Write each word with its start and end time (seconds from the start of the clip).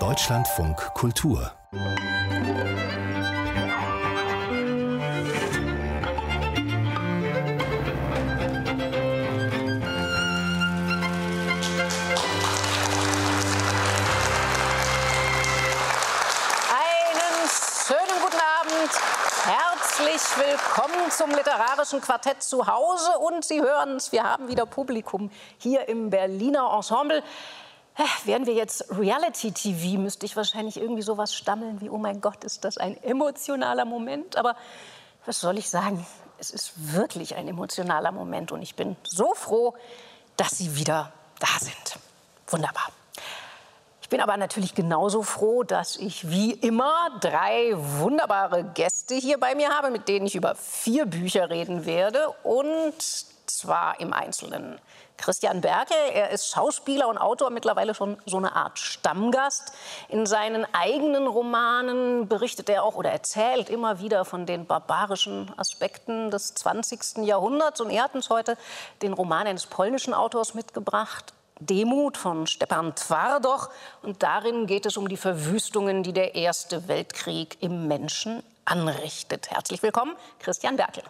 Deutschlandfunk 0.00 0.76
Kultur 0.94 1.52
Herzlich 19.44 20.20
willkommen 20.36 21.10
zum 21.10 21.30
literarischen 21.30 22.00
Quartett 22.00 22.42
zu 22.42 22.66
Hause. 22.66 23.16
Und 23.20 23.44
Sie 23.44 23.62
hören 23.62 23.96
es, 23.96 24.10
wir 24.10 24.24
haben 24.24 24.48
wieder 24.48 24.66
Publikum 24.66 25.30
hier 25.58 25.88
im 25.88 26.10
Berliner 26.10 26.72
Ensemble. 26.74 27.22
Wären 28.24 28.46
wir 28.46 28.54
jetzt 28.54 28.86
Reality-TV, 28.90 30.00
müsste 30.00 30.26
ich 30.26 30.36
wahrscheinlich 30.36 30.78
irgendwie 30.78 31.02
sowas 31.02 31.34
stammeln 31.34 31.80
wie, 31.80 31.88
oh 31.88 31.98
mein 31.98 32.20
Gott, 32.20 32.42
ist 32.42 32.64
das 32.64 32.76
ein 32.76 33.00
emotionaler 33.02 33.84
Moment. 33.84 34.36
Aber 34.36 34.56
was 35.26 35.40
soll 35.40 35.58
ich 35.58 35.70
sagen? 35.70 36.04
Es 36.38 36.50
ist 36.50 36.72
wirklich 36.92 37.36
ein 37.36 37.46
emotionaler 37.46 38.10
Moment 38.10 38.50
und 38.50 38.62
ich 38.62 38.74
bin 38.74 38.96
so 39.04 39.34
froh, 39.34 39.74
dass 40.36 40.58
Sie 40.58 40.76
wieder 40.76 41.12
da 41.38 41.46
sind. 41.60 41.98
Wunderbar. 42.48 42.88
Ich 44.02 44.08
bin 44.08 44.20
aber 44.20 44.36
natürlich 44.36 44.74
genauso 44.74 45.22
froh, 45.22 45.62
dass 45.62 45.96
ich 45.96 46.28
wie 46.28 46.52
immer 46.52 47.10
drei 47.20 47.72
wunderbare 47.74 48.64
Gäste 48.64 49.14
hier 49.14 49.38
bei 49.38 49.54
mir 49.54 49.70
habe, 49.70 49.90
mit 49.90 50.08
denen 50.08 50.26
ich 50.26 50.34
über 50.34 50.56
vier 50.56 51.06
Bücher 51.06 51.48
reden 51.48 51.86
werde 51.86 52.28
und 52.42 52.94
zwar 53.46 54.00
im 54.00 54.12
Einzelnen. 54.12 54.78
Christian 55.16 55.60
Berke, 55.60 55.94
er 56.12 56.30
ist 56.30 56.48
Schauspieler 56.48 57.08
und 57.08 57.18
Autor, 57.18 57.50
mittlerweile 57.50 57.94
schon 57.94 58.18
so 58.26 58.36
eine 58.36 58.54
Art 58.54 58.78
Stammgast. 58.78 59.72
In 60.08 60.26
seinen 60.26 60.66
eigenen 60.74 61.26
Romanen 61.26 62.28
berichtet 62.28 62.68
er 62.68 62.82
auch 62.82 62.96
oder 62.96 63.10
erzählt 63.10 63.70
immer 63.70 64.00
wieder 64.00 64.24
von 64.24 64.44
den 64.46 64.66
barbarischen 64.66 65.52
Aspekten 65.58 66.30
des 66.30 66.54
20. 66.54 67.24
Jahrhunderts. 67.24 67.80
Und 67.80 67.90
er 67.90 68.04
hat 68.04 68.14
uns 68.14 68.28
heute 68.28 68.56
den 69.02 69.12
Roman 69.12 69.46
eines 69.46 69.66
polnischen 69.66 70.14
Autors 70.14 70.54
mitgebracht, 70.54 71.32
Demut 71.60 72.16
von 72.16 72.46
Stepan 72.46 72.94
Twardoch. 72.94 73.70
Und 74.02 74.22
darin 74.22 74.66
geht 74.66 74.86
es 74.86 74.96
um 74.96 75.08
die 75.08 75.16
Verwüstungen, 75.16 76.02
die 76.02 76.12
der 76.12 76.34
Erste 76.34 76.88
Weltkrieg 76.88 77.56
im 77.60 77.86
Menschen 77.86 78.42
anrichtet. 78.64 79.50
Herzlich 79.50 79.82
willkommen, 79.82 80.16
Christian 80.40 80.76
Berkel. 80.76 81.04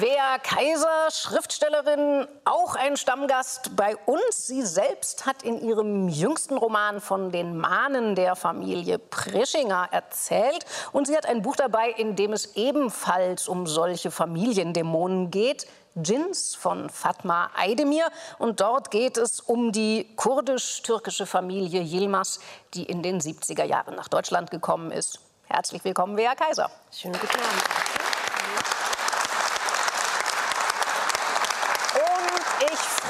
Wea 0.00 0.38
Kaiser, 0.42 1.10
Schriftstellerin, 1.10 2.26
auch 2.46 2.76
ein 2.76 2.96
Stammgast 2.96 3.76
bei 3.76 3.94
uns. 4.06 4.46
Sie 4.46 4.62
selbst 4.62 5.26
hat 5.26 5.42
in 5.42 5.60
ihrem 5.60 6.08
jüngsten 6.08 6.56
Roman 6.56 7.00
von 7.00 7.30
den 7.30 7.58
Mahnen 7.58 8.14
der 8.14 8.34
Familie 8.34 8.98
Prischinger 8.98 9.88
erzählt. 9.90 10.64
Und 10.92 11.06
sie 11.06 11.16
hat 11.16 11.26
ein 11.26 11.42
Buch 11.42 11.56
dabei, 11.56 11.90
in 11.90 12.16
dem 12.16 12.32
es 12.32 12.56
ebenfalls 12.56 13.48
um 13.48 13.66
solche 13.66 14.10
Familiendämonen 14.10 15.30
geht. 15.30 15.66
Djins 15.94 16.54
von 16.54 16.88
Fatma 16.88 17.50
Aydemir. 17.54 18.08
Und 18.38 18.60
dort 18.60 18.90
geht 18.90 19.18
es 19.18 19.40
um 19.40 19.72
die 19.72 20.08
kurdisch-türkische 20.16 21.26
Familie 21.26 21.82
Yilmaz, 21.82 22.40
die 22.72 22.84
in 22.84 23.02
den 23.02 23.20
70er 23.20 23.64
Jahren 23.64 23.94
nach 23.96 24.08
Deutschland 24.08 24.50
gekommen 24.50 24.90
ist. 24.90 25.20
Herzlich 25.48 25.84
willkommen, 25.84 26.16
Wea 26.16 26.34
Kaiser. 26.34 26.70
Schönen 26.90 27.20
guten 27.20 27.36
Abend. 27.36 28.01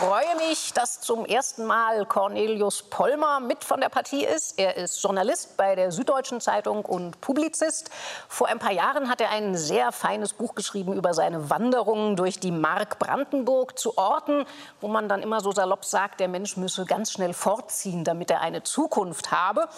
Freue 0.04 0.34
mich, 0.48 0.72
dass 0.72 1.00
zum 1.00 1.24
ersten 1.24 1.64
Mal 1.64 2.04
Cornelius 2.06 2.82
Pollmer 2.82 3.38
mit 3.38 3.62
von 3.62 3.80
der 3.80 3.88
Partie 3.88 4.24
ist. 4.24 4.58
Er 4.58 4.76
ist 4.76 5.00
Journalist 5.00 5.56
bei 5.56 5.76
der 5.76 5.92
Süddeutschen 5.92 6.40
Zeitung 6.40 6.84
und 6.84 7.20
Publizist. 7.20 7.88
Vor 8.26 8.48
ein 8.48 8.58
paar 8.58 8.72
Jahren 8.72 9.08
hat 9.08 9.20
er 9.20 9.30
ein 9.30 9.56
sehr 9.56 9.92
feines 9.92 10.32
Buch 10.32 10.56
geschrieben 10.56 10.94
über 10.94 11.14
seine 11.14 11.50
Wanderungen 11.50 12.16
durch 12.16 12.40
die 12.40 12.50
Mark 12.50 12.98
Brandenburg 12.98 13.78
zu 13.78 13.96
Orten, 13.96 14.44
wo 14.80 14.88
man 14.88 15.08
dann 15.08 15.22
immer 15.22 15.40
so 15.40 15.52
salopp 15.52 15.84
sagt, 15.84 16.18
der 16.18 16.26
Mensch 16.26 16.56
müsse 16.56 16.84
ganz 16.84 17.12
schnell 17.12 17.32
fortziehen, 17.32 18.02
damit 18.02 18.32
er 18.32 18.40
eine 18.40 18.64
Zukunft 18.64 19.30
habe. 19.30 19.68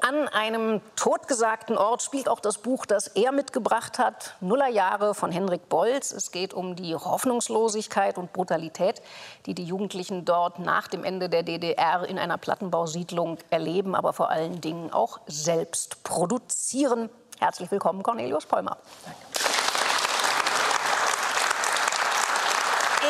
An 0.00 0.28
einem 0.28 0.82
totgesagten 0.94 1.78
Ort 1.78 2.02
spielt 2.02 2.28
auch 2.28 2.40
das 2.40 2.58
Buch, 2.58 2.84
das 2.84 3.08
er 3.08 3.32
mitgebracht 3.32 3.98
hat, 3.98 4.36
Nullerjahre 4.40 5.14
von 5.14 5.32
Henrik 5.32 5.70
Bolz. 5.70 6.12
Es 6.12 6.30
geht 6.30 6.52
um 6.52 6.76
die 6.76 6.94
Hoffnungslosigkeit 6.94 8.18
und 8.18 8.32
Brutalität, 8.32 9.00
die 9.46 9.54
die 9.54 9.64
Jugendlichen 9.64 10.26
dort 10.26 10.58
nach 10.58 10.86
dem 10.88 11.02
Ende 11.02 11.30
der 11.30 11.42
DDR 11.42 12.06
in 12.06 12.18
einer 12.18 12.36
Plattenbausiedlung 12.36 13.38
erleben, 13.48 13.94
aber 13.94 14.12
vor 14.12 14.28
allen 14.28 14.60
Dingen 14.60 14.92
auch 14.92 15.18
selbst 15.26 16.02
produzieren. 16.04 17.08
Herzlich 17.38 17.70
willkommen, 17.70 18.02
Cornelius 18.02 18.44
Pollmer. 18.44 18.76
Danke. 19.04 19.20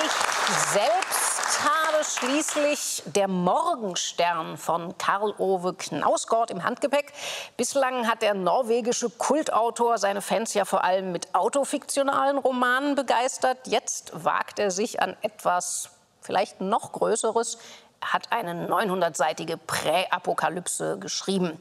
Ich 0.04 0.12
selbst 0.72 1.06
schließlich 2.15 3.03
der 3.06 3.28
Morgenstern 3.28 4.56
von 4.56 4.97
Karl 4.99 5.34
Ove 5.39 5.75
Knausgård 5.75 6.50
im 6.50 6.65
Handgepäck. 6.65 7.12
Bislang 7.56 8.09
hat 8.09 8.22
der 8.22 8.34
norwegische 8.34 9.11
Kultautor 9.11 9.99
seine 9.99 10.22
Fans 10.22 10.55
ja 10.55 10.65
vor 10.65 10.84
allem 10.84 11.12
mit 11.12 11.34
autofiktionalen 11.34 12.39
Romanen 12.39 12.94
begeistert. 12.94 13.67
Jetzt 13.67 14.12
wagt 14.25 14.59
er 14.59 14.71
sich 14.71 15.03
an 15.03 15.17
etwas 15.22 15.91
vielleicht 16.21 16.61
noch 16.61 16.93
Größeres. 16.93 17.59
Er 18.00 18.12
hat 18.12 18.33
eine 18.33 18.69
900-seitige 18.69 19.56
Präapokalypse 19.56 20.99
geschrieben. 20.99 21.59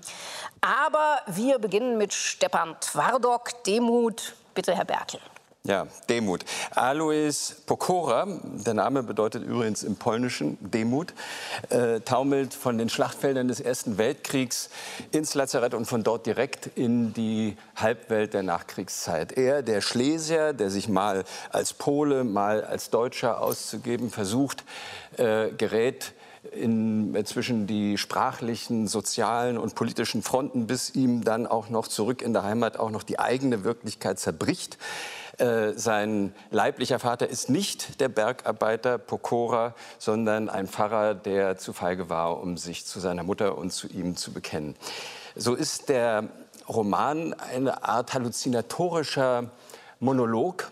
Aber 0.62 1.22
wir 1.28 1.60
beginnen 1.60 1.98
mit 1.98 2.14
Stepan 2.14 2.76
Twardok, 2.82 3.64
Demut. 3.64 4.36
Bitte, 4.54 4.76
Herr 4.76 4.86
Bertel. 4.86 5.20
Ja, 5.68 5.88
Demut. 6.10 6.46
Alois 6.76 7.56
Pokora, 7.66 8.28
der 8.44 8.76
Name 8.76 9.02
bedeutet 9.02 9.44
übrigens 9.44 9.82
im 9.82 9.96
Polnischen 9.96 10.60
Demut, 10.62 11.16
äh, 11.70 12.02
taumelt 12.02 12.54
von 12.54 12.78
den 12.78 12.88
Schlachtfeldern 12.88 13.48
des 13.48 13.62
Ersten 13.62 13.98
Weltkriegs 13.98 14.70
ins 15.12 15.34
Lazarett 15.34 15.74
und 15.74 15.86
von 15.86 16.04
dort 16.04 16.28
direkt 16.28 16.68
in 16.76 17.14
die 17.14 17.58
Halbwelt 17.76 18.36
der 18.36 18.44
Nachkriegszeit. 18.44 19.32
Er, 19.40 19.64
der 19.64 19.82
Schlesier, 19.82 20.54
der 20.54 20.70
sich 20.70 20.88
mal 20.88 21.24
als 21.50 21.74
Pole, 21.74 22.24
mal 22.24 22.64
als 22.64 22.92
Deutscher 22.92 23.42
auszugeben 23.42 24.12
versucht, 24.12 24.64
äh, 25.18 25.50
gerät 25.50 26.14
in, 26.56 27.16
zwischen 27.26 27.68
die 27.68 27.98
sprachlichen, 27.98 28.88
sozialen 28.88 29.58
und 29.58 29.76
politischen 29.76 30.22
Fronten, 30.22 30.68
bis 30.68 30.96
ihm 30.96 31.24
dann 31.24 31.48
auch 31.48 31.70
noch 31.70 31.88
zurück 31.88 32.22
in 32.22 32.34
der 32.34 32.44
Heimat 32.44 32.78
auch 32.78 32.90
noch 32.90 33.04
die 33.04 33.20
eigene 33.20 33.64
Wirklichkeit 33.64 34.20
zerbricht. 34.20 34.78
Äh, 35.38 35.74
sein 35.74 36.34
leiblicher 36.52 37.00
Vater 37.00 37.28
ist 37.28 37.50
nicht 37.50 38.00
der 38.00 38.08
Bergarbeiter 38.08 38.98
Pokora, 38.98 39.76
sondern 40.00 40.50
ein 40.50 40.68
Pfarrer, 40.68 41.14
der 41.14 41.58
zu 41.58 41.74
feige 41.74 42.10
war, 42.10 42.42
um 42.42 42.58
sich 42.58 42.86
zu 42.86 43.00
seiner 43.00 43.24
Mutter 43.24 43.58
und 43.58 43.72
zu 43.72 43.88
ihm 43.88 44.16
zu 44.16 44.32
bekennen. 44.32 44.76
So 45.36 45.54
ist 45.54 45.90
der 45.90 46.30
Roman 46.70 47.34
eine 47.34 47.84
Art 47.84 48.14
halluzinatorischer 48.14 49.50
Monolog 50.00 50.72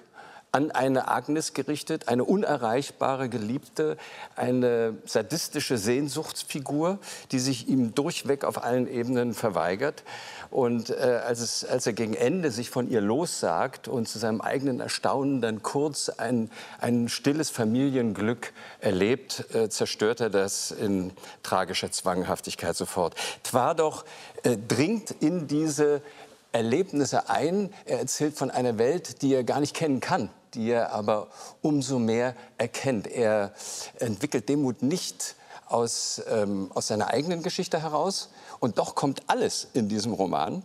an 0.54 0.70
eine 0.70 1.08
Agnes 1.08 1.54
gerichtet, 1.54 2.08
eine 2.08 2.24
unerreichbare 2.24 3.28
Geliebte, 3.28 3.98
eine 4.36 4.96
sadistische 5.04 5.80
Sehnsuchtsfigur, 5.80 7.00
die 7.32 7.40
sich 7.40 7.68
ihm 7.68 7.96
durchweg 7.96 8.46
auf 8.46 8.64
allen 8.64 8.88
Ebenen 8.88 9.34
verweigert. 9.34 10.04
Und 10.52 10.92
äh, 10.92 11.22
als, 11.26 11.40
es, 11.40 11.66
als 11.66 11.88
er 11.88 11.94
gegen 11.94 12.14
Ende 12.14 12.52
sich 12.52 12.70
von 12.70 12.88
ihr 12.88 13.02
lossagt 13.02 13.88
und 13.88 14.08
zu 14.08 14.20
seinem 14.20 14.42
eigenen 14.42 14.80
Erstaunen 14.80 15.42
dann 15.42 15.64
kurz 15.64 16.10
ein, 16.10 16.52
ein 16.80 17.10
stilles 17.10 17.50
Familienglück 17.50 18.54
erlebt, 18.80 19.46
äh, 19.56 19.70
zerstört 19.70 20.22
er 20.22 20.30
das 20.30 20.70
in 20.70 21.14
tragischer 21.42 21.92
Zwanghaftigkeit 21.92 22.76
sofort. 22.76 23.16
Twardoch 23.42 24.06
äh, 24.44 24.56
dringt 24.56 25.10
in 25.10 25.48
diese 25.48 26.04
Erlebnisse 26.52 27.28
ein. 27.28 27.74
Er 27.86 27.98
erzählt 27.98 28.38
von 28.38 28.52
einer 28.52 28.78
Welt, 28.78 29.24
die 29.24 29.34
er 29.34 29.44
gar 29.44 29.60
nicht 29.60 29.76
kennen 29.76 30.00
kann 30.00 30.30
die 30.56 30.72
er 30.72 30.92
aber 30.92 31.28
umso 31.62 32.00
mehr 32.00 32.36
erkennt. 32.58 33.08
Er 33.08 33.54
entwickelt 34.00 34.50
Demut 34.50 34.82
nicht 34.84 35.36
aus, 35.68 36.22
ähm, 36.30 36.72
aus 36.74 36.88
seiner 36.88 37.08
eigenen 37.08 37.44
Geschichte 37.44 37.82
heraus. 37.82 38.30
Und 38.60 38.78
doch 38.78 38.96
kommt 38.96 39.24
alles 39.28 39.68
in 39.74 39.90
diesem 39.90 40.14
Roman. 40.14 40.64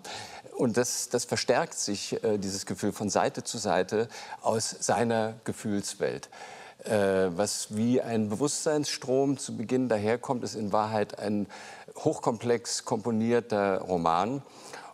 Und 0.57 0.77
das, 0.77 1.09
das 1.09 1.25
verstärkt 1.25 1.75
sich, 1.75 2.23
äh, 2.25 2.39
dieses 2.39 2.67
Gefühl 2.67 2.93
von 2.93 3.11
Seite 3.11 3.45
zu 3.45 3.59
Seite 3.59 4.09
aus 4.43 4.75
seiner 4.81 5.35
Gefühlswelt. 5.45 6.29
Äh, 6.85 7.31
was 7.37 7.77
wie 7.77 8.01
ein 8.01 8.29
Bewusstseinsstrom 8.29 9.39
zu 9.39 9.57
Beginn 9.57 9.89
daherkommt, 9.89 10.45
ist 10.45 10.55
in 10.55 10.73
Wahrheit 10.73 11.19
ein 11.19 11.47
hochkomplex 11.97 12.85
komponierter 12.85 13.81
Roman 13.81 14.43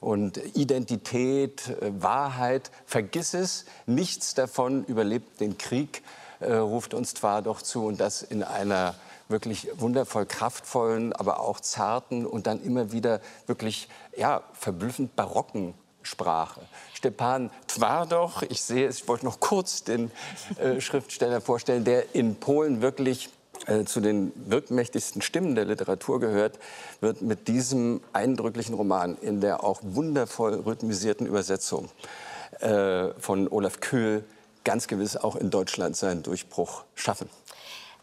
und 0.04 0.38
Identität, 0.54 1.68
äh, 1.80 1.90
Wahrheit, 2.02 2.70
vergiss 2.84 3.32
es, 3.32 3.64
nichts 3.86 4.34
davon 4.34 4.84
überlebt 4.84 5.40
den 5.40 5.56
Krieg. 5.56 6.02
äh, 6.40 6.52
ruft 6.52 6.92
uns 6.92 7.14
zwar 7.14 7.40
doch 7.40 7.62
zu 7.62 7.86
und 7.86 8.00
das 8.00 8.22
in 8.22 8.42
einer 8.42 8.94
wirklich 9.28 9.68
wundervoll 9.76 10.26
kraftvollen, 10.26 11.14
aber 11.14 11.40
auch 11.40 11.58
zarten 11.58 12.26
und 12.26 12.46
dann 12.46 12.62
immer 12.62 12.92
wieder 12.92 13.20
wirklich 13.46 13.88
ja, 14.14 14.42
verblüffend 14.52 15.16
barocken 15.16 15.72
Sprache. 16.02 16.60
Stepan 16.92 17.50
Twardoch, 17.66 18.42
ich 18.42 18.62
sehe 18.62 18.86
es, 18.86 18.98
ich 18.98 19.08
wollte 19.08 19.24
noch 19.24 19.40
kurz 19.40 19.84
den 19.84 20.10
äh, 20.58 20.82
Schriftsteller 20.82 21.40
vorstellen, 21.40 21.84
der 21.84 22.14
in 22.14 22.36
Polen 22.36 22.82
wirklich 22.82 23.30
äh, 23.66 23.84
zu 23.84 24.00
den 24.00 24.32
wirkmächtigsten 24.34 25.22
Stimmen 25.22 25.54
der 25.54 25.64
Literatur 25.64 26.20
gehört, 26.20 26.58
wird 27.00 27.22
mit 27.22 27.48
diesem 27.48 28.00
eindrücklichen 28.12 28.74
Roman 28.74 29.16
in 29.20 29.40
der 29.40 29.64
auch 29.64 29.80
wundervoll 29.82 30.54
rhythmisierten 30.54 31.26
Übersetzung 31.26 31.88
äh, 32.60 33.08
von 33.18 33.48
Olaf 33.48 33.80
Köhl 33.80 34.24
ganz 34.64 34.86
gewiss 34.86 35.16
auch 35.16 35.36
in 35.36 35.50
Deutschland 35.50 35.96
seinen 35.96 36.22
Durchbruch 36.22 36.84
schaffen. 36.94 37.28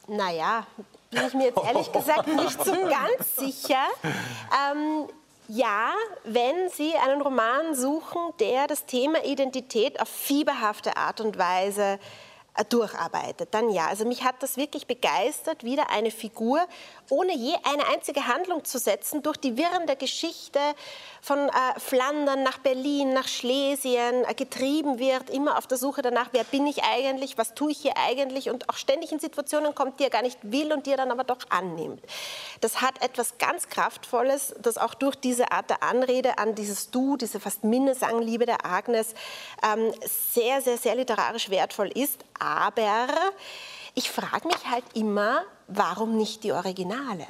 Naja, 0.07 0.65
bin 1.09 1.21
ich 1.27 1.33
mir 1.33 1.45
jetzt 1.45 1.63
ehrlich 1.63 1.91
gesagt 1.91 2.27
nicht 2.27 2.63
so 2.63 2.71
ganz 2.71 3.35
sicher. 3.35 3.83
Ähm, 4.03 5.07
ja, 5.47 5.91
wenn 6.23 6.69
Sie 6.69 6.93
einen 6.95 7.21
Roman 7.21 7.75
suchen, 7.75 8.21
der 8.39 8.67
das 8.67 8.85
Thema 8.85 9.23
Identität 9.25 9.99
auf 9.99 10.07
fieberhafte 10.07 10.95
Art 10.97 11.19
und 11.19 11.37
Weise 11.37 11.81
äh, 11.83 11.97
durcharbeitet, 12.69 13.53
dann 13.53 13.69
ja. 13.69 13.87
Also 13.87 14.05
mich 14.05 14.23
hat 14.23 14.43
das 14.43 14.57
wirklich 14.57 14.87
begeistert, 14.87 15.63
wieder 15.63 15.89
eine 15.89 16.11
Figur, 16.11 16.65
ohne 17.11 17.35
je 17.35 17.53
eine 17.63 17.87
einzige 17.87 18.25
Handlung 18.25 18.63
zu 18.63 18.79
setzen, 18.79 19.21
durch 19.21 19.37
die 19.37 19.57
Wirren 19.57 19.85
der 19.85 19.97
Geschichte 19.97 20.59
von 21.21 21.37
äh, 21.37 21.79
Flandern 21.79 22.41
nach 22.41 22.57
Berlin, 22.59 23.13
nach 23.13 23.27
Schlesien 23.27 24.23
äh, 24.25 24.33
getrieben 24.33 24.97
wird, 24.97 25.29
immer 25.29 25.57
auf 25.57 25.67
der 25.67 25.77
Suche 25.77 26.01
danach, 26.01 26.29
wer 26.31 26.45
bin 26.45 26.65
ich 26.65 26.83
eigentlich, 26.83 27.37
was 27.37 27.53
tue 27.53 27.71
ich 27.71 27.79
hier 27.79 27.97
eigentlich 27.97 28.49
und 28.49 28.69
auch 28.69 28.77
ständig 28.77 29.11
in 29.11 29.19
Situationen 29.19 29.75
kommt, 29.75 29.99
die 29.99 30.05
er 30.05 30.09
gar 30.09 30.21
nicht 30.21 30.39
will 30.41 30.71
und 30.71 30.85
die 30.85 30.91
er 30.91 30.97
dann 30.97 31.11
aber 31.11 31.25
doch 31.25 31.39
annimmt. 31.49 32.01
Das 32.61 32.81
hat 32.81 33.01
etwas 33.03 33.37
ganz 33.37 33.67
Kraftvolles, 33.67 34.55
das 34.59 34.77
auch 34.77 34.93
durch 34.93 35.15
diese 35.15 35.51
Art 35.51 35.69
der 35.69 35.83
Anrede 35.83 36.37
an 36.37 36.55
dieses 36.55 36.91
Du, 36.91 37.17
diese 37.17 37.41
fast 37.41 37.65
Minnesangliebe 37.65 38.45
der 38.45 38.65
Agnes, 38.65 39.13
ähm, 39.63 39.93
sehr, 40.33 40.61
sehr, 40.61 40.77
sehr 40.77 40.95
literarisch 40.95 41.49
wertvoll 41.49 41.89
ist. 41.89 42.23
Aber 42.39 43.07
ich 43.93 44.09
frage 44.09 44.47
mich 44.47 44.67
halt 44.69 44.85
immer, 44.93 45.43
warum 45.67 46.17
nicht 46.17 46.43
die 46.43 46.51
Originale? 46.51 47.27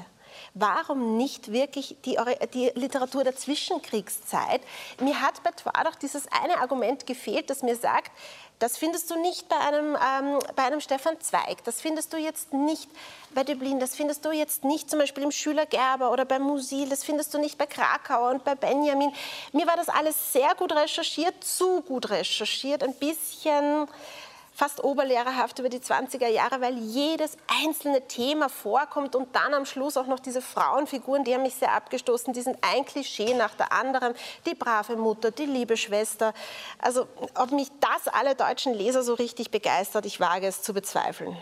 Warum 0.54 1.18
nicht 1.18 1.52
wirklich 1.52 1.98
die, 2.06 2.18
die, 2.54 2.72
Literatur 2.76 3.24
der 3.24 3.36
Zwischenkriegszeit? 3.36 4.62
Mir 5.00 5.22
hat 5.22 5.44
bei 5.44 5.52
Twardach 5.52 5.96
dieses 5.96 6.28
eine 6.32 6.60
Argument 6.60 7.06
gefehlt, 7.06 7.50
das 7.50 7.64
mir 7.64 7.76
sagt, 7.76 8.12
das 8.60 8.78
findest 8.78 9.10
du 9.10 9.16
nicht 9.16 9.50
bei 9.50 9.58
einem, 9.58 9.96
ähm, 9.96 10.40
bei 10.56 10.64
einem 10.64 10.82
Stefan 10.82 11.20
Zweig, 11.20 11.64
das 11.64 11.82
findest 11.82 12.14
du 12.14 12.18
jetzt 12.18 12.54
nicht 12.54 12.90
bei 13.34 13.44
Dublin, 13.44 13.80
das 13.80 13.96
findest 13.96 14.24
du 14.24 14.32
jetzt 14.32 14.64
nicht 14.64 14.90
zum 14.90 15.00
Beispiel 15.00 15.24
im 15.24 15.32
Schüler 15.32 15.66
Gerber 15.66 16.12
oder 16.12 16.26
bei 16.26 16.38
Musil, 16.38 16.90
das 16.90 17.04
findest 17.04 17.34
du 17.34 17.40
nicht 17.40 17.58
bei 17.58 17.66
Krakauer 17.66 18.30
und 18.30 18.44
bei 18.44 18.56
Benjamin. 18.56 19.12
Mir 19.52 19.66
war 19.68 19.78
das 19.78 19.90
alles 19.90 20.34
sehr 20.34 20.54
gut 20.56 20.74
recherchiert, 20.74 21.44
zu 21.44 21.82
gut 21.82 22.10
recherchiert, 22.10 22.84
ein 22.84 22.94
bisschen 22.94 23.88
fast 24.62 24.84
oberlehrerhaft 24.84 25.58
über 25.58 25.70
die 25.70 25.80
20er 25.80 26.28
Jahre, 26.28 26.62
weil 26.62 26.78
jedes 26.78 27.36
einzelne 27.64 28.08
Thema 28.08 28.48
vorkommt 28.48 29.16
und 29.16 29.36
dann 29.36 29.56
am 29.56 29.66
Schluss 29.66 29.98
auch 29.98 30.06
noch 30.06 30.20
diese 30.20 30.40
Frauenfiguren, 30.40 31.24
die 31.24 31.34
haben 31.34 31.42
mich 31.42 31.56
sehr 31.56 31.74
abgestoßen, 31.74 32.32
die 32.32 32.42
sind 32.42 32.60
ein 32.62 32.86
Klischee 32.86 33.34
nach 33.34 33.56
der 33.56 33.74
anderen. 33.74 34.14
Die 34.46 34.54
brave 34.54 34.98
Mutter, 34.98 35.32
die 35.32 35.48
liebe 35.48 35.78
Schwester. 35.78 36.36
Also 36.78 37.08
ob 37.34 37.50
mich 37.50 37.70
das 37.80 38.08
alle 38.14 38.36
deutschen 38.36 38.76
Leser 38.76 39.02
so 39.02 39.16
richtig 39.16 39.50
begeistert, 39.50 40.06
ich 40.06 40.20
wage 40.20 40.46
es 40.46 40.62
zu 40.62 40.76
bezweifeln. 40.76 41.36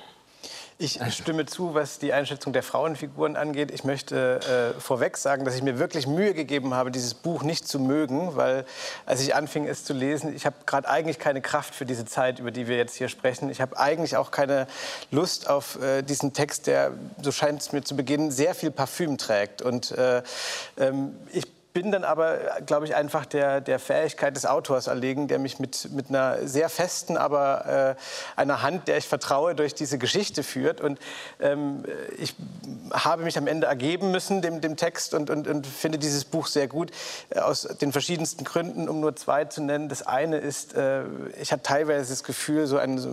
Ich 0.82 0.98
stimme 1.10 1.46
zu, 1.46 1.74
was 1.74 2.00
die 2.00 2.14
Einschätzung 2.14 2.54
der 2.54 2.64
Frauenfiguren 2.64 3.36
angeht. 3.36 3.70
Ich 3.70 3.84
möchte 3.84 4.74
äh, 4.78 4.80
vorweg 4.80 5.18
sagen, 5.18 5.44
dass 5.44 5.54
ich 5.56 5.62
mir 5.62 5.78
wirklich 5.78 6.08
Mühe 6.08 6.34
gegeben 6.34 6.74
habe, 6.74 6.90
dieses 6.90 7.16
Buch 7.16 7.44
nicht 7.44 7.68
zu 7.68 7.80
mögen, 7.80 8.38
weil 8.38 8.64
als 9.06 9.20
ich 9.20 9.36
anfing, 9.36 9.68
es 9.68 9.84
zu 9.84 9.92
lesen, 9.92 10.34
ich 10.34 10.46
habe 10.46 10.56
gerade 10.66 10.88
eigentlich 10.88 11.20
keine 11.20 11.42
Kraft 11.42 11.76
für 11.76 11.86
diese 11.86 12.06
Zeit, 12.06 12.40
über 12.40 12.52
die 12.52 12.70
wir 12.70 12.78
jetzt 12.78 12.96
hier 12.96 13.10
sprechen. 13.10 13.50
Ich 13.50 13.60
habe 13.60 13.78
eigentlich 13.78 14.16
auch 14.16 14.32
keine 14.32 14.68
Lust 15.12 15.50
auf 15.50 15.82
äh, 15.82 16.02
diesen 16.02 16.32
Text, 16.32 16.66
der, 16.66 16.94
so 17.22 17.34
scheint 17.34 17.60
es 17.60 17.74
mir 17.74 17.84
zu 17.84 17.98
Beginn, 17.98 18.32
sehr 18.32 18.56
viel 18.56 18.72
Parfüm 18.72 19.18
trägt. 19.18 19.62
Und 19.62 19.92
äh, 19.92 20.24
ähm, 20.78 21.14
ich 21.34 21.46
bin 21.74 21.92
dann 21.92 22.04
aber, 22.04 22.38
glaube 22.66 22.86
ich, 22.86 22.96
einfach 22.96 23.26
der, 23.26 23.62
der 23.62 23.80
Fähigkeit 23.80 24.36
des 24.36 24.46
Autors 24.46 24.88
erlegen, 24.88 25.28
der 25.28 25.38
mich 25.38 25.60
mit, 25.60 25.92
mit 25.92 26.10
einer 26.10 26.48
sehr 26.48 26.68
festen, 26.68 27.16
aber 27.16 27.96
äh, 28.36 28.40
einer 28.40 28.64
Hand, 28.64 28.88
der 28.88 28.98
ich 28.98 29.08
vertraue, 29.08 29.54
durch 29.54 29.76
diese 29.76 30.00
Geschichte 30.00 30.42
führt. 30.44 30.82
Und 30.82 31.00
ähm, 31.40 31.84
ich 32.18 32.36
habe 32.92 33.24
mich 33.24 33.38
am 33.38 33.46
Ende 33.46 33.68
ergeben 33.68 34.10
müssen 34.12 34.42
dem, 34.42 34.62
dem 34.62 34.78
Text 34.78 35.14
und, 35.14 35.30
und, 35.30 35.48
und 35.48 35.68
finde 35.68 36.00
dieses 36.00 36.26
Buch 36.26 36.48
sehr 36.48 36.68
gut, 36.68 36.92
äh, 37.30 37.40
aus 37.40 37.62
den 37.62 37.92
verschiedensten 37.92 38.44
Gründen, 38.44 38.90
um 38.90 39.00
nur 39.00 39.16
zwei 39.16 39.46
zu 39.46 39.62
nennen. 39.62 39.90
Das 39.90 40.02
eine 40.02 40.38
ist, 40.38 40.74
äh, 40.76 41.04
ich 41.40 41.52
habe 41.52 41.62
teilweise 41.62 42.10
das 42.10 42.24
Gefühl, 42.24 42.66
so 42.66 42.78
ein, 42.78 42.98
so, 42.98 43.10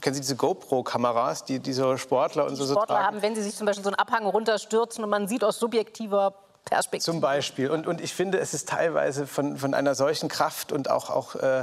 kennen 0.00 0.14
Sie 0.14 0.20
diese 0.20 0.36
GoPro-Kameras, 0.36 1.44
die, 1.44 1.60
die 1.60 1.72
so 1.72 1.96
Sportler 1.96 2.46
und 2.46 2.58
die 2.58 2.64
so, 2.64 2.74
Sportler 2.74 2.96
so 2.96 3.02
haben, 3.02 3.22
wenn 3.22 3.36
sie 3.36 3.42
sich 3.42 3.54
zum 3.54 3.66
Beispiel 3.66 3.84
so 3.84 3.90
einen 3.90 3.98
Abhang 3.98 4.26
runterstürzen 4.26 5.04
und 5.04 5.10
man 5.10 5.28
sieht 5.28 5.44
aus 5.44 5.58
subjektiver 5.58 6.34
Perspektive. 6.64 7.04
Zum 7.04 7.20
Beispiel. 7.20 7.70
Und, 7.70 7.86
und 7.86 8.00
ich 8.00 8.14
finde, 8.14 8.38
es 8.38 8.54
ist 8.54 8.68
teilweise 8.68 9.26
von, 9.26 9.56
von 9.56 9.74
einer 9.74 9.94
solchen 9.94 10.28
Kraft 10.28 10.72
und 10.72 10.88
auch, 10.88 11.10
auch 11.10 11.34
äh, 11.34 11.60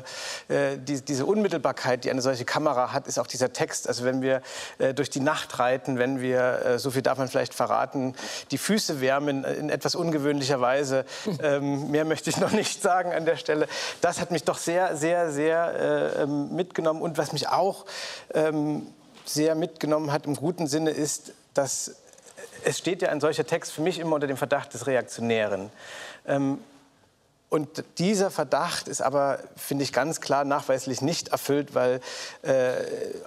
äh, 0.50 0.78
die, 0.78 1.02
diese 1.02 1.26
Unmittelbarkeit, 1.26 2.04
die 2.04 2.12
eine 2.12 2.22
solche 2.22 2.46
Kamera 2.46 2.92
hat, 2.92 3.08
ist 3.08 3.18
auch 3.18 3.28
dieser 3.28 3.54
Text. 3.54 3.88
Also 3.88 4.04
wenn 4.04 4.22
wir 4.22 4.42
äh, 4.78 4.94
durch 4.94 5.10
die 5.10 5.22
Nacht 5.22 5.58
reiten, 5.58 5.98
wenn 5.98 6.22
wir, 6.22 6.66
äh, 6.66 6.80
so 6.80 6.92
viel 6.92 7.02
darf 7.02 7.18
man 7.18 7.28
vielleicht 7.28 7.54
verraten, 7.54 8.14
die 8.52 8.58
Füße 8.58 9.00
wärmen 9.02 9.46
in 9.46 9.70
etwas 9.70 9.96
ungewöhnlicher 9.96 10.62
Weise. 10.62 11.06
Ähm, 11.42 11.90
mehr 11.92 12.06
möchte 12.06 12.30
ich 12.30 12.38
noch 12.38 12.52
nicht 12.52 12.82
sagen 12.82 13.14
an 13.14 13.26
der 13.26 13.38
Stelle. 13.38 13.68
Das 14.02 14.20
hat 14.20 14.30
mich 14.30 14.44
doch 14.44 14.58
sehr, 14.58 14.98
sehr, 14.98 15.32
sehr 15.32 15.74
äh, 16.20 16.24
ähm, 16.24 16.54
mitgenommen. 16.54 17.02
Und 17.02 17.18
was 17.18 17.32
mich 17.32 17.48
auch 17.48 17.86
ähm, 18.34 18.88
sehr 19.26 19.56
mitgenommen 19.56 20.12
hat 20.12 20.26
im 20.26 20.36
guten 20.36 20.68
Sinne 20.68 20.92
ist, 20.92 21.32
dass 21.54 21.96
es 22.64 22.78
steht 22.78 23.02
ja 23.02 23.10
ein 23.10 23.22
solcher 23.22 23.46
Text 23.46 23.72
für 23.72 23.82
mich 23.82 24.00
immer 24.00 24.16
unter 24.16 24.28
dem 24.28 24.38
Verdacht 24.38 24.74
des 24.74 24.88
Reaktionären. 24.88 25.70
Ähm, 26.28 26.60
und 27.50 27.84
dieser 27.98 28.30
Verdacht 28.30 28.88
ist 28.88 29.02
aber, 29.02 29.40
finde 29.58 29.84
ich, 29.84 29.92
ganz 29.92 30.22
klar 30.22 30.46
nachweislich 30.46 31.02
nicht 31.02 31.30
erfüllt, 31.30 31.74
weil 31.74 32.00
äh, 32.44 32.76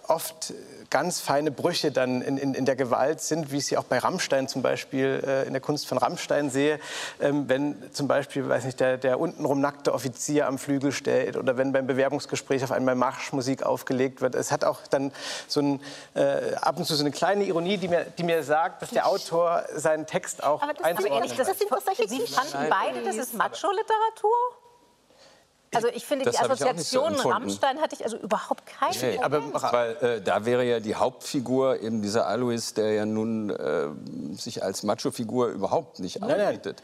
oft 0.07 0.55
ganz 0.93 1.21
feine 1.21 1.51
Brüche 1.51 1.91
dann 1.91 2.21
in, 2.21 2.37
in, 2.37 2.55
in, 2.55 2.67
der 2.67 2.77
Gewalt 2.77 3.23
sind, 3.23 3.51
wie 3.51 3.57
ich 3.57 3.67
sie 3.67 3.79
auch 3.79 3.85
bei 3.85 3.99
Rammstein 3.99 4.47
zum 4.47 4.61
Beispiel 4.61 5.23
äh, 5.27 5.47
in 5.47 5.55
der 5.55 5.63
Kunst 5.63 5.87
von 5.87 5.97
Rammstein 5.97 6.51
sehe. 6.51 6.79
Ähm, 7.19 7.49
wenn 7.49 7.77
zum 7.93 8.09
Beispiel, 8.09 8.47
weiß 8.47 8.65
nicht, 8.65 8.79
der, 8.79 8.99
der 8.99 9.19
untenrum 9.19 9.61
nackte 9.61 9.95
Offizier 9.95 10.47
am 10.47 10.59
Flügel 10.59 10.93
steht 10.93 11.39
oder 11.39 11.57
wenn 11.57 11.73
beim 11.73 11.87
Bewerbungsgespräch 11.87 12.63
auf 12.63 12.73
einmal 12.73 12.95
Marschmusik 12.95 13.63
aufgelegt 13.63 14.21
wird. 14.21 14.35
Es 14.35 14.53
hat 14.53 14.65
auch 14.65 14.81
dann 14.91 15.13
so 15.49 15.61
ein, 15.61 15.81
äh, 16.15 16.55
ab 16.57 16.77
und 16.77 16.85
zu 16.85 16.95
so 16.95 17.03
eine 17.03 17.11
kleine 17.11 17.45
Ironie, 17.45 17.79
die 17.79 17.89
mir, 17.89 18.05
die 18.05 18.23
mir 18.23 18.43
sagt, 18.43 18.83
dass 18.83 18.91
der 18.91 19.09
Autor 19.09 19.65
seinen 19.75 20.07
Text 20.07 20.45
auch 20.45 20.61
aber 20.61 20.75
das, 20.75 20.85
einzuordnen 20.85 21.13
aber 21.13 21.25
ehrlich, 21.25 21.37
das, 21.39 21.59
sind 21.59 21.73
doch 21.73 21.81
solche 21.81 22.07
Sie 22.07 22.21
fanden 22.27 22.69
beide, 22.69 23.03
das 23.03 23.17
ist 23.17 23.33
Macho-Literatur? 23.33 24.62
Also 25.75 25.89
ich 25.89 26.05
finde, 26.05 26.27
das 26.27 26.37
die 26.37 26.43
Assoziation 26.43 27.17
so 27.17 27.31
Rammstein 27.31 27.81
hatte 27.81 27.95
ich 27.95 28.05
also 28.05 28.19
überhaupt 28.19 28.67
keine. 28.67 28.95
Nee, 29.01 29.19
aber 29.23 29.43
weil, 29.73 29.97
äh, 29.97 30.21
da 30.21 30.45
wäre 30.45 30.65
ja 30.65 30.81
die 30.81 30.95
Hauptfigur 30.95 31.81
eben 31.81 32.03
dieser 32.03 32.27
Alois, 32.27 32.75
der 32.77 32.93
ja 32.93 33.07
nun 33.07 33.51
äh, 33.51 33.89
sich 34.35 34.63
als 34.63 34.83
Macho-Figur 34.83 35.49
überhaupt 35.49 35.99
nicht 36.01 36.23
anbietet. 36.23 36.83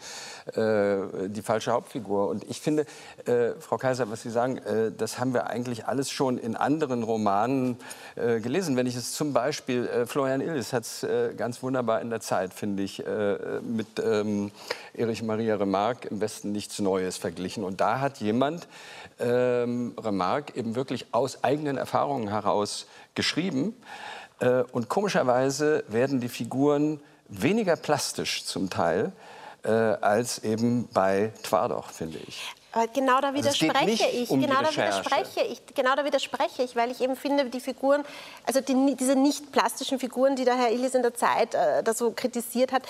Äh, 0.54 1.28
die 1.28 1.42
falsche 1.42 1.72
Hauptfigur. 1.72 2.28
Und 2.28 2.44
ich 2.48 2.60
finde, 2.60 2.86
äh, 3.26 3.50
Frau 3.60 3.76
Kaiser, 3.76 4.10
was 4.10 4.22
Sie 4.22 4.30
sagen, 4.30 4.56
äh, 4.58 4.90
das 4.96 5.18
haben 5.18 5.34
wir 5.34 5.48
eigentlich 5.48 5.86
alles 5.86 6.10
schon 6.10 6.38
in 6.38 6.56
anderen 6.56 7.02
Romanen 7.02 7.76
äh, 8.16 8.40
gelesen. 8.40 8.76
Wenn 8.76 8.86
ich 8.86 8.96
es 8.96 9.12
zum 9.12 9.34
Beispiel, 9.34 10.06
Florian 10.06 10.40
Illis 10.40 10.72
hat 10.72 10.84
es 10.84 11.06
ganz 11.36 11.62
wunderbar 11.62 12.00
in 12.00 12.10
der 12.10 12.20
Zeit, 12.20 12.54
finde 12.54 12.82
ich, 12.82 13.02
mit 13.62 13.86
ähm, 14.02 14.50
Erich 14.94 15.22
Maria 15.22 15.56
Remarque 15.56 16.08
im 16.08 16.20
Westen 16.20 16.52
nichts 16.52 16.78
Neues 16.78 17.18
verglichen. 17.18 17.64
Und 17.64 17.80
da 17.80 18.00
hat 18.00 18.18
jemand 18.18 18.68
ähm, 19.18 19.94
Remarque 19.98 20.56
eben 20.56 20.74
wirklich 20.74 21.06
aus 21.12 21.42
eigenen 21.44 21.76
Erfahrungen 21.76 22.28
heraus 22.28 22.86
geschrieben. 23.14 23.74
Äh, 24.40 24.62
und 24.72 24.88
komischerweise 24.88 25.84
werden 25.88 26.20
die 26.20 26.28
Figuren 26.28 27.00
weniger 27.28 27.76
plastisch 27.76 28.44
zum 28.44 28.70
Teil 28.70 29.12
äh, 29.64 29.70
als 29.70 30.38
eben 30.44 30.88
bei 30.92 31.32
Twardoch, 31.42 31.90
finde 31.90 32.18
ich. 32.26 32.54
Aber 32.72 32.86
genau 32.88 33.20
da 33.20 33.28
Also 33.28 33.38
widerspreche 33.38 33.84
nicht 33.86 34.12
ich. 34.14 34.30
um 34.30 34.40
genau 34.42 34.60
da 34.60 34.70
widerspreche 34.70 35.40
ich. 35.40 35.62
Genau 35.74 35.94
da 35.96 36.04
widerspreche 36.04 36.62
ich, 36.62 36.76
weil 36.76 36.90
ich 36.90 37.00
eben 37.00 37.16
finde, 37.16 37.46
die 37.46 37.60
Figuren, 37.60 38.04
also 38.46 38.60
die, 38.60 38.94
diese 38.94 39.16
nicht 39.16 39.52
plastischen 39.52 39.98
Figuren, 39.98 40.36
die 40.36 40.44
der 40.44 40.54
Herr 40.56 40.70
Illis 40.70 40.94
in 40.94 41.02
der 41.02 41.14
Zeit 41.14 41.54
äh, 41.54 41.82
da 41.82 41.94
so 41.94 42.10
kritisiert 42.12 42.70
hat, 42.72 42.82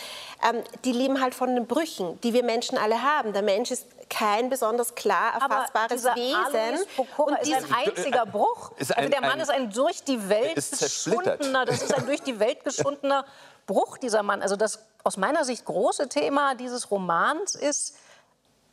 ähm, 0.48 0.62
die 0.84 0.92
leben 0.92 1.20
halt 1.20 1.32
von 1.34 1.54
den 1.54 1.66
Brüchen, 1.66 2.20
die 2.22 2.32
wir 2.32 2.42
Menschen 2.42 2.76
alle 2.76 3.02
haben. 3.02 3.32
Der 3.32 3.42
Mensch 3.42 3.70
ist 3.70 3.86
kein 4.10 4.48
besonders 4.50 4.94
klar 4.96 5.34
Aber 5.40 5.54
erfassbares 5.54 5.92
dieser 6.02 6.16
Wesen. 6.16 6.86
Pokora 6.96 7.36
ist 7.36 7.52
ein 7.52 7.64
einziger 7.72 8.26
Bruch. 8.26 8.72
Ist 8.78 8.90
also 8.96 9.04
ein- 9.04 9.10
der 9.12 9.20
Mann 9.20 9.32
ein- 9.32 9.40
ist 9.40 9.50
ein 9.50 9.70
durch 9.70 10.02
die 10.02 10.28
Welt 10.28 10.56
geschundener, 10.56 11.64
das 11.66 11.82
ist 11.82 11.94
ein 11.94 12.04
durch 12.06 12.22
die 12.22 12.40
Welt 12.40 12.64
geschundener 12.64 13.24
Bruch, 13.66 13.98
dieser 13.98 14.22
Mann. 14.24 14.42
Also 14.42 14.56
das 14.56 14.80
aus 15.04 15.16
meiner 15.18 15.44
Sicht 15.44 15.64
große 15.66 16.08
Thema 16.08 16.54
dieses 16.56 16.90
Romans 16.90 17.54
ist 17.54 17.94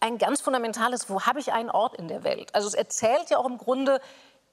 ein 0.05 0.17
ganz 0.19 0.41
fundamentales, 0.41 1.09
wo 1.09 1.23
habe 1.23 1.39
ich 1.39 1.51
einen 1.51 1.71
Ort 1.71 1.95
in 1.95 2.07
der 2.07 2.23
Welt? 2.23 2.53
Also 2.53 2.67
es 2.67 2.75
erzählt 2.75 3.29
ja 3.31 3.39
auch 3.39 3.45
im 3.45 3.57
Grunde 3.57 3.99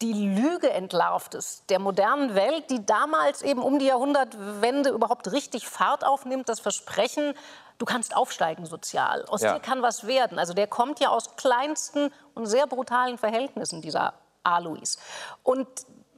die 0.01 0.15
Lüge 0.15 0.71
entlarvt 0.71 1.37
der 1.69 1.79
modernen 1.79 2.35
Welt, 2.35 2.71
die 2.71 2.85
damals 2.85 3.43
eben 3.43 3.63
um 3.63 3.79
die 3.79 3.85
Jahrhundertwende 3.85 4.91
überhaupt 4.91 5.31
richtig 5.31 5.69
Fahrt 5.69 6.05
aufnimmt, 6.05 6.49
das 6.49 6.59
Versprechen, 6.59 7.35
du 7.79 7.85
kannst 7.85 8.17
aufsteigen 8.17 8.67
sozial, 8.67 9.25
aus 9.27 9.43
Ja. 9.43 9.55
dir 9.55 9.61
kann 9.61 9.83
was 9.83 10.07
werden. 10.07 10.39
Also 10.39 10.55
der 10.55 10.67
kommt 10.67 10.99
ja 10.99 11.11
aus 11.11 11.37
kleinsten 11.37 12.13
und 12.35 12.47
sehr 12.47 12.67
brutalen 12.67 13.19
Verhältnissen, 13.19 13.83
dieser 13.83 14.15
Alois. 14.43 14.97
Und 15.45 15.69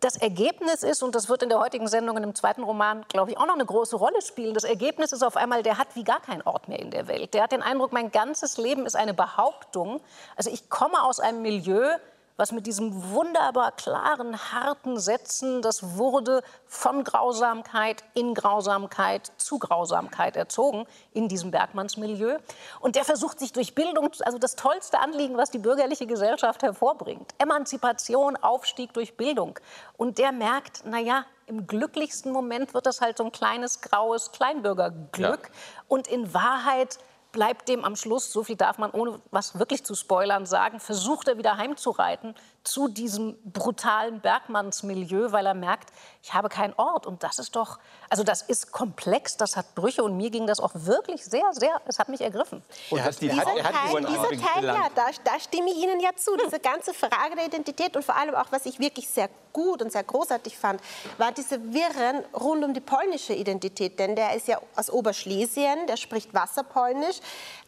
das 0.05 0.17
Ergebnis 0.17 0.83
ist, 0.83 1.03
und 1.03 1.15
das 1.15 1.31
wird 1.31 1.43
in 1.43 1.49
der 1.49 1.59
heutigen 1.59 1.89
Sendung 1.89 2.19
in 2.19 2.23
dem 2.23 2.35
zweiten 2.35 2.63
Roman, 2.63 3.07
glaube 3.09 3.31
ich, 3.31 3.39
auch 3.39 3.47
noch 3.47 3.55
eine 3.55 3.65
große 3.65 3.97
Rolle 3.97 4.21
spielen, 4.21 4.53
das 4.53 4.65
Ergebnis 4.65 5.13
ist 5.13 5.23
auf 5.23 5.37
einmal, 5.37 5.63
der 5.63 5.79
hat 5.79 5.89
wie 5.95 6.05
gar 6.05 6.21
keinen 6.21 6.43
Ort 6.43 6.69
mehr 6.69 6.79
in 6.79 6.91
der 6.91 7.09
Welt. 7.09 7.33
Der 7.33 7.45
hat 7.45 7.53
den 7.53 7.63
Eindruck, 7.63 7.93
mein 7.93 8.11
ganzes 8.11 8.59
Leben 8.59 8.85
ist 8.85 8.97
eine 8.97 9.15
Behauptung. 9.15 10.03
Also 10.37 10.51
ich 10.51 10.69
komme 10.69 11.03
aus 11.03 11.21
einem 11.21 11.41
Milieu, 11.41 11.89
was 12.37 12.53
mit 12.53 12.67
diesen 12.67 13.13
wunderbar 13.13 13.73
klaren, 13.73 14.53
harten 14.53 14.99
Sätzen, 14.99 15.63
das 15.63 15.97
wurde 15.97 16.43
von 16.67 17.05
Grausamkeit 17.05 18.03
in 18.15 18.35
Grausamkeit 18.35 19.31
zu 19.37 19.59
Grausamkeit 19.59 20.37
erzogen 20.37 20.87
in 21.13 21.29
diesem 21.29 21.51
Bergmannsmilieu. 21.51 22.39
Und 22.81 22.97
der 22.97 23.05
versucht 23.05 23.39
sich 23.39 23.53
durch 23.53 23.75
Bildung, 23.75 24.11
also 24.25 24.39
das 24.39 24.57
tollste 24.57 24.99
Anliegen, 24.99 25.37
was 25.37 25.51
die 25.51 25.59
bürgerliche 25.59 26.07
Gesellschaft 26.07 26.63
hervorbringt, 26.63 27.35
Emanzipation, 27.39 28.37
Aufstieg 28.37 28.93
durch 28.93 29.17
Bildung. 29.17 29.59
Und 29.97 30.19
der 30.19 30.33
merkt, 30.33 30.85
naja, 30.87 31.25
im 31.47 31.67
glücklichsten 31.67 32.33
Moment 32.33 32.75
wird 32.75 32.87
das 32.87 33.01
halt 33.01 33.19
so 33.19 33.25
ein 33.25 33.33
kleines 33.33 33.81
graues 33.81 34.33
Kleinbürgerglück. 34.33 35.51
Und 35.89 36.09
in 36.09 36.33
Wahrheit 36.33 36.99
bleibt 37.35 37.69
dem 37.69 37.85
am 37.85 37.97
Schluss, 37.97 38.33
so 38.33 38.43
viel 38.43 38.57
darf 38.57 38.79
man 38.79 38.91
ohne 38.93 39.21
was 39.31 39.59
wirklich 39.59 39.85
zu 39.85 39.95
spoilern 39.95 40.47
sagen, 40.47 40.81
versucht 40.81 41.29
er 41.29 41.37
wieder 41.37 41.59
heimzureiten 41.59 42.35
zu 42.65 42.89
diesem 42.89 43.37
brutalen 43.45 44.21
Bergmannsmilieu, 44.21 45.33
weil 45.33 45.45
er 45.47 45.55
merkt, 45.55 45.91
ich 46.23 46.33
habe 46.33 46.49
keinen 46.49 46.73
Ort. 46.75 47.07
Und 47.07 47.23
das 47.23 47.39
ist 47.39 47.55
doch, 47.55 47.79
also 48.09 48.25
das 48.25 48.41
ist 48.41 48.73
komplex, 48.73 49.37
das 49.37 49.57
hat 49.57 49.75
Brüche 49.75 50.03
und 50.03 50.17
mir 50.17 50.31
ging 50.31 50.47
das 50.47 50.61
auch 50.61 50.73
wirklich 50.75 51.25
sehr, 51.25 51.45
sehr, 51.53 51.81
es 51.87 51.99
hat 51.99 52.09
mich 52.09 52.23
ergriffen. 52.23 52.63
Und 52.91 53.05
was 53.05 53.19
die 53.19 53.29
Dieser 53.29 53.43
Frau- 53.43 53.59
Teil, 53.59 54.05
dieser 54.07 54.47
Teil 54.47 54.65
ja, 54.65 54.89
da, 54.95 55.07
da 55.25 55.39
stimme 55.39 55.71
ich 55.71 55.77
Ihnen 55.77 56.01
ja 56.01 56.11
zu. 56.17 56.37
Diese 56.45 56.59
ganze 56.59 56.95
Frage 56.95 57.37
der 57.37 57.47
Identität 57.47 57.97
und 57.97 58.05
vor 58.05 58.17
allem 58.17 58.35
auch, 58.35 58.47
was 58.51 58.65
ich 58.67 58.79
wirklich 58.81 59.09
sehr 59.09 59.29
gut 59.53 59.83
und 59.83 59.93
sehr 59.93 60.03
großartig 60.03 60.57
fand, 60.59 60.81
war 61.19 61.33
diese 61.33 61.73
Wirren 61.73 62.25
rund 62.35 62.65
um 62.65 62.75
die 62.75 62.81
polnische 62.81 63.35
Identität. 63.35 63.99
Denn 63.99 64.17
der 64.17 64.35
ist 64.35 64.49
ja 64.49 64.59
aus 64.75 64.91
Oberschlesien, 64.91 65.87
der 65.87 65.97
spricht 65.97 66.33
Wasserpolnisch. 66.35 67.21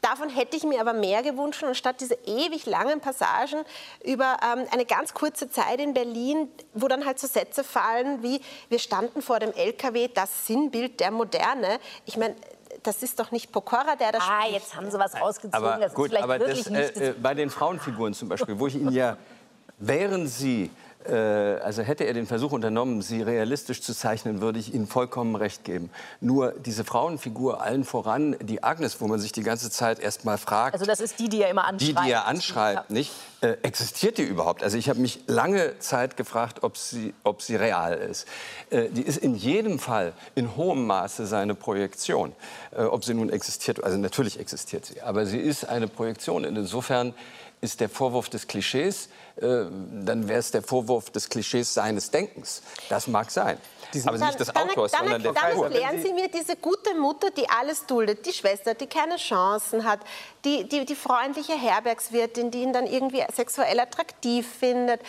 Davon 0.02 0.28
hätte 0.28 0.56
ich 0.56 0.62
mir 0.64 0.80
aber 0.80 0.92
mehr 0.92 1.22
gewünscht, 1.22 1.64
anstatt 1.64 2.00
diese 2.00 2.14
ewig 2.26 2.66
langen 2.66 3.00
Passagen 3.00 3.64
über 4.04 4.36
ähm, 4.44 4.66
eine 4.70 4.84
ganz 4.84 5.14
kurze 5.14 5.50
Zeit 5.50 5.80
in 5.80 5.94
Berlin, 5.94 6.48
wo 6.74 6.86
dann 6.86 7.04
halt 7.04 7.18
so 7.18 7.26
Sätze 7.26 7.64
fallen 7.64 8.22
wie, 8.22 8.40
wir 8.68 8.78
standen 8.78 9.22
vor 9.22 9.40
dem 9.40 9.52
LKW, 9.52 10.08
das 10.12 10.46
Sinnbild 10.46 11.00
der 11.00 11.10
Moderne. 11.10 11.78
Ich 12.04 12.16
meine, 12.16 12.36
das 12.82 13.02
ist 13.02 13.18
doch 13.18 13.30
nicht 13.32 13.50
Pokora, 13.50 13.96
der 13.96 14.12
da 14.12 14.18
Ah, 14.18 14.42
spricht. 14.42 14.52
jetzt 14.54 14.76
haben 14.76 14.90
Sie 14.90 14.98
was 14.98 15.14
rausgezogen, 15.20 15.54
Aber 15.66 15.78
das 15.78 15.94
gut, 15.94 16.06
ist 16.06 16.10
vielleicht 16.10 16.24
aber 16.24 16.38
wirklich 16.38 16.64
das, 16.64 16.70
nicht 16.72 16.96
äh, 16.98 17.08
äh, 17.10 17.12
bei 17.14 17.34
den 17.34 17.50
Frauenfiguren 17.50 18.14
zum 18.14 18.28
Beispiel, 18.28 18.58
wo 18.58 18.66
ich 18.68 18.76
Ihnen 18.76 18.92
ja, 18.92 19.16
wären 19.78 20.28
Sie, 20.28 20.64
äh, 20.64 20.68
also 21.06 21.82
hätte 21.82 22.04
er 22.04 22.14
den 22.14 22.26
Versuch 22.26 22.52
unternommen, 22.52 23.02
sie 23.02 23.22
realistisch 23.22 23.82
zu 23.82 23.94
zeichnen, 23.94 24.40
würde 24.40 24.58
ich 24.58 24.74
Ihnen 24.74 24.86
vollkommen 24.86 25.36
recht 25.36 25.64
geben. 25.64 25.90
Nur 26.20 26.52
diese 26.52 26.84
Frauenfigur 26.84 27.60
allen 27.60 27.84
voran, 27.84 28.36
die 28.40 28.62
Agnes, 28.62 29.00
wo 29.00 29.06
man 29.06 29.18
sich 29.20 29.32
die 29.32 29.42
ganze 29.42 29.70
Zeit 29.70 29.98
erst 29.98 30.24
mal 30.24 30.38
fragt, 30.38 30.74
Also 30.74 30.86
das 30.86 31.00
ist 31.00 31.18
die, 31.18 31.28
die 31.28 31.42
er 31.42 31.50
immer 31.50 31.62
die, 31.62 31.86
anschreibt. 31.96 32.06
die 32.06 32.10
er 32.12 32.26
anschreibt, 32.26 32.90
nicht? 32.90 33.12
Äh, 33.42 33.56
existiert 33.62 34.18
die 34.18 34.22
überhaupt? 34.22 34.62
Also 34.62 34.78
ich 34.78 34.88
habe 34.88 34.98
mich 35.00 35.20
lange 35.26 35.78
Zeit 35.78 36.16
gefragt, 36.16 36.62
ob 36.62 36.76
sie, 36.76 37.14
ob 37.22 37.42
sie 37.42 37.56
real 37.56 37.94
ist. 37.94 38.26
Äh, 38.70 38.88
die 38.88 39.02
ist 39.02 39.18
in 39.18 39.34
jedem 39.34 39.78
Fall 39.78 40.14
in 40.34 40.56
hohem 40.56 40.86
Maße 40.86 41.26
seine 41.26 41.54
Projektion. 41.54 42.32
Äh, 42.72 42.82
ob 42.84 43.04
sie 43.04 43.14
nun 43.14 43.28
existiert, 43.30 43.84
also 43.84 43.98
natürlich 43.98 44.40
existiert 44.40 44.86
sie, 44.86 45.02
aber 45.02 45.26
sie 45.26 45.38
ist 45.38 45.68
eine 45.68 45.86
Projektion. 45.88 46.44
Insofern 46.44 47.14
ist 47.60 47.80
der 47.80 47.88
Vorwurf 47.88 48.28
des 48.28 48.46
Klischees, 48.46 49.08
äh, 49.36 49.64
dann 50.02 50.28
wäre 50.28 50.38
es 50.38 50.50
der 50.50 50.62
Vorwurf 50.62 51.10
des 51.10 51.28
Klischees 51.28 51.74
seines 51.74 52.10
Denkens. 52.10 52.62
Das 52.88 53.06
mag 53.06 53.30
sein. 53.30 53.58
Aber 54.04 54.18
nicht 54.18 54.40
des 54.40 54.54
Autors, 54.54 54.92
dann, 54.92 55.02
sondern 55.02 55.22
der 55.22 55.32
dann 55.32 55.62
erklären 55.62 56.02
Sie 56.02 56.12
mir 56.12 56.28
diese 56.28 56.56
gute 56.56 56.94
Mutter, 56.94 57.30
die 57.30 57.48
alles 57.48 57.86
duldet, 57.86 58.26
die 58.26 58.32
Schwester, 58.32 58.74
die 58.74 58.86
keine 58.86 59.16
Chancen 59.16 59.84
hat, 59.84 60.00
die, 60.44 60.68
die, 60.68 60.84
die 60.84 60.94
freundliche 60.94 61.54
Herbergswirtin, 61.54 62.50
die 62.50 62.62
ihn 62.62 62.72
dann 62.72 62.86
irgendwie 62.86 63.24
sexuell 63.32 63.78
attraktiv 63.80 64.46
findet. 64.46 65.00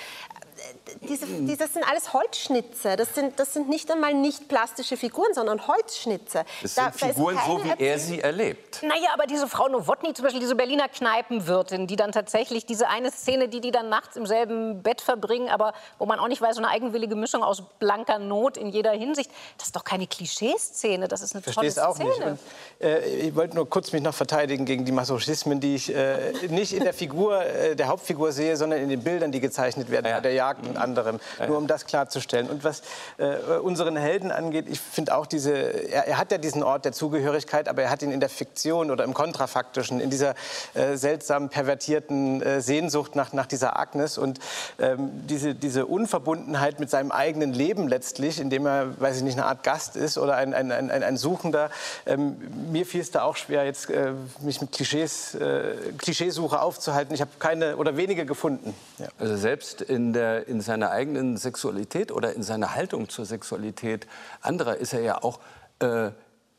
Diese, 1.07 1.25
diese 1.25 1.67
sind 1.67 1.83
alles 1.89 2.13
Holzschnitze. 2.13 2.95
Das 2.95 3.13
sind, 3.15 3.39
das 3.39 3.53
sind 3.53 3.69
nicht 3.69 3.91
einmal 3.91 4.13
nicht 4.13 4.47
plastische 4.47 4.97
Figuren, 4.97 5.33
sondern 5.33 5.67
Holzschnitze. 5.67 6.43
Das 6.61 6.75
Da- 6.75 6.91
sind 6.91 7.01
da 7.01 7.07
Figuren 7.07 7.37
so, 7.45 7.63
wie 7.63 7.83
er 7.83 7.99
sie 7.99 8.21
erlebt. 8.21 8.81
Naja, 8.83 9.09
aber 9.13 9.25
diese 9.25 9.47
Frau 9.47 9.67
Nowotny, 9.67 10.13
zum 10.13 10.23
Beispiel 10.23 10.41
diese 10.41 10.55
Berliner 10.55 10.87
Kneipenwirtin, 10.89 11.87
die 11.87 11.95
dann 11.95 12.11
tatsächlich 12.11 12.65
diese 12.65 12.87
eine 12.87 13.11
Szene, 13.11 13.47
die 13.49 13.61
die 13.61 13.71
dann 13.71 13.89
nachts 13.89 14.15
im 14.15 14.25
selben 14.25 14.81
Bett 14.81 15.01
verbringen, 15.01 15.49
aber 15.49 15.73
wo 15.99 16.05
man 16.05 16.19
auch 16.19 16.27
nicht 16.27 16.41
weiß, 16.41 16.55
so 16.55 16.61
eine 16.61 16.69
eigenwillige 16.71 17.15
Mischung 17.15 17.43
aus 17.43 17.61
blanker 17.79 18.19
Not 18.19 18.57
in 18.57 18.69
jeder 18.69 18.91
Hinsicht, 18.91 19.29
das 19.57 19.67
ist 19.67 19.75
doch 19.75 19.83
keine 19.83 20.07
Klischeeszene, 20.07 21.07
das 21.07 21.21
ist 21.21 21.33
eine 21.35 21.41
verstehe 21.43 21.61
tolle 21.61 21.67
es 21.67 21.77
auch 21.79 21.97
nicht. 21.97 22.13
Szene. 22.13 22.31
Und, 22.79 22.85
äh, 22.85 23.05
ich 23.27 23.35
wollte 23.35 23.55
nur 23.55 23.69
kurz 23.69 23.91
mich 23.91 24.01
noch 24.01 24.13
verteidigen 24.13 24.65
gegen 24.65 24.85
die 24.85 24.91
Masochismen, 24.91 25.59
die 25.59 25.75
ich 25.75 25.93
äh, 25.93 26.31
nicht 26.49 26.73
in 26.73 26.83
der 26.83 26.93
Figur, 26.93 27.41
äh, 27.43 27.75
der 27.75 27.87
Hauptfigur 27.87 28.31
sehe, 28.31 28.55
sondern 28.57 28.81
in 28.81 28.89
den 28.89 29.03
Bildern, 29.03 29.31
die 29.31 29.39
gezeichnet 29.39 29.89
werden, 29.91 30.07
Ja. 30.07 30.19
der 30.21 30.33
Jagd 30.47 30.65
und 30.65 30.77
anderem. 30.77 31.19
Nur 31.47 31.57
um 31.57 31.67
das 31.67 31.85
klarzustellen. 31.85 32.49
Und 32.49 32.63
was 32.63 32.81
äh, 33.17 33.57
unseren 33.61 33.97
Helden 33.97 34.31
angeht, 34.31 34.65
ich 34.69 34.79
finde 34.79 35.15
auch 35.17 35.25
diese, 35.25 35.51
er, 35.51 36.07
er 36.07 36.17
hat 36.17 36.31
ja 36.31 36.37
diesen 36.37 36.63
Ort 36.63 36.85
der 36.85 36.93
Zugehörigkeit, 36.93 37.67
aber 37.67 37.81
er 37.83 37.89
hat 37.89 38.01
ihn 38.01 38.11
in 38.11 38.19
der 38.21 38.29
Fiktion 38.29 38.89
oder 38.91 39.03
im 39.03 39.13
Kontrafaktischen, 39.13 39.99
in 39.99 40.09
dieser 40.09 40.35
äh, 40.73 40.95
seltsam 40.95 41.49
pervertierten 41.49 42.41
äh, 42.41 42.61
Sehnsucht 42.61 43.15
nach, 43.15 43.33
nach 43.33 43.45
dieser 43.45 43.77
Agnes 43.77 44.17
und 44.17 44.39
ähm, 44.79 45.09
diese, 45.27 45.53
diese 45.53 45.85
Unverbundenheit 45.85 46.79
mit 46.79 46.89
seinem 46.89 47.11
eigenen 47.11 47.53
Leben 47.53 47.87
letztlich, 47.89 48.39
indem 48.39 48.65
er, 48.65 48.99
weiß 49.01 49.17
ich 49.17 49.23
nicht, 49.23 49.37
eine 49.37 49.47
Art 49.47 49.63
Gast 49.63 49.97
ist 49.97 50.17
oder 50.17 50.35
ein, 50.37 50.53
ein, 50.53 50.71
ein, 50.71 50.89
ein- 50.91 51.03
ein 51.03 51.17
Suchender. 51.17 51.69
Ähm, 52.05 52.37
mir 52.71 52.85
fiel 52.85 53.01
es 53.01 53.11
da 53.11 53.23
auch 53.23 53.35
schwer, 53.35 53.65
jetzt 53.65 53.89
äh, 53.89 54.11
mich 54.41 54.61
mit 54.61 54.71
Klischees, 54.71 55.35
äh, 55.35 55.75
Klischeesuche 55.97 56.61
aufzuhalten. 56.61 57.13
Ich 57.13 57.21
habe 57.21 57.31
keine 57.39 57.75
oder 57.77 57.97
wenige 57.97 58.25
gefunden. 58.25 58.73
Ja. 58.97 59.07
Also 59.19 59.35
selbst 59.37 59.81
in, 59.81 60.13
der, 60.13 60.36
in 60.39 60.61
seiner 60.61 60.91
eigenen 60.91 61.37
Sexualität 61.37 62.11
oder 62.11 62.33
in 62.33 62.43
seiner 62.43 62.75
Haltung 62.75 63.09
zur 63.09 63.25
Sexualität 63.25 64.07
anderer 64.41 64.77
ist 64.77 64.93
er 64.93 65.01
ja 65.01 65.23
auch 65.23 65.39
äh, 65.79 66.11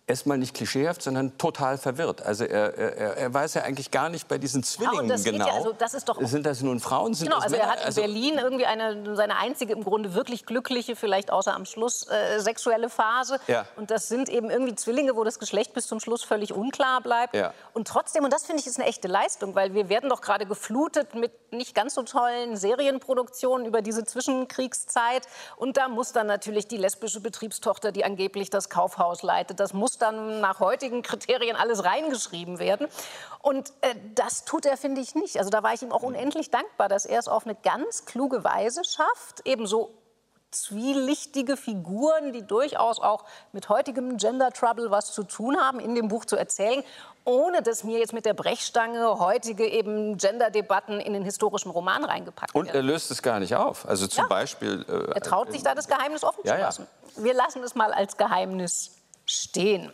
erstmal 0.08 0.38
nicht 0.38 0.54
klischeehaft, 0.54 1.02
sondern 1.02 1.36
total 1.38 1.78
verwirrt. 1.78 2.22
Also 2.22 2.44
er, 2.44 2.76
er, 2.76 3.16
er 3.16 3.34
weiß 3.34 3.54
ja 3.54 3.62
eigentlich 3.62 3.90
gar 3.90 4.08
nicht 4.08 4.26
bei 4.26 4.38
diesen 4.38 4.62
Zwillingen 4.62 5.08
ja, 5.10 5.16
genau. 5.16 5.50
also 5.50 5.72
das 5.72 5.94
ist 5.94 6.08
doch- 6.08 6.18
sind 6.22 6.46
das 6.46 6.62
nun 6.62 6.80
Frauen? 6.80 7.14
Sind 7.14 7.28
Genau, 7.28 7.40
also 7.40 7.56
Männer? 7.56 7.68
er 7.68 7.70
hat 7.84 7.88
in 7.88 7.94
Berlin 7.94 8.38
irgendwie 8.38 8.66
eine, 8.66 9.14
seine 9.16 9.36
einzige 9.36 9.74
im 9.74 9.84
Grunde 9.84 10.14
wirklich 10.14 10.46
glückliche, 10.46 10.96
vielleicht 10.96 11.30
außer 11.30 11.54
am 11.54 11.66
Schluss, 11.66 12.08
äh, 12.08 12.40
sexuelle 12.40 12.88
Phase. 12.88 13.38
Ja. 13.46 13.66
Und 13.76 13.90
das 13.90 14.08
sind 14.08 14.28
eben 14.28 14.50
irgendwie 14.50 14.74
Zwillinge, 14.74 15.14
wo 15.14 15.24
das 15.24 15.38
Geschlecht 15.38 15.74
bis 15.74 15.86
zum 15.86 16.00
Schluss 16.00 16.24
völlig 16.24 16.52
unklar 16.54 17.02
bleibt. 17.02 17.34
Ja. 17.34 17.52
Und 17.74 17.86
trotzdem, 17.86 18.24
und 18.24 18.32
das 18.32 18.46
finde 18.46 18.60
ich 18.60 18.66
ist 18.66 18.78
eine 18.78 18.88
echte 18.88 19.08
Leistung, 19.08 19.54
weil 19.54 19.74
wir 19.74 19.88
werden 19.90 20.08
doch 20.08 20.22
gerade 20.22 20.46
geflutet 20.46 21.14
mit 21.14 21.52
nicht 21.52 21.74
ganz 21.74 21.94
so 21.94 22.02
tollen 22.02 22.56
Serienproduktionen 22.56 23.66
über 23.66 23.82
diese 23.82 24.04
Zwischenkriegszeit. 24.04 25.26
Und 25.56 25.76
da 25.76 25.88
muss 25.88 26.12
dann 26.12 26.26
natürlich 26.26 26.66
die 26.66 26.76
lesbische 26.76 27.20
Betriebstochter, 27.20 27.92
die 27.92 28.04
angeblich 28.04 28.50
das 28.50 28.70
Kaufhaus 28.70 29.22
leitet, 29.22 29.60
das 29.60 29.72
muss 29.72 29.97
dann 29.98 30.40
nach 30.40 30.60
heutigen 30.60 31.02
Kriterien 31.02 31.56
alles 31.56 31.84
reingeschrieben 31.84 32.58
werden. 32.58 32.88
Und 33.40 33.72
äh, 33.82 33.94
das 34.14 34.44
tut 34.44 34.66
er, 34.66 34.76
finde 34.76 35.00
ich, 35.00 35.14
nicht. 35.14 35.38
Also 35.38 35.50
da 35.50 35.62
war 35.62 35.72
ich 35.74 35.82
ihm 35.82 35.92
auch 35.92 36.02
unendlich 36.02 36.50
dankbar, 36.50 36.88
dass 36.88 37.04
er 37.06 37.18
es 37.18 37.28
auf 37.28 37.44
eine 37.44 37.54
ganz 37.54 38.04
kluge 38.04 38.42
Weise 38.44 38.82
schafft, 38.84 39.46
eben 39.46 39.66
so 39.66 39.94
zwielichtige 40.50 41.56
Figuren, 41.58 42.32
die 42.32 42.42
durchaus 42.46 43.00
auch 43.00 43.24
mit 43.52 43.68
heutigem 43.68 44.16
Gender 44.16 44.50
Trouble 44.50 44.90
was 44.90 45.12
zu 45.12 45.22
tun 45.24 45.58
haben, 45.60 45.78
in 45.78 45.94
dem 45.94 46.08
Buch 46.08 46.24
zu 46.24 46.36
erzählen, 46.36 46.82
ohne 47.24 47.60
dass 47.62 47.84
mir 47.84 47.98
jetzt 47.98 48.14
mit 48.14 48.24
der 48.24 48.32
Brechstange 48.32 49.18
heutige 49.18 49.66
eben 49.68 50.16
Gender-Debatten 50.16 51.00
in 51.00 51.12
den 51.12 51.22
historischen 51.22 51.70
Roman 51.70 52.02
reingepackt 52.04 52.54
Und 52.54 52.68
er 52.68 52.74
werden. 52.74 52.86
löst 52.86 53.10
es 53.10 53.22
gar 53.22 53.38
nicht 53.40 53.54
auf. 53.56 53.86
Also 53.86 54.06
zum 54.06 54.22
Ja. 54.24 54.28
Beispiel. 54.28 54.84
äh, 54.88 55.12
Er 55.14 55.20
traut 55.20 55.52
sich 55.52 55.62
da 55.62 55.74
das 55.74 55.86
Geheimnis 55.86 56.24
offen 56.24 56.40
Ja, 56.44 56.54
zu 56.54 56.58
ja. 56.60 56.64
lassen. 56.66 56.86
Wir 57.16 57.34
lassen 57.34 57.62
es 57.62 57.74
mal 57.74 57.92
als 57.92 58.16
Geheimnis 58.16 58.92
stehen. 59.28 59.92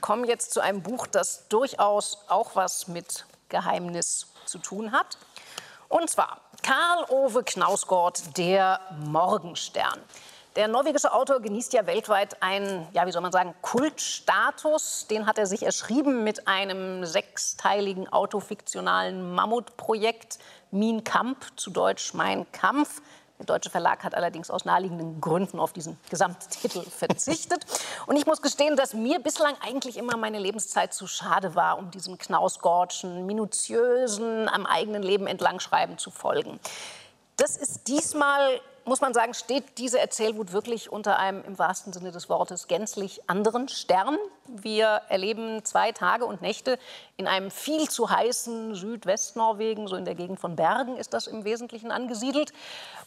Kommen 0.00 0.24
jetzt 0.24 0.52
zu 0.52 0.60
einem 0.60 0.82
Buch, 0.82 1.06
das 1.06 1.48
durchaus 1.48 2.18
auch 2.28 2.54
was 2.54 2.86
mit 2.86 3.26
Geheimnis 3.48 4.28
zu 4.44 4.58
tun 4.58 4.92
hat. 4.92 5.18
Und 5.88 6.10
zwar 6.10 6.40
Karl 6.62 7.04
Ove 7.10 7.42
Knausgård, 7.44 8.36
der 8.36 8.80
Morgenstern. 8.98 10.00
Der 10.56 10.68
norwegische 10.68 11.12
Autor 11.12 11.40
genießt 11.40 11.74
ja 11.74 11.86
weltweit 11.86 12.42
einen, 12.42 12.88
ja, 12.92 13.06
wie 13.06 13.12
soll 13.12 13.20
man 13.20 13.30
sagen, 13.30 13.54
Kultstatus. 13.60 15.06
Den 15.06 15.26
hat 15.26 15.36
er 15.36 15.46
sich 15.46 15.62
erschrieben 15.62 16.24
mit 16.24 16.48
einem 16.48 17.04
sechsteiligen 17.04 18.08
autofiktionalen 18.10 19.34
Mammutprojekt 19.34 20.38
Min 20.70 21.04
Kamp, 21.04 21.44
zu 21.56 21.70
Deutsch 21.70 22.14
Mein 22.14 22.50
Kampf. 22.52 23.02
Der 23.38 23.46
deutsche 23.46 23.70
Verlag 23.70 24.02
hat 24.02 24.14
allerdings 24.14 24.50
aus 24.50 24.64
naheliegenden 24.64 25.20
Gründen 25.20 25.60
auf 25.60 25.72
diesen 25.72 25.98
Gesamttitel 26.08 26.82
verzichtet. 26.82 27.66
Und 28.06 28.16
ich 28.16 28.26
muss 28.26 28.40
gestehen, 28.40 28.76
dass 28.76 28.94
mir 28.94 29.18
bislang 29.18 29.54
eigentlich 29.60 29.98
immer 29.98 30.16
meine 30.16 30.38
Lebenszeit 30.38 30.94
zu 30.94 31.06
schade 31.06 31.54
war, 31.54 31.78
um 31.78 31.90
diesem 31.90 32.16
Knausgårdschen, 32.16 33.26
minutiösen, 33.26 34.48
am 34.48 34.64
eigenen 34.64 35.02
Leben 35.02 35.26
entlangschreiben 35.26 35.98
zu 35.98 36.10
folgen. 36.10 36.58
Das 37.36 37.58
ist 37.58 37.88
diesmal, 37.88 38.60
muss 38.86 39.02
man 39.02 39.12
sagen, 39.12 39.34
steht 39.34 39.76
diese 39.76 39.98
Erzählwut 39.98 40.52
wirklich 40.52 40.90
unter 40.90 41.18
einem 41.18 41.44
im 41.44 41.58
wahrsten 41.58 41.92
Sinne 41.92 42.12
des 42.12 42.30
Wortes 42.30 42.66
gänzlich 42.66 43.20
anderen 43.28 43.68
Stern. 43.68 44.16
Wir 44.46 45.02
erleben 45.10 45.62
zwei 45.62 45.92
Tage 45.92 46.24
und 46.24 46.40
Nächte 46.40 46.78
in 47.18 47.26
einem 47.26 47.50
viel 47.50 47.88
zu 47.88 48.10
heißen 48.10 48.74
Südwestnorwegen, 48.74 49.88
so 49.88 49.96
in 49.96 50.04
der 50.04 50.14
Gegend 50.14 50.38
von 50.38 50.54
Bergen 50.54 50.98
ist 50.98 51.14
das 51.14 51.26
im 51.26 51.44
Wesentlichen 51.44 51.90
angesiedelt. 51.90 52.52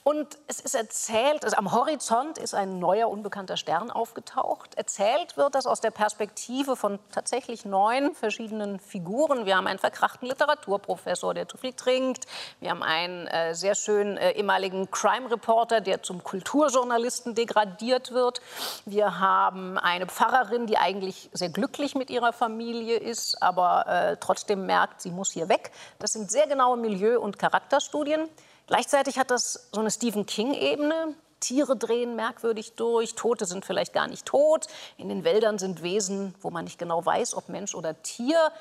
Und 0.04 0.40
es 0.48 0.60
ist 0.60 0.74
erzählt, 0.74 1.44
also 1.44 1.58
am 1.58 1.72
Horizont 1.72 2.40
ist 2.40 2.56
ein 2.56 2.80
neuer, 2.80 3.10
unbekannter 3.10 3.56
Stern 3.56 3.92
aufgetaucht. 3.92 4.74
Erzählt 4.76 5.38
wird 5.38 5.54
das 5.54 5.68
aus 5.68 5.82
der 5.82 5.92
Perspektive 5.92 6.76
von 6.76 6.98
tatsächlich 7.12 7.66
neun 7.66 8.16
verschiedenen 8.16 8.80
Figuren. 8.80 9.46
Wir 9.46 9.58
haben 9.58 9.68
einen 9.68 9.78
verkrachten 9.78 10.28
Literaturprofessor, 10.28 11.36
der 11.36 11.48
zu 11.48 11.58
viel 11.58 11.74
trinkt. 11.74 12.26
Wir 12.62 12.72
haben 12.72 12.82
einen 12.82 13.28
äh, 13.28 13.54
sehr 13.54 13.76
schönen 13.76 14.18
äh, 14.18 14.32
ehemaligen 14.32 14.90
Crime-Reporter, 14.90 15.82
der 15.82 16.02
zum 16.02 16.24
Kulturjournalisten 16.24 17.36
degradiert 17.36 18.12
wird. 18.12 18.42
Wir 18.86 19.20
haben 19.20 19.78
eine 19.78 20.08
Pfarrerin, 20.08 20.66
die 20.66 20.78
eigentlich 20.78 21.30
sehr 21.34 21.50
glücklich 21.50 21.94
mit 21.94 22.10
ihrer 22.10 22.34
Familie 22.34 22.98
ist, 22.98 23.44
aber 23.44 23.86
äh, 23.88 23.99
trotzdem 24.20 24.66
merkt, 24.66 25.02
sie 25.02 25.12
muss 25.12 25.32
hier 25.32 25.50
weg. 25.50 25.72
Das 26.00 26.14
sind 26.14 26.32
sehr 26.32 26.48
genaue 26.48 26.78
Milieu- 26.78 27.20
und 27.20 27.40
Charakterstudien. 27.40 28.28
Gleichzeitig 28.68 29.18
hat 29.18 29.32
das 29.32 29.70
so 29.72 29.80
eine 29.80 29.92
Stephen 29.92 30.26
King-Ebene. 30.26 31.16
Tiere 31.40 31.78
drehen 31.78 32.16
merkwürdig 32.16 32.76
durch, 32.76 33.16
Tote 33.16 33.46
sind 33.46 33.66
vielleicht 33.66 33.94
gar 33.94 34.08
nicht 34.08 34.26
tot. 34.26 34.68
In 34.98 35.10
den 35.10 35.24
Wäldern 35.24 35.58
sind 35.58 35.82
Wesen, 35.84 36.36
wo 36.42 36.50
man 36.50 36.66
nicht 36.66 36.78
genau 36.78 37.06
weiß, 37.06 37.34
ob 37.34 37.50
Mensch 37.50 37.76
oder 37.76 38.02
Tier. 38.04 38.52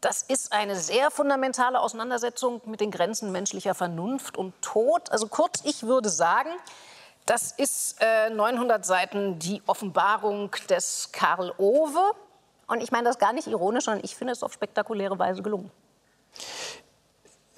Das 0.00 0.22
ist 0.22 0.52
eine 0.52 0.76
sehr 0.76 1.10
fundamentale 1.10 1.78
Auseinandersetzung 1.80 2.62
mit 2.64 2.80
den 2.80 2.90
Grenzen 2.90 3.32
menschlicher 3.32 3.74
Vernunft 3.74 4.38
und 4.38 4.54
Tod. 4.62 5.10
Also 5.10 5.26
kurz, 5.26 5.60
ich 5.64 5.82
würde 5.82 6.08
sagen, 6.08 6.50
das 7.26 7.52
ist 7.52 7.96
äh, 8.00 8.30
900 8.30 8.84
Seiten 8.84 9.38
die 9.38 9.62
Offenbarung 9.66 10.50
des 10.70 11.10
Karl 11.12 11.52
Ove. 11.58 12.14
Und 12.70 12.82
ich 12.84 12.92
meine 12.92 13.08
das 13.08 13.18
gar 13.18 13.32
nicht 13.32 13.48
ironisch, 13.48 13.84
sondern 13.86 14.04
ich 14.04 14.14
finde 14.14 14.32
es 14.32 14.44
auf 14.44 14.52
spektakuläre 14.52 15.18
Weise 15.18 15.42
gelungen. 15.42 15.72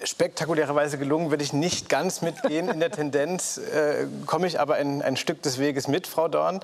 spektakulärerweise 0.03 0.97
gelungen, 0.97 1.29
würde 1.29 1.43
ich 1.43 1.53
nicht 1.53 1.87
ganz 1.87 2.23
mitgehen. 2.23 2.67
In 2.67 2.79
der 2.79 2.89
Tendenz 2.89 3.57
äh, 3.57 4.07
komme 4.25 4.47
ich 4.47 4.59
aber 4.59 4.75
ein, 4.75 5.03
ein 5.03 5.15
Stück 5.15 5.43
des 5.43 5.59
Weges 5.59 5.87
mit, 5.87 6.07
Frau 6.07 6.27
Dorn. 6.27 6.61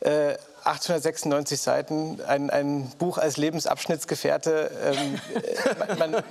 Äh, 0.00 0.36
896 0.64 1.60
Seiten, 1.60 2.20
ein, 2.26 2.50
ein 2.50 2.90
Buch 2.98 3.18
als 3.18 3.36
Lebensabschnittsgefährte. 3.36 4.70
Ähm, 4.84 5.20
äh, 5.34 5.94
man, 5.98 6.22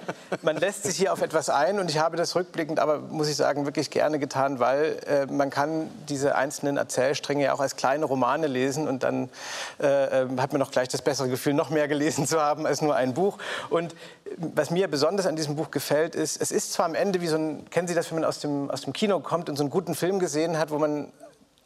man 0.42 0.58
lässt 0.58 0.84
sich 0.84 0.98
hier 0.98 1.14
auf 1.14 1.22
etwas 1.22 1.50
ein 1.50 1.80
und 1.80 1.90
ich 1.90 2.00
habe 2.00 2.18
das 2.18 2.36
rückblickend, 2.36 2.80
aber 2.80 3.00
muss 3.00 3.28
ich 3.28 3.36
sagen, 3.36 3.66
wirklich 3.66 3.90
gerne 3.90 4.20
getan, 4.20 4.60
weil 4.60 5.00
äh, 5.08 5.26
man 5.26 5.50
kann 5.50 5.90
diese 6.08 6.36
einzelnen 6.36 6.78
Erzählstränge 6.78 7.46
ja 7.46 7.54
auch 7.54 7.60
als 7.60 7.76
kleine 7.76 8.06
Romane 8.06 8.48
lesen 8.48 8.88
und 8.88 9.04
dann 9.04 9.30
äh, 9.82 10.24
äh, 10.24 10.28
hat 10.38 10.52
man 10.52 10.60
noch 10.60 10.72
gleich 10.72 10.88
das 10.88 11.02
bessere 11.02 11.30
Gefühl, 11.30 11.54
noch 11.54 11.70
mehr 11.70 11.88
gelesen 11.88 12.28
zu 12.28 12.40
haben 12.40 12.66
als 12.66 12.82
nur 12.82 12.96
ein 12.96 13.14
Buch. 13.14 13.38
Und 13.70 13.96
was 14.38 14.70
mir 14.70 14.88
besonders 14.88 15.26
an 15.26 15.36
diesem 15.36 15.56
Buch 15.56 15.72
gefällt, 15.72 16.16
ist, 16.16 16.42
es 16.42 16.52
ist 16.52 16.74
zwar 16.74 16.86
am 16.86 16.96
Ende 16.96 17.22
wie 17.22 17.28
so 17.28 17.38
ein, 17.38 17.70
kennen 17.70 17.88
Sie 17.88 17.96
das, 17.96 18.12
wenn 18.12 18.20
man 18.20 18.30
aus 18.30 18.40
dem, 18.40 18.70
aus 18.70 18.82
dem 18.82 18.94
Kino 18.94 19.20
kommt 19.20 19.50
und 19.50 19.56
so 19.56 19.64
einen 19.64 19.72
guten 19.72 19.96
Film 19.96 20.20
gesehen 20.20 20.58
hat, 20.58 20.72
wo 20.72 20.78
man 20.78 21.12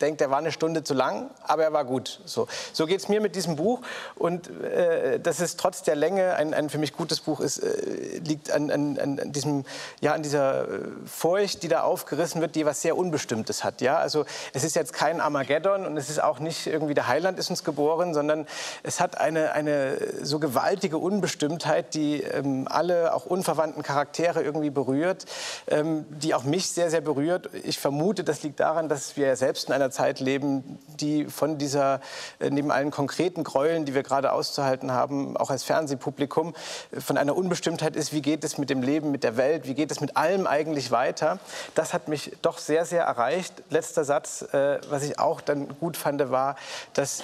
denkt, 0.04 0.22
der 0.22 0.30
war 0.30 0.38
eine 0.38 0.52
Stunde 0.52 0.84
zu 0.84 0.94
lang, 0.94 1.30
aber 1.44 1.64
er 1.64 1.74
war 1.74 1.86
gut. 1.86 2.22
So, 2.26 2.48
so 2.74 2.86
geht 2.86 3.00
es 3.00 3.10
mir 3.10 3.22
mit 3.22 3.36
diesem 3.36 3.56
Buch. 3.56 3.82
Und 4.16 4.50
äh, 4.62 5.20
dass 5.20 5.40
es 5.40 5.58
trotz 5.58 5.82
der 5.84 5.96
Länge 5.96 6.36
ein, 6.36 6.54
ein 6.54 6.70
für 6.70 6.78
mich 6.78 6.94
gutes 6.94 7.22
Buch 7.22 7.40
ist, 7.40 7.60
äh, 7.60 8.20
liegt 8.20 8.52
an, 8.52 8.70
an, 8.70 9.00
an, 9.00 9.32
diesem, 9.32 9.66
ja, 10.02 10.14
an 10.14 10.24
dieser 10.24 10.64
äh, 10.64 10.80
Furcht, 11.06 11.64
die 11.64 11.68
da 11.68 11.82
aufgerissen 11.84 12.42
wird, 12.42 12.56
die 12.56 12.66
was 12.66 12.82
sehr 12.82 12.98
Unbestimmtes 12.98 13.64
hat. 13.64 13.82
Ja? 13.82 13.98
Also 13.98 14.26
es 14.54 14.64
ist 14.64 14.76
jetzt 14.76 14.94
kein 14.94 15.22
Armageddon 15.22 15.86
und 15.86 15.98
es 15.98 16.10
ist 16.10 16.22
auch 16.22 16.40
nicht 16.40 16.68
irgendwie 16.68 16.94
der 16.94 17.08
Heiland 17.08 17.40
ist 17.40 17.50
uns 17.50 17.64
geboren, 17.64 18.14
sondern 18.14 18.46
es 18.84 19.00
hat 19.00 19.20
eine, 19.20 19.54
eine 19.54 19.98
so 20.22 20.40
gewaltige 20.40 20.98
Unbestimmtheit, 20.98 21.94
die 21.94 22.22
ähm, 22.22 22.68
alle 22.70 23.14
auch 23.14 23.26
unverwandten 23.26 23.84
Charaktere 23.84 24.44
irgendwie 24.44 24.70
berührt, 24.70 25.26
ähm, 25.68 26.06
die 26.10 26.34
auch 26.34 26.44
mich 26.44 26.70
sehr, 26.70 26.90
sehr 26.90 27.02
berührt. 27.02 27.50
Ich 27.64 27.80
vermute, 27.80 28.24
das 28.24 28.44
liegt 28.44 28.60
daran, 28.60 28.90
dass 28.90 29.16
wir 29.16 29.36
selbst 29.36 29.68
in 29.68 29.74
einer 29.74 29.92
Zeit 29.94 30.20
leben, 30.20 30.80
die 31.00 31.26
von 31.26 31.58
dieser, 31.58 32.02
äh, 32.40 32.50
neben 32.50 32.72
allen 32.72 32.92
konkreten 32.92 33.44
Gräueln, 33.44 33.86
die 33.86 33.94
wir 33.94 34.04
gerade 34.04 34.34
auszuhalten 34.34 34.92
haben, 34.92 35.38
auch 35.38 35.50
als 35.50 35.64
Fernsehpublikum, 35.64 36.54
äh, 36.92 37.00
von 37.00 37.18
einer 37.18 37.36
Unbestimmtheit 37.38 37.96
ist, 37.96 38.12
wie 38.12 38.22
geht 38.22 38.44
es 38.44 38.58
mit 38.58 38.70
dem 38.70 38.82
Leben, 38.82 39.12
mit 39.12 39.24
der 39.24 39.38
Welt, 39.38 39.68
wie 39.68 39.74
geht 39.74 39.92
es 39.92 40.02
mit 40.02 40.18
allem 40.18 40.48
eigentlich 40.48 40.92
weiter. 40.92 41.40
Das 41.76 41.94
hat 41.94 42.08
mich 42.08 42.34
doch 42.42 42.58
sehr, 42.58 42.86
sehr 42.86 43.04
erreicht. 43.04 43.54
Letzter 43.70 44.04
Satz, 44.04 44.42
äh, 44.42 44.80
was 44.90 45.04
ich 45.04 45.20
auch 45.20 45.40
dann 45.40 45.70
gut 45.80 45.96
fand, 45.96 46.14
war, 46.14 46.56
dass 46.94 47.24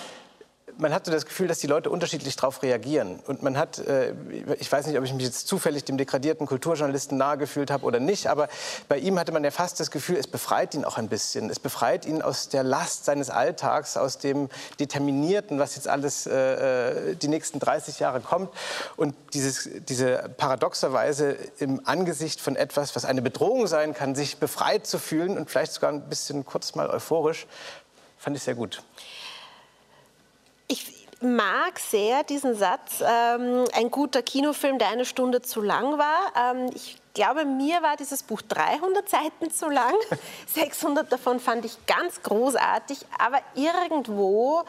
man 0.80 0.94
hatte 0.94 1.12
das 1.12 1.26
Gefühl, 1.26 1.48
dass 1.48 1.60
die 1.60 1.68
Leute 1.68 1.90
unterschiedlich 1.90 2.36
darauf 2.38 2.64
reagieren. 2.64 3.20
Und 3.28 3.44
man 3.44 3.58
hat, 3.58 3.80
äh, 3.80 4.14
ich 4.60 4.72
weiß 4.72 4.88
nicht, 4.88 4.98
ob 4.98 5.04
ich 5.04 5.14
mich 5.14 5.26
jetzt 5.26 5.48
zufällig 5.48 5.84
dem 5.84 5.98
degradierten 5.98 6.48
Kulturjournalisten 6.48 7.18
nahe 7.18 7.38
gefühlt 7.38 7.70
habe 7.70 7.86
oder 7.86 8.00
nicht, 8.00 8.28
aber 8.28 8.48
bei 8.88 8.98
ihm 8.98 9.20
hatte 9.20 9.34
man 9.34 9.44
ja 9.44 9.52
fast 9.52 9.80
das 9.80 9.92
Gefühl, 9.92 10.16
es 10.16 10.28
befreit 10.28 10.74
ihn 10.74 10.86
auch 10.86 10.98
ein 10.98 11.10
bisschen. 11.10 11.50
Es 11.50 11.60
befreit 11.60 12.06
ihn 12.06 12.22
aus 12.22 12.48
der 12.48 12.64
Last 12.64 13.06
seines 13.06 13.30
Alltags, 13.30 13.98
aus 13.98 14.18
dem 14.20 14.50
Determinierten, 14.80 15.60
was 15.60 15.76
jetzt 15.76 15.88
alles 15.88 16.26
äh, 16.28 17.16
die 17.16 17.28
nächsten 17.28 17.60
30 17.60 18.00
Jahre 18.00 18.22
kommt. 18.22 18.50
Und 18.96 19.16
dieses, 19.34 19.70
diese 19.88 20.30
paradoxerweise 20.38 21.36
im 21.58 21.82
Angesicht 21.86 22.40
von 22.40 22.56
etwas, 22.56 22.96
was 22.96 23.04
eine 23.04 23.22
Bedrohung 23.22 23.68
sein 23.68 23.94
kann, 23.94 24.16
sich 24.16 24.38
befreit 24.38 24.88
zu 24.88 24.98
fühlen 24.98 25.38
und 25.38 25.52
vielleicht 25.52 25.74
sogar 25.74 25.92
ein 25.92 26.08
bisschen 26.08 26.46
kurz 26.46 26.76
mal 26.76 26.90
euphorisch, 26.90 27.48
fand 28.18 28.38
ich 28.38 28.44
sehr 28.44 28.56
gut. 28.56 28.82
Ich 30.72 31.08
mag 31.20 31.80
sehr 31.80 32.24
diesen 32.24 32.56
Satz, 32.56 33.02
ähm, 33.02 33.66
ein 33.74 33.92
guter 33.92 34.22
Kinofilm, 34.22 34.78
der 34.78 34.90
eine 34.90 35.04
Stunde 35.04 35.42
zu 35.42 35.62
lang 35.62 35.98
war. 35.98 36.32
Ähm, 36.38 36.70
ich 36.74 36.98
glaube, 37.14 37.44
mir 37.44 37.82
war 37.82 37.98
dieses 37.98 38.24
Buch 38.24 38.42
300 38.44 39.10
Seiten 39.10 39.52
zu 39.52 39.68
lang. 39.68 39.94
600 40.48 41.12
davon 41.12 41.40
fand 41.40 41.66
ich 41.66 41.86
ganz 41.88 42.22
großartig, 42.22 43.00
aber 43.18 43.40
irgendwo 43.56 44.64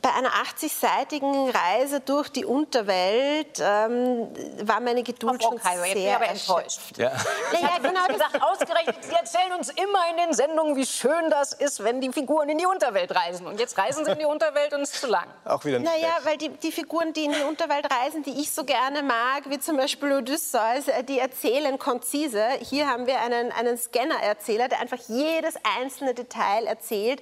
bei 0.00 0.12
einer 0.12 0.30
80-seitigen 0.30 1.50
Reise 1.50 2.00
durch 2.00 2.28
die 2.30 2.44
Unterwelt 2.44 3.58
ähm, 3.60 4.28
war 4.62 4.80
meine 4.80 5.02
Geduld 5.02 5.42
Frau 5.42 5.50
schon 5.50 5.58
jetzt 5.58 5.64
bin 5.82 5.84
ich 5.84 6.02
sehr 6.04 6.16
aber 6.16 6.26
erschöpft. 6.26 6.48
enttäuscht. 6.50 6.98
Ja. 6.98 7.12
Naja, 7.52 7.78
genau, 7.82 8.00
das 8.06 8.12
gesagt, 8.16 8.42
ausgerechnet, 8.42 8.96
Sie 9.04 9.12
erzählen 9.12 9.52
uns 9.56 9.70
immer 9.70 9.98
in 10.10 10.16
den 10.18 10.32
Sendungen, 10.32 10.76
wie 10.76 10.86
schön 10.86 11.30
das 11.30 11.52
ist, 11.52 11.82
wenn 11.82 12.00
die 12.00 12.12
Figuren 12.12 12.48
in 12.48 12.58
die 12.58 12.66
Unterwelt 12.66 13.14
reisen. 13.14 13.46
Und 13.46 13.58
jetzt 13.58 13.76
reisen 13.78 14.04
sie 14.04 14.12
in 14.12 14.18
die 14.18 14.24
Unterwelt 14.24 14.72
und 14.74 14.82
es 14.82 14.92
ist 14.92 15.00
zu 15.00 15.06
lang. 15.08 15.26
Auch 15.44 15.64
wieder 15.64 15.78
nicht 15.78 15.90
Naja, 15.90 16.12
schlecht. 16.20 16.26
weil 16.26 16.36
die, 16.36 16.48
die 16.50 16.72
Figuren, 16.72 17.12
die 17.12 17.24
in 17.24 17.32
die 17.32 17.42
Unterwelt 17.42 17.86
reisen, 17.92 18.22
die 18.22 18.40
ich 18.40 18.52
so 18.52 18.64
gerne 18.64 19.02
mag, 19.02 19.48
wie 19.48 19.58
zum 19.58 19.76
Beispiel 19.76 20.12
Odysseus, 20.12 20.88
äh, 20.88 21.02
die 21.02 21.18
erzählen 21.18 21.78
konzise. 21.78 22.44
Hier 22.60 22.88
haben 22.88 23.06
wir 23.06 23.20
einen, 23.20 23.50
einen 23.52 23.76
Scanner-Erzähler, 23.78 24.68
der 24.68 24.80
einfach 24.80 24.98
jedes 25.08 25.54
einzelne 25.78 26.14
Detail 26.14 26.66
erzählt. 26.66 27.20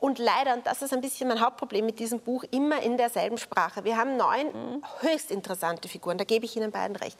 Und 0.00 0.18
leider, 0.18 0.54
und 0.54 0.66
das 0.66 0.82
ist 0.82 0.92
ein 0.92 1.02
bisschen 1.02 1.28
mein 1.28 1.40
Hauptproblem 1.40 1.84
mit 1.84 1.98
diesem 1.98 2.20
Buch, 2.20 2.42
immer 2.50 2.82
in 2.82 2.96
derselben 2.96 3.36
Sprache. 3.38 3.84
Wir 3.84 3.96
haben 3.96 4.16
neun 4.16 4.82
höchst 5.00 5.30
interessante 5.30 5.88
Figuren, 5.88 6.16
da 6.16 6.24
gebe 6.24 6.46
ich 6.46 6.56
Ihnen 6.56 6.72
beiden 6.72 6.96
recht. 6.96 7.18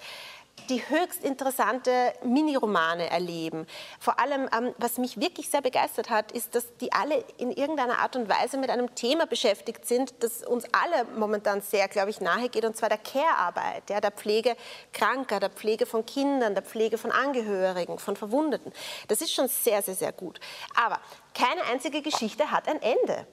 die 0.68 0.88
höchst 0.88 1.24
interessante 1.24 2.12
Miniromane 2.22 3.10
erleben. 3.10 3.66
Vor 3.98 4.20
allem, 4.20 4.48
ähm, 4.56 4.74
was 4.78 4.98
mich 4.98 5.18
wirklich 5.18 5.48
sehr 5.48 5.62
begeistert 5.62 6.10
hat, 6.10 6.32
ist, 6.32 6.54
dass 6.54 6.76
die 6.78 6.92
alle 6.92 7.24
in 7.38 7.50
irgendeiner 7.50 7.98
Art 7.98 8.16
und 8.16 8.28
Weise 8.28 8.58
mit 8.58 8.70
einem 8.70 8.94
Thema 8.94 9.26
beschäftigt 9.26 9.86
sind, 9.86 10.14
das 10.20 10.44
uns 10.44 10.64
alle 10.72 11.06
momentan 11.16 11.60
sehr, 11.60 11.88
glaube 11.88 12.10
ich, 12.10 12.20
nahe 12.20 12.48
geht, 12.48 12.64
und 12.64 12.76
zwar 12.76 12.88
der 12.88 12.98
Care-Arbeit, 12.98 13.90
ja, 13.90 14.00
der 14.00 14.10
Pflege 14.10 14.56
Kranker, 14.92 15.40
der 15.40 15.50
Pflege 15.50 15.86
von 15.86 16.04
Kindern, 16.06 16.54
der 16.54 16.62
Pflege 16.62 16.98
von 16.98 17.10
Angehörigen, 17.10 17.98
von 17.98 18.16
Verwundeten. 18.16 18.72
Das 19.08 19.20
ist 19.20 19.32
schon 19.32 19.48
sehr, 19.48 19.82
sehr, 19.82 19.94
sehr 19.94 20.12
gut. 20.12 20.40
Aber 20.76 21.00
keine 21.34 21.62
einzige 21.64 22.02
Geschichte 22.02 22.50
hat 22.50 22.68
ein 22.68 22.80
Ende. 22.82 23.26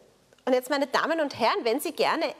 Und 0.45 0.53
jetzt, 0.53 0.69
meine 0.69 0.87
Damen 0.87 1.19
und 1.19 1.37
Herren, 1.39 1.63
wenn 1.63 1.79
Sie 1.79 1.91
gerne 1.91 2.33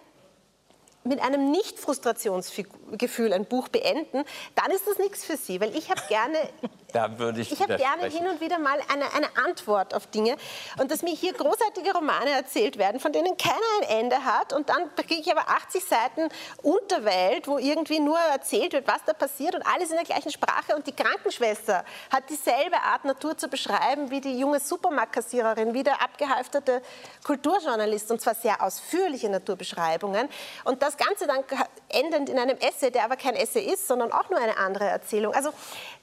mit 1.08 1.22
einem 1.22 1.52
Nicht-Frustrationsgefühl 1.52 3.34
ein 3.34 3.46
Buch 3.46 3.68
beenden, 3.70 4.24
dann 4.56 4.72
ist 4.72 4.88
das 4.88 4.98
nichts 4.98 5.26
für 5.26 5.38
Sie, 5.38 5.62
weil 5.62 5.76
ich 5.76 5.90
habe 5.90 6.02
gerne, 6.08 6.38
Da 6.94 7.20
würde 7.20 7.42
ich 7.42 7.52
ich 7.52 7.62
habe 7.62 7.76
gerne 7.76 8.08
hin 8.08 8.28
und 8.28 8.40
wieder 8.40 8.60
mal 8.60 8.80
eine, 8.92 9.14
eine 9.14 9.28
Antwort 9.46 9.94
auf 9.94 10.08
Dinge 10.08 10.38
und 10.80 10.90
dass 10.90 11.02
mir 11.02 11.14
hier 11.14 11.34
großartige 11.34 11.94
Romane 11.94 12.32
erzählt 12.32 12.78
werden, 12.78 13.00
von 13.00 13.12
denen 13.12 13.36
keiner 13.38 13.56
ein 13.82 14.00
Ende 14.00 14.24
hat 14.24 14.54
und 14.54 14.70
dann 14.70 14.96
kriege 14.96 15.22
ich 15.22 15.32
aber 15.32 15.50
80 15.50 15.84
Seiten 15.84 16.30
Unterwelt, 16.64 17.48
wo 17.48 17.58
irgendwie 17.58 18.00
nur 18.00 18.18
erzählt 18.18 18.74
wird, 18.74 18.88
was 18.88 19.04
da 19.06 19.14
passiert 19.14 19.54
und 19.56 19.64
alles 19.64 19.90
in 19.90 19.98
der 19.98 20.06
gleichen 20.06 20.32
Sprache 20.32 20.76
und 20.76 20.88
die 20.88 20.92
Krankenschwester 20.92 21.84
hat 22.12 22.30
dieselbe 22.30 22.78
Art 22.82 23.06
Natur 23.06 23.38
zu 23.38 23.48
beschreiben 23.48 24.10
wie 24.10 24.22
die 24.22 24.40
junge 24.40 24.60
Supermarktkassiererin, 24.60 25.74
wie 25.74 25.84
der 25.84 26.02
abgehalfterte 26.02 26.82
Kulturjournalist 27.24 28.12
und 28.12 28.22
zwar 28.22 28.36
sehr 28.36 28.62
ausführliche 28.62 29.30
Naturbeschreibungen 29.30 30.30
und 30.64 30.82
das 30.82 30.97
Ganze 30.98 31.28
dann 31.28 31.44
endend 31.90 32.30
in 32.30 32.38
einem 32.38 32.58
Essay, 32.58 32.92
der 32.92 33.04
aber 33.04 33.16
kein 33.16 33.36
Essay 33.36 33.62
ist, 33.62 33.88
sondern 33.88 34.12
auch 34.12 34.30
nur 34.30 34.40
eine 34.40 34.58
andere 34.58 34.86
Erzählung. 34.86 35.34
Also 35.34 35.52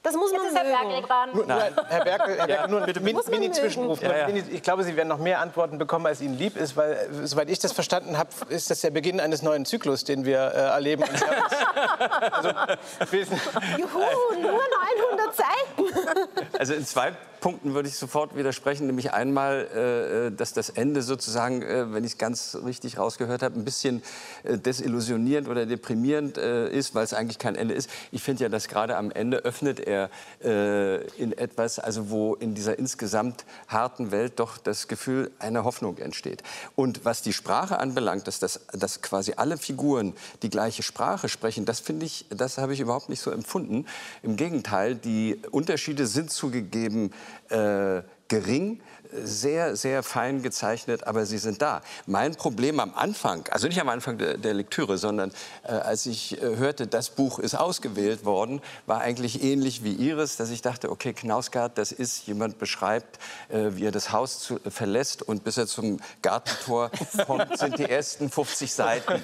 das 0.04 0.14
muss 0.14 0.30
man 0.32 0.42
Jetzt 0.42 0.52
ist 0.52 0.58
Herr. 0.58 0.64
Bergel 0.86 1.02
dran. 1.02 1.30
Nur, 1.32 1.46
Herr 1.48 2.04
Berkel, 2.04 2.36
Herr 2.36 2.46
Berkel, 2.46 2.68
nur 2.70 2.80
man 2.80 3.30
Mini-Zwischenruf. 3.30 4.00
mögen. 4.00 4.12
Ja, 4.12 4.18
ja. 4.20 4.26
Mini- 4.26 4.44
Ich 4.52 4.62
glaube, 4.62 4.84
Sie 4.84 4.94
werden 4.96 5.08
noch 5.08 5.18
mehr 5.18 5.40
Antworten 5.40 5.78
bekommen, 5.78 6.06
als 6.06 6.20
Ihnen 6.20 6.38
lieb 6.38 6.56
ist, 6.56 6.76
weil, 6.76 6.92
äh, 6.92 7.26
soweit 7.26 7.48
ich 7.50 7.58
das 7.58 7.72
verstanden 7.72 8.18
habe, 8.18 8.28
ist 8.50 8.70
das 8.70 8.82
der 8.82 8.90
Beginn 8.90 9.18
eines 9.18 9.42
neuen 9.42 9.64
Zyklus, 9.64 10.04
den 10.04 10.24
wir 10.24 10.38
äh, 10.38 10.58
erleben. 10.74 11.04
Also, 12.30 12.50
wissen, 13.10 13.40
Juhu, 13.78 13.98
nur 14.40 14.52
900 14.52 15.34
Seiten. 15.34 16.48
Also 16.58 16.74
in 16.74 16.84
zwei 16.86 17.12
Punkten 17.40 17.74
würde 17.74 17.88
ich 17.88 17.96
sofort 17.98 18.36
widersprechen, 18.36 18.86
nämlich 18.86 19.12
einmal, 19.12 20.30
äh, 20.32 20.36
dass 20.36 20.52
das 20.54 20.70
Ende 20.70 21.02
sozusagen, 21.02 21.62
äh, 21.62 21.92
wenn 21.92 22.04
ich 22.04 22.12
es 22.12 22.18
ganz 22.18 22.56
richtig 22.64 22.98
rausgehört 22.98 23.42
habe, 23.42 23.58
ein 23.58 23.64
bisschen 23.64 24.02
äh, 24.44 24.56
desillusionierend 24.58 25.48
oder 25.48 25.66
deprimierend 25.66 26.38
äh, 26.38 26.68
ist, 26.70 26.94
weil 26.94 27.04
es 27.04 27.12
eigentlich 27.12 27.38
kein 27.38 27.54
Ende 27.54 27.74
ist. 27.74 27.90
Ich 28.12 28.22
finde 28.22 28.44
ja, 28.44 28.48
dass 28.48 28.68
gerade 28.68 28.96
am 28.96 29.10
Ende 29.10 29.38
öffnet 29.38 29.80
er 29.80 29.93
äh, 30.42 31.07
in 31.20 31.37
etwas, 31.37 31.78
also 31.78 32.11
wo 32.11 32.35
in 32.35 32.54
dieser 32.54 32.78
insgesamt 32.78 33.44
harten 33.68 34.11
Welt 34.11 34.35
doch 34.37 34.59
das 34.59 34.88
Gefühl 34.88 35.30
einer 35.38 35.64
Hoffnung 35.64 35.98
entsteht. 35.98 36.42
Und 36.76 37.04
was 37.04 37.22
die 37.22 37.33
Sprache 37.33 37.78
anbelangt, 37.78 38.26
dass, 38.26 38.38
das, 38.38 38.61
dass 38.72 39.02
quasi 39.02 39.35
alle 39.37 39.57
Figuren 39.57 40.14
die 40.42 40.50
gleiche 40.50 40.83
Sprache 40.83 41.28
sprechen, 41.28 41.64
das 41.64 41.80
finde 41.80 42.07
ich, 42.07 42.26
das 42.30 42.59
habe 42.59 42.72
ich 42.74 42.80
überhaupt 42.80 43.09
nicht 43.09 43.20
so 43.20 43.30
empfunden. 43.30 43.87
Im 44.22 44.37
Gegenteil, 44.37 44.94
die 44.94 45.40
Unterschiede 45.50 46.07
sind 46.07 46.30
zugegeben 46.30 47.12
äh, 47.48 48.02
gering, 48.28 48.80
sehr, 49.22 49.77
sehr 49.77 50.03
fein 50.03 50.42
gezeichnet, 50.42 51.07
aber 51.07 51.27
sie 51.27 51.38
sind 51.38 51.62
da. 51.62 51.83
Mein 52.07 52.35
Problem 52.35 52.81
am 52.81 52.94
Anfang, 52.94 53.44
also 53.50 53.66
nicht 53.66 53.81
am 53.81 53.88
Anfang 53.88 54.18
der, 54.18 54.37
der 54.37 54.55
Lektüre, 54.55 54.98
sondern 54.98 55.33
äh, 55.62 55.72
als 55.72 56.07
ich 56.07 56.40
äh, 56.42 56.57
hörte, 56.57 56.87
das 56.87 57.11
Buch 57.11 57.38
ist 57.38 57.55
ausgewählt 57.55 58.24
worden, 58.24 58.61
war 58.87 59.00
eigentlich 59.00 59.42
ähnlich 59.42 59.85
wie 59.85 59.92
Ihres, 59.92 60.37
dass 60.37 60.50
ich 60.50 60.62
dachte, 60.62 60.90
okay, 60.90 61.12
Knausgard, 61.12 61.79
das 61.79 61.92
ist, 61.92 62.27
jemand 62.27 62.59
beschreibt, 62.59 63.18
äh, 63.48 63.70
wie 63.70 63.87
er 63.87 63.92
das 63.92 64.12
Haus 64.12 64.40
zu, 64.40 64.59
verlässt 64.68 65.22
und 65.22 65.44
bis 65.44 65.57
er 65.57 65.66
zum 65.66 66.00
Gartentor 66.22 66.90
kommt, 67.27 67.59
sind 67.59 67.79
die 67.79 67.88
ersten 67.88 68.31
50 68.31 68.72
Seiten. 68.72 69.22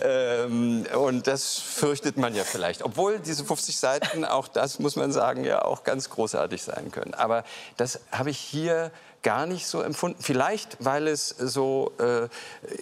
Ähm, 0.00 0.86
und 0.94 1.26
das 1.26 1.58
fürchtet 1.58 2.16
man 2.16 2.34
ja 2.34 2.44
vielleicht. 2.44 2.82
Obwohl 2.82 3.18
diese 3.18 3.44
50 3.44 3.76
Seiten, 3.76 4.24
auch 4.24 4.48
das 4.48 4.78
muss 4.78 4.96
man 4.96 5.12
sagen, 5.12 5.44
ja 5.44 5.64
auch 5.64 5.84
ganz 5.84 6.10
großartig 6.10 6.62
sein 6.62 6.90
können. 6.90 7.14
Aber 7.14 7.44
das 7.76 8.00
habe 8.10 8.30
ich 8.30 8.38
hier 8.38 8.90
gar 9.22 9.46
nicht 9.46 9.66
so 9.66 9.80
empfunden. 9.82 10.18
Vielleicht, 10.20 10.76
weil 10.80 11.06
es 11.06 11.28
so 11.28 11.92
äh, 11.98 12.28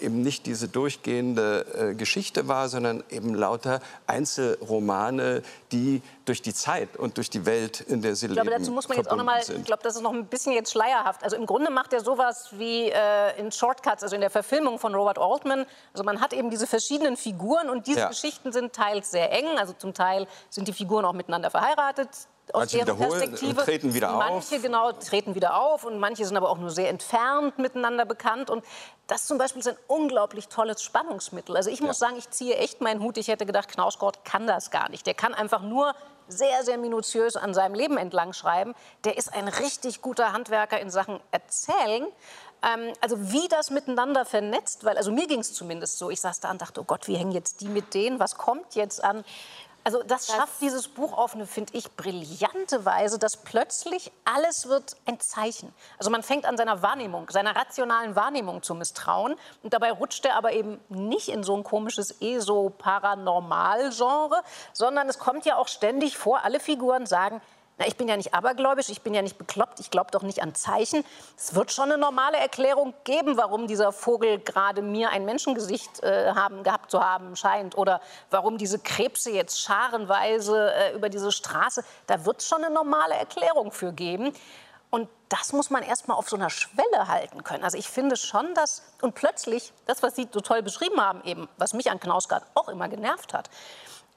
eben 0.04 0.22
nicht 0.22 0.46
diese 0.46 0.68
durchgehende 0.68 1.90
äh, 1.90 1.94
Geschichte 1.94 2.48
war, 2.48 2.68
sondern 2.68 3.04
eben 3.10 3.34
lauter 3.34 3.80
Einzelromane, 4.06 5.42
die 5.72 6.02
durch 6.24 6.42
die 6.42 6.54
Zeit 6.54 6.96
und 6.96 7.16
durch 7.16 7.28
die 7.28 7.44
Welt, 7.44 7.80
in 7.80 8.02
der 8.02 8.14
sie 8.14 8.26
Ich 8.26 8.32
glaube, 8.32 8.50
leben, 8.50 8.62
dazu 8.62 8.72
muss 8.72 8.88
man 8.88 8.98
jetzt 8.98 9.10
auch 9.10 9.16
noch 9.16 9.24
mal, 9.24 9.40
ich 9.40 9.64
glaube, 9.64 9.82
das 9.82 9.96
ist 9.96 10.02
noch 10.02 10.12
ein 10.12 10.26
bisschen 10.26 10.52
jetzt 10.52 10.72
schleierhaft. 10.72 11.22
Also 11.24 11.36
im 11.36 11.44
Grunde 11.44 11.70
macht 11.70 11.92
er 11.92 12.02
sowas 12.02 12.48
wie 12.52 12.88
äh, 12.88 13.38
in 13.38 13.52
Shortcuts, 13.52 14.02
also 14.02 14.14
in 14.14 14.20
der 14.20 14.30
Verfilmung 14.30 14.78
von 14.78 14.94
Robert 14.94 15.18
Altman. 15.18 15.66
Also 15.92 16.04
man 16.04 16.20
hat 16.20 16.32
eben 16.32 16.50
diese 16.50 16.66
verschiedenen 16.66 17.16
Figuren 17.16 17.68
und 17.68 17.86
diese 17.86 18.00
Ja. 18.00 18.08
Geschichten 18.08 18.52
sind 18.52 18.72
teils 18.72 19.10
sehr 19.10 19.32
eng. 19.32 19.58
Also 19.58 19.72
zum 19.72 19.92
Teil 19.92 20.26
sind 20.48 20.68
die 20.68 20.72
Figuren 20.72 21.04
auch 21.04 21.12
miteinander 21.12 21.50
verheiratet. 21.50 22.08
Aus 22.52 22.72
Manche 22.72 22.84
deren 22.84 22.98
Perspektive. 22.98 23.62
treten 23.62 23.94
wieder 23.94 24.12
manche, 24.12 24.56
auf. 24.56 24.62
genau, 24.62 24.92
treten 24.92 25.34
wieder 25.34 25.56
auf 25.56 25.84
und 25.84 25.98
manche 25.98 26.24
sind 26.24 26.36
aber 26.36 26.50
auch 26.50 26.58
nur 26.58 26.70
sehr 26.70 26.88
entfernt 26.88 27.58
miteinander 27.58 28.04
bekannt. 28.04 28.50
Und 28.50 28.64
das 29.06 29.26
zum 29.26 29.38
Beispiel 29.38 29.60
ist 29.60 29.68
ein 29.68 29.76
unglaublich 29.86 30.48
tolles 30.48 30.82
Spannungsmittel. 30.82 31.56
Also 31.56 31.70
ich 31.70 31.80
muss 31.80 31.98
sagen, 31.98 32.16
ich 32.16 32.30
ziehe 32.30 32.56
echt 32.56 32.80
meinen 32.80 33.02
Hut. 33.02 33.18
Ich 33.18 33.28
hätte 33.28 33.46
gedacht, 33.46 33.68
Knausgott 33.68 34.24
kann 34.24 34.46
das 34.46 34.70
gar 34.70 34.88
nicht. 34.88 35.06
Der 35.06 35.14
kann 35.14 35.34
einfach 35.34 35.62
nur 35.62 35.94
sehr, 36.28 36.64
sehr 36.64 36.78
minutiös 36.78 37.36
an 37.36 37.54
seinem 37.54 37.74
Leben 37.74 37.96
entlang 37.96 38.32
schreiben. 38.32 38.74
Der 39.04 39.18
ist 39.18 39.32
ein 39.32 39.48
richtig 39.48 40.00
guter 40.00 40.32
Handwerker 40.32 40.80
in 40.80 40.90
Sachen 40.90 41.20
Erzählen. 41.30 42.06
Ähm, 42.62 42.92
also 43.00 43.32
wie 43.32 43.48
das 43.48 43.70
miteinander 43.70 44.24
vernetzt, 44.24 44.84
weil 44.84 44.96
also 44.96 45.10
mir 45.10 45.26
ging 45.26 45.40
es 45.40 45.52
zumindest 45.54 45.98
so. 45.98 46.10
Ich 46.10 46.20
saß 46.20 46.40
da 46.40 46.50
und 46.50 46.60
dachte, 46.60 46.80
oh 46.80 46.84
Gott, 46.84 47.08
wie 47.08 47.16
hängen 47.16 47.32
jetzt 47.32 47.60
die 47.60 47.68
mit 47.68 47.94
denen? 47.94 48.20
Was 48.20 48.36
kommt 48.36 48.74
jetzt 48.74 49.02
an? 49.02 49.24
Also 49.82 50.02
das 50.02 50.26
schafft 50.26 50.60
dieses 50.60 50.88
Buch 50.88 51.16
auf 51.16 51.34
eine, 51.34 51.46
finde 51.46 51.72
ich, 51.74 51.90
brillante 51.92 52.84
Weise, 52.84 53.18
dass 53.18 53.38
plötzlich 53.38 54.12
alles 54.24 54.68
wird 54.68 54.94
ein 55.06 55.18
Zeichen. 55.20 55.72
Also 55.98 56.10
man 56.10 56.22
fängt 56.22 56.44
an 56.44 56.58
seiner 56.58 56.82
Wahrnehmung, 56.82 57.30
seiner 57.30 57.56
rationalen 57.56 58.14
Wahrnehmung 58.14 58.62
zu 58.62 58.74
misstrauen. 58.74 59.36
Und 59.62 59.72
dabei 59.72 59.90
rutscht 59.92 60.26
er 60.26 60.36
aber 60.36 60.52
eben 60.52 60.78
nicht 60.90 61.28
in 61.28 61.42
so 61.42 61.56
ein 61.56 61.64
komisches 61.64 62.20
ESO-Paranormal-Genre, 62.20 64.42
sondern 64.74 65.08
es 65.08 65.18
kommt 65.18 65.46
ja 65.46 65.56
auch 65.56 65.68
ständig 65.68 66.18
vor, 66.18 66.44
alle 66.44 66.60
Figuren 66.60 67.06
sagen, 67.06 67.40
na, 67.80 67.86
ich 67.86 67.96
bin 67.96 68.08
ja 68.08 68.16
nicht 68.16 68.34
abergläubisch, 68.34 68.90
ich 68.90 69.00
bin 69.00 69.14
ja 69.14 69.22
nicht 69.22 69.38
bekloppt, 69.38 69.80
ich 69.80 69.90
glaube 69.90 70.10
doch 70.10 70.20
nicht 70.22 70.42
an 70.42 70.54
Zeichen. 70.54 71.02
Es 71.34 71.54
wird 71.54 71.72
schon 71.72 71.90
eine 71.90 71.96
normale 71.96 72.36
Erklärung 72.36 72.92
geben, 73.04 73.38
warum 73.38 73.66
dieser 73.66 73.90
Vogel 73.90 74.38
gerade 74.38 74.82
mir 74.82 75.08
ein 75.08 75.24
Menschengesicht 75.24 76.02
äh, 76.02 76.34
haben, 76.34 76.62
gehabt 76.62 76.90
zu 76.90 77.02
haben 77.02 77.36
scheint 77.36 77.78
oder 77.78 78.02
warum 78.28 78.58
diese 78.58 78.78
Krebse 78.78 79.30
jetzt 79.30 79.62
scharenweise 79.62 80.74
äh, 80.74 80.94
über 80.94 81.08
diese 81.08 81.32
Straße. 81.32 81.82
Da 82.06 82.26
wird 82.26 82.42
es 82.42 82.48
schon 82.48 82.62
eine 82.62 82.72
normale 82.72 83.14
Erklärung 83.14 83.72
für 83.72 83.94
geben. 83.94 84.34
Und 84.90 85.08
das 85.30 85.52
muss 85.54 85.70
man 85.70 85.82
erst 85.82 86.06
mal 86.08 86.14
auf 86.14 86.28
so 86.28 86.36
einer 86.36 86.50
Schwelle 86.50 87.08
halten 87.08 87.44
können. 87.44 87.64
Also 87.64 87.78
ich 87.78 87.88
finde 87.88 88.16
schon, 88.16 88.54
dass 88.54 88.82
und 89.00 89.14
plötzlich 89.14 89.72
das, 89.86 90.02
was 90.02 90.16
Sie 90.16 90.28
so 90.30 90.40
toll 90.40 90.62
beschrieben 90.62 91.00
haben, 91.00 91.22
eben, 91.24 91.48
was 91.56 91.72
mich 91.72 91.90
an 91.90 91.98
Knausgard 91.98 92.44
auch 92.54 92.68
immer 92.68 92.88
genervt 92.88 93.32
hat. 93.32 93.48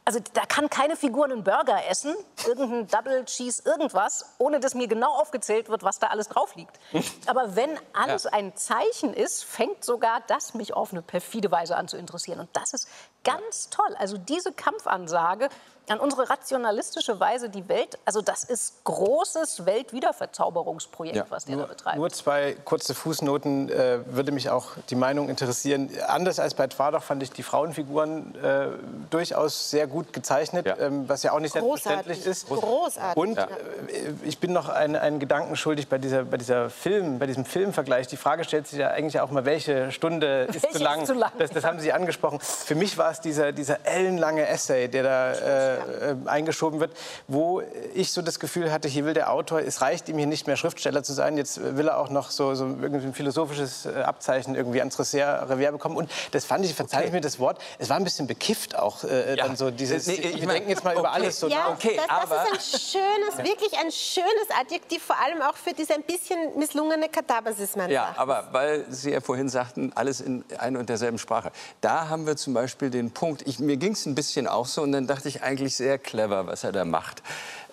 Also 0.05 0.19
da 0.33 0.45
kann 0.45 0.69
keine 0.69 0.97
Figur 0.97 1.25
einen 1.25 1.43
Burger 1.43 1.87
essen, 1.87 2.13
irgendein 2.45 2.87
Double 2.87 3.23
Cheese, 3.23 3.63
irgendwas, 3.65 4.25
ohne 4.37 4.59
dass 4.59 4.75
mir 4.75 4.87
genau 4.87 5.13
aufgezählt 5.13 5.69
wird, 5.69 5.83
was 5.83 5.99
da 5.99 6.07
alles 6.07 6.27
drauf 6.27 6.55
liegt. 6.55 6.77
Aber 7.25 7.55
wenn 7.55 7.69
alles 7.93 8.25
ein 8.25 8.55
Zeichen 8.55 9.13
ist, 9.13 9.45
fängt 9.45 9.85
sogar 9.85 10.21
das 10.27 10.55
mich 10.55 10.73
auf 10.73 10.91
eine 10.91 11.01
perfide 11.01 11.51
Weise 11.51 11.77
an 11.77 11.87
zu 11.87 11.95
interessieren. 11.95 12.41
Und 12.41 12.49
das 12.53 12.73
ist 12.73 12.87
ganz 13.23 13.69
toll. 13.69 13.95
Also 13.97 14.17
diese 14.17 14.51
Kampfansage 14.51 15.49
an 15.89 15.99
unsere 15.99 16.29
rationalistische 16.29 17.19
Weise 17.19 17.49
die 17.49 17.67
Welt, 17.67 17.99
also 18.05 18.21
das 18.21 18.45
ist 18.45 18.85
großes 18.85 19.65
Weltwiederverzauberungsprojekt, 19.65 21.17
Ja. 21.17 21.25
was 21.29 21.43
der 21.43 21.55
da 21.55 21.59
Nur, 21.59 21.67
betreibt. 21.67 21.97
nur 21.97 22.09
zwei 22.09 22.55
kurze 22.63 22.93
Fußnoten 22.93 23.69
äh, 23.69 23.99
würde 24.05 24.31
mich 24.31 24.49
auch 24.49 24.71
die 24.89 24.95
Meinung 24.95 25.27
interessieren. 25.27 25.89
Anders 26.07 26.39
als 26.39 26.53
bei 26.53 26.67
Twardach 26.67 27.03
fand 27.03 27.21
ich 27.21 27.31
die 27.31 27.43
Frauenfiguren 27.43 28.33
äh, 28.41 28.67
durchaus 29.09 29.71
sehr 29.71 29.87
gut 29.87 30.13
gezeichnet, 30.13 30.65
Ja. 30.65 30.77
ähm, 30.79 31.09
was 31.09 31.23
ja 31.23 31.33
auch 31.33 31.39
nicht 31.39 31.53
Großartig. 31.53 32.23
selbstverständlich 32.23 32.25
ist. 32.25 32.47
Großartig. 32.47 33.17
Und 33.21 33.37
äh, 33.37 33.47
ich 34.23 34.39
bin 34.39 34.53
noch 34.53 34.69
einen, 34.69 34.95
einen 34.95 35.19
Gedanken 35.19 35.57
schuldig 35.57 35.89
bei, 35.89 35.97
dieser, 35.97 36.23
bei, 36.23 36.37
dieser 36.37 36.69
Film, 36.69 37.19
bei 37.19 37.25
diesem 37.27 37.43
Filmvergleich. 37.43 38.07
Die 38.07 38.15
Frage 38.17 38.45
stellt 38.45 38.67
sich 38.67 38.79
ja 38.79 38.89
eigentlich 38.91 39.19
auch 39.19 39.31
mal, 39.31 39.43
welche 39.43 39.91
Stunde 39.91 40.43
ist 40.49 40.63
Welche 40.63 40.77
zu 40.77 40.83
lang? 40.83 41.01
ist 41.01 41.07
zu 41.07 41.13
lang, 41.13 41.31
Das, 41.37 41.51
das 41.51 41.65
haben 41.65 41.79
Sie 41.81 41.91
angesprochen. 41.91 42.39
Für 42.39 42.75
mich 42.75 42.97
war 42.97 43.11
es 43.13 43.21
dieser, 43.21 43.51
dieser 43.51 43.85
ellenlange 43.85 44.47
Essay, 44.47 44.87
der 44.87 45.03
da 45.03 45.31
äh, 45.31 45.75
äh, 45.75 46.15
eingeschoben 46.25 46.79
wird, 46.79 46.91
wo 47.27 47.61
ich 47.93 48.11
so 48.11 48.21
das 48.21 48.39
Gefühl 48.39 48.71
hatte, 48.71 48.87
hier 48.87 49.05
will 49.05 49.13
der 49.13 49.31
Autor, 49.31 49.61
es 49.61 49.81
reicht 49.81 50.09
ihm 50.09 50.17
hier 50.17 50.27
nicht 50.27 50.47
mehr 50.47 50.57
Schriftsteller 50.57 51.03
zu 51.03 51.13
sein, 51.13 51.37
jetzt 51.37 51.77
will 51.77 51.87
er 51.87 51.97
auch 51.97 52.09
noch 52.09 52.31
so, 52.31 52.55
so 52.55 52.65
irgendwie 52.65 53.07
ein 53.07 53.13
philosophisches 53.13 53.85
äh, 53.85 54.01
Abzeichen 54.01 54.55
irgendwie 54.55 54.79
ans 54.79 54.99
Revier 54.99 55.71
bekommen. 55.71 55.97
Und 55.97 56.11
das 56.31 56.45
fand 56.45 56.65
ich, 56.65 56.73
verzeiht 56.73 57.03
okay. 57.03 57.11
mir 57.11 57.21
das 57.21 57.39
Wort, 57.39 57.59
es 57.79 57.89
war 57.89 57.97
ein 57.97 58.03
bisschen 58.03 58.27
bekifft 58.27 58.77
auch 58.77 59.03
äh, 59.03 59.35
ja. 59.35 59.47
dann 59.47 59.55
so 59.55 59.71
dieses, 59.71 60.07
nee, 60.07 60.13
ich 60.13 60.41
wir 60.41 60.47
denken 60.47 60.69
jetzt 60.69 60.83
mal 60.83 60.91
okay. 60.91 60.99
über 60.99 61.11
alles 61.11 61.39
so 61.39 61.47
ja, 61.47 61.69
Okay, 61.71 61.97
das, 61.97 62.29
das 62.29 62.63
ist 62.63 62.95
ein 62.95 63.01
schönes, 63.01 63.49
wirklich 63.49 63.73
ein 63.79 63.91
schönes 63.91 64.47
Adjektiv, 64.59 65.03
vor 65.03 65.17
allem 65.19 65.41
auch 65.41 65.55
für 65.55 65.73
diese 65.73 65.93
ein 65.93 66.03
bisschen 66.03 66.57
misslungene 66.57 67.09
Katabasis, 67.09 67.75
Ja, 67.89 68.13
aber 68.17 68.47
weil 68.51 68.85
Sie 68.89 69.11
ja 69.11 69.21
vorhin 69.21 69.49
sagten, 69.49 69.91
alles 69.95 70.21
in 70.21 70.43
ein 70.57 70.77
und 70.77 70.89
derselben 70.89 71.17
Sprache. 71.17 71.51
Da 71.81 72.09
haben 72.09 72.25
wir 72.25 72.35
zum 72.35 72.53
Beispiel 72.53 72.89
den 72.89 73.02
Punkt, 73.11 73.47
ich, 73.47 73.59
mir 73.59 73.77
ging 73.77 73.93
es 73.93 74.05
ein 74.05 74.15
bisschen 74.15 74.47
auch 74.47 74.65
so 74.65 74.81
und 74.81 74.91
dann 74.91 75.07
dachte 75.07 75.27
ich 75.27 75.43
eigentlich 75.43 75.75
sehr 75.75 75.97
clever, 75.97 76.47
was 76.47 76.63
er 76.63 76.71
da 76.71 76.85
macht. 76.85 77.23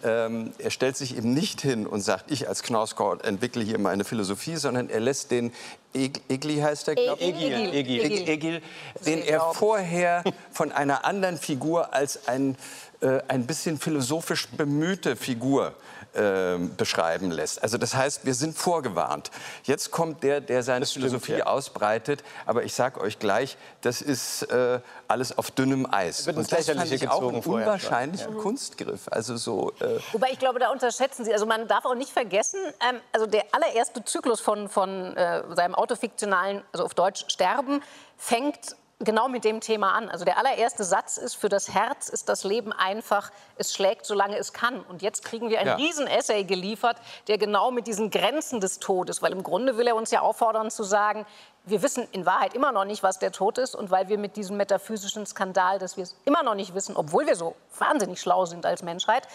Ähm, 0.03 0.53
er 0.59 0.71
stellt 0.71 0.97
sich 0.97 1.17
eben 1.17 1.35
nicht 1.35 1.61
hin 1.61 1.87
und 1.87 2.01
sagt, 2.01 2.31
ich 2.31 2.49
als 2.49 2.63
Knausgård 2.63 3.25
entwickle 3.25 3.63
hier 3.63 3.79
meine 3.79 4.05
Philosophie, 4.05 4.57
sondern 4.57 4.89
er 4.89 5.01
lässt 5.01 5.31
den 5.31 5.53
Egli 5.93 6.59
heißt 6.59 6.89
er, 6.89 6.95
glaube 6.95 7.21
ich. 7.21 7.29
Egil. 7.29 7.53
Egil. 7.53 7.75
Egil. 7.75 8.01
Egil. 8.01 8.29
Egil, 8.29 8.63
den 9.05 9.23
er 9.23 9.41
vorher 9.53 10.25
von 10.53 10.73
einer 10.73 11.05
anderen 11.05 11.37
Figur 11.37 11.93
als 11.93 12.29
ein, 12.29 12.57
äh, 13.01 13.21
ein 13.29 13.47
bisschen 13.47 13.79
philosophisch 13.79 14.49
bemühte 14.49 15.17
Figur 15.17 15.75
äh, 16.15 16.59
beschreiben 16.77 17.31
lässt. 17.31 17.63
Also 17.63 17.79
das 17.79 17.95
heißt, 17.95 18.25
wir 18.25 18.35
sind 18.35 18.57
vorgewarnt. 18.57 19.31
Jetzt 19.65 19.91
kommt 19.91 20.23
der, 20.23 20.41
der 20.41 20.63
seine 20.63 20.87
stimmt, 20.87 21.05
Philosophie 21.05 21.39
ja. 21.39 21.47
ausbreitet. 21.47 22.23
Aber 22.47 22.65
ich 22.65 22.75
sage 22.75 23.01
euch 23.01 23.19
gleich, 23.19 23.57
das 23.83 24.03
ist 24.03 24.43
äh, 24.51 24.81
alles 25.09 25.37
auf 25.37 25.51
dünnem 25.51 25.87
Eis. 25.91 26.27
Wird 26.27 26.37
Und 26.37 26.51
das 26.51 26.67
fand 26.67 26.91
ich 26.93 27.09
auch 27.09 27.29
einen 27.29 27.43
unwahrscheinlichen 27.43 28.35
ja. 28.35 28.41
Kunstgriff. 28.41 29.09
Also 29.11 29.37
so, 29.37 29.73
äh 29.81 29.99
Wobei 30.13 30.31
ich 30.33 30.39
glaube, 30.39 30.59
da 30.59 30.71
unterschätzen 30.71 31.25
Sie. 31.25 31.33
Also 31.33 31.47
man 31.47 31.69
darf 31.69 31.85
auch 31.85 31.95
nicht 31.95 32.11
vergessen, 32.11 32.61
ähm, 32.89 33.01
also 33.13 33.27
der 33.27 33.45
allererste 33.53 34.05
Zyklus 34.05 34.41
von, 34.41 34.69
von 34.69 35.17
äh, 35.17 35.43
seinem 35.55 35.75
autofiktionalen, 35.75 36.63
also 36.73 36.85
auf 36.85 36.95
Deutsch 36.95 37.25
Sterben, 37.29 37.83
fängt 38.17 38.77
genau 39.01 39.29
mit 39.29 39.45
dem 39.45 39.61
Thema 39.61 39.93
an. 39.95 40.09
Also 40.09 40.25
der 40.25 40.39
allererste 40.39 40.85
Satz 40.85 41.17
ist, 41.17 41.35
für 41.35 41.49
das 41.49 41.73
Herz 41.73 42.09
ist 42.09 42.29
das 42.29 42.45
Leben 42.45 42.73
einfach, 42.73 43.31
es 43.57 43.73
schlägt, 43.73 44.07
solange 44.07 44.37
es 44.37 44.53
kann. 44.53 44.81
Und 44.83 45.03
jetzt 45.03 45.25
kriegen 45.25 45.49
wir 45.49 45.59
ein 45.59 45.67
ja. 45.67 45.75
Riesen-Essay 45.75 46.45
geliefert, 46.45 46.99
der 47.27 47.39
genau 47.39 47.71
mit 47.71 47.87
diesen 47.87 48.11
Grenzen 48.11 48.61
des 48.61 48.79
Todes, 48.79 49.23
weil 49.23 49.33
im 49.33 49.43
Grunde 49.43 49.77
will 49.77 49.87
er 49.87 49.97
uns 49.97 50.11
ja 50.11 50.21
auffordern 50.21 50.71
zu 50.71 50.85
sagen, 50.85 51.27
wir 51.65 51.83
wissen 51.83 52.07
in 52.13 52.27
Wahrheit 52.27 52.55
immer 52.55 52.73
noch 52.73 52.85
nicht, 52.85 53.03
was 53.03 53.19
der 53.19 53.33
Tod 53.33 53.59
ist. 53.59 53.75
Und 53.75 53.91
weil 53.91 54.09
wir 54.09 54.19
mit 54.19 54.37
diesem 54.37 54.57
metaphysischen 54.57 55.27
Skandal, 55.27 55.79
dass 55.79 55.97
wir 55.97 56.05
es 56.05 56.15
immer 56.25 56.43
noch 56.43 56.55
nicht 56.55 56.75
wissen, 56.75 56.97
obwohl 56.97 57.27
wir 57.27 57.37
so 57.37 57.57
wahnsinnig 57.79 58.21
schlau 58.21 58.45
sind 58.45 58.67
als 58.67 58.83
Menschheit. 58.83 59.27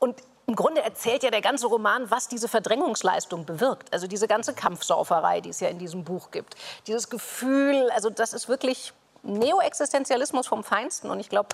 Und 0.00 0.22
im 0.46 0.56
Grunde 0.56 0.82
erzählt 0.82 1.22
ja 1.22 1.30
der 1.30 1.40
ganze 1.40 1.66
Roman, 1.66 2.10
was 2.10 2.28
diese 2.28 2.48
Verdrängungsleistung 2.48 3.46
bewirkt. 3.46 3.92
Also 3.92 4.06
diese 4.06 4.28
ganze 4.28 4.54
Kampfsauferei, 4.54 5.40
die 5.40 5.50
es 5.50 5.60
ja 5.60 5.68
in 5.68 5.78
diesem 5.78 6.04
Buch 6.04 6.30
gibt. 6.30 6.56
Dieses 6.86 7.08
Gefühl, 7.08 7.90
also 7.94 8.10
das 8.10 8.34
ist 8.34 8.48
wirklich 8.48 8.92
Neoexistenzialismus 9.24 10.46
vom 10.46 10.62
Feinsten. 10.64 11.10
Und 11.10 11.20
ich 11.20 11.28
glaube, 11.28 11.50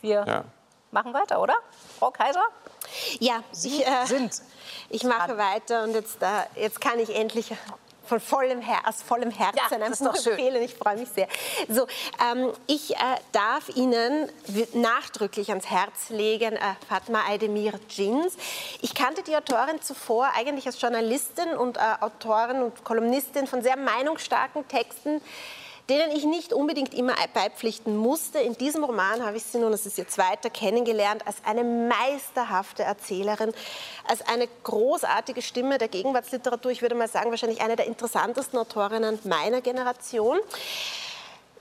wir 0.00 0.24
ja. 0.26 0.44
machen 0.90 1.12
weiter, 1.14 1.40
oder? 1.40 1.54
Frau 1.98 2.10
Kaiser? 2.10 2.42
Ja, 3.20 3.42
Sie 3.52 3.82
ich, 3.82 3.86
äh, 3.86 4.06
sind. 4.06 4.42
Ich 4.88 5.04
mache 5.04 5.38
weiter 5.38 5.84
und 5.84 5.94
jetzt, 5.94 6.22
äh, 6.22 6.26
jetzt 6.56 6.80
kann 6.80 6.98
ich 6.98 7.14
endlich 7.14 7.52
von 8.04 8.20
vollem 8.20 8.60
Her 8.60 8.80
aus 8.84 9.00
vollem 9.00 9.30
Herzen 9.30 9.80
ja, 9.80 9.86
ein 9.86 9.92
Buch 9.92 10.14
empfehlen. 10.26 10.62
Ich 10.62 10.74
freue 10.74 10.96
mich 10.96 11.08
sehr. 11.08 11.28
So, 11.68 11.86
ähm, 12.20 12.52
ich 12.66 12.94
äh, 12.94 12.98
darf 13.32 13.68
Ihnen 13.74 14.30
nachdrücklich 14.74 15.50
ans 15.50 15.66
Herz 15.70 16.10
legen 16.10 16.56
äh, 16.56 16.60
Fatma 16.88 17.20
Aydemir 17.28 17.74
Jeans. 17.88 18.36
Ich 18.80 18.94
kannte 18.94 19.22
die 19.22 19.36
Autorin 19.36 19.80
zuvor 19.80 20.28
eigentlich 20.36 20.66
als 20.66 20.80
Journalistin 20.80 21.54
und 21.56 21.76
äh, 21.76 21.80
Autorin 22.00 22.62
und 22.62 22.84
Kolumnistin 22.84 23.46
von 23.46 23.62
sehr 23.62 23.76
meinungsstarken 23.76 24.66
Texten 24.68 25.22
denen 25.92 26.16
ich 26.16 26.24
nicht 26.24 26.54
unbedingt 26.54 26.94
immer 26.94 27.14
beipflichten 27.34 27.96
musste. 27.96 28.38
In 28.38 28.56
diesem 28.56 28.82
Roman 28.82 29.24
habe 29.24 29.36
ich 29.36 29.42
sie 29.42 29.58
nun, 29.58 29.72
das 29.72 29.84
ist 29.84 29.98
ihr 29.98 30.08
zweiter, 30.08 30.48
kennengelernt 30.48 31.26
als 31.26 31.36
eine 31.44 31.64
meisterhafte 31.64 32.82
Erzählerin, 32.82 33.52
als 34.08 34.22
eine 34.22 34.48
großartige 34.64 35.42
Stimme 35.42 35.76
der 35.76 35.88
Gegenwartsliteratur. 35.88 36.70
Ich 36.70 36.80
würde 36.80 36.94
mal 36.94 37.08
sagen, 37.08 37.30
wahrscheinlich 37.30 37.60
eine 37.60 37.76
der 37.76 37.86
interessantesten 37.86 38.58
Autorinnen 38.58 39.18
meiner 39.24 39.60
Generation. 39.60 40.38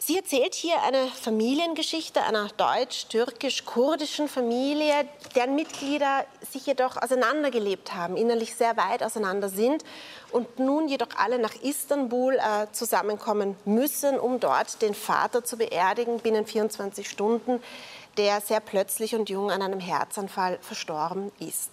Sie 0.03 0.17
erzählt 0.17 0.55
hier 0.55 0.81
eine 0.81 1.05
Familiengeschichte 1.09 2.23
einer 2.23 2.47
deutsch-türkisch-kurdischen 2.57 4.27
Familie, 4.27 5.07
deren 5.35 5.53
Mitglieder 5.53 6.25
sich 6.51 6.65
jedoch 6.65 6.97
auseinandergelebt 6.99 7.93
haben, 7.93 8.17
innerlich 8.17 8.55
sehr 8.55 8.75
weit 8.77 9.03
auseinander 9.03 9.47
sind 9.47 9.83
und 10.31 10.57
nun 10.57 10.87
jedoch 10.87 11.15
alle 11.17 11.37
nach 11.37 11.53
Istanbul 11.53 12.33
äh, 12.33 12.65
zusammenkommen 12.71 13.55
müssen, 13.63 14.19
um 14.19 14.39
dort 14.39 14.81
den 14.81 14.95
Vater 14.95 15.43
zu 15.43 15.57
beerdigen 15.57 16.19
binnen 16.19 16.47
24 16.47 17.07
Stunden, 17.07 17.61
der 18.17 18.41
sehr 18.41 18.59
plötzlich 18.59 19.13
und 19.13 19.29
jung 19.29 19.51
an 19.51 19.61
einem 19.61 19.79
Herzanfall 19.79 20.57
verstorben 20.63 21.31
ist 21.39 21.69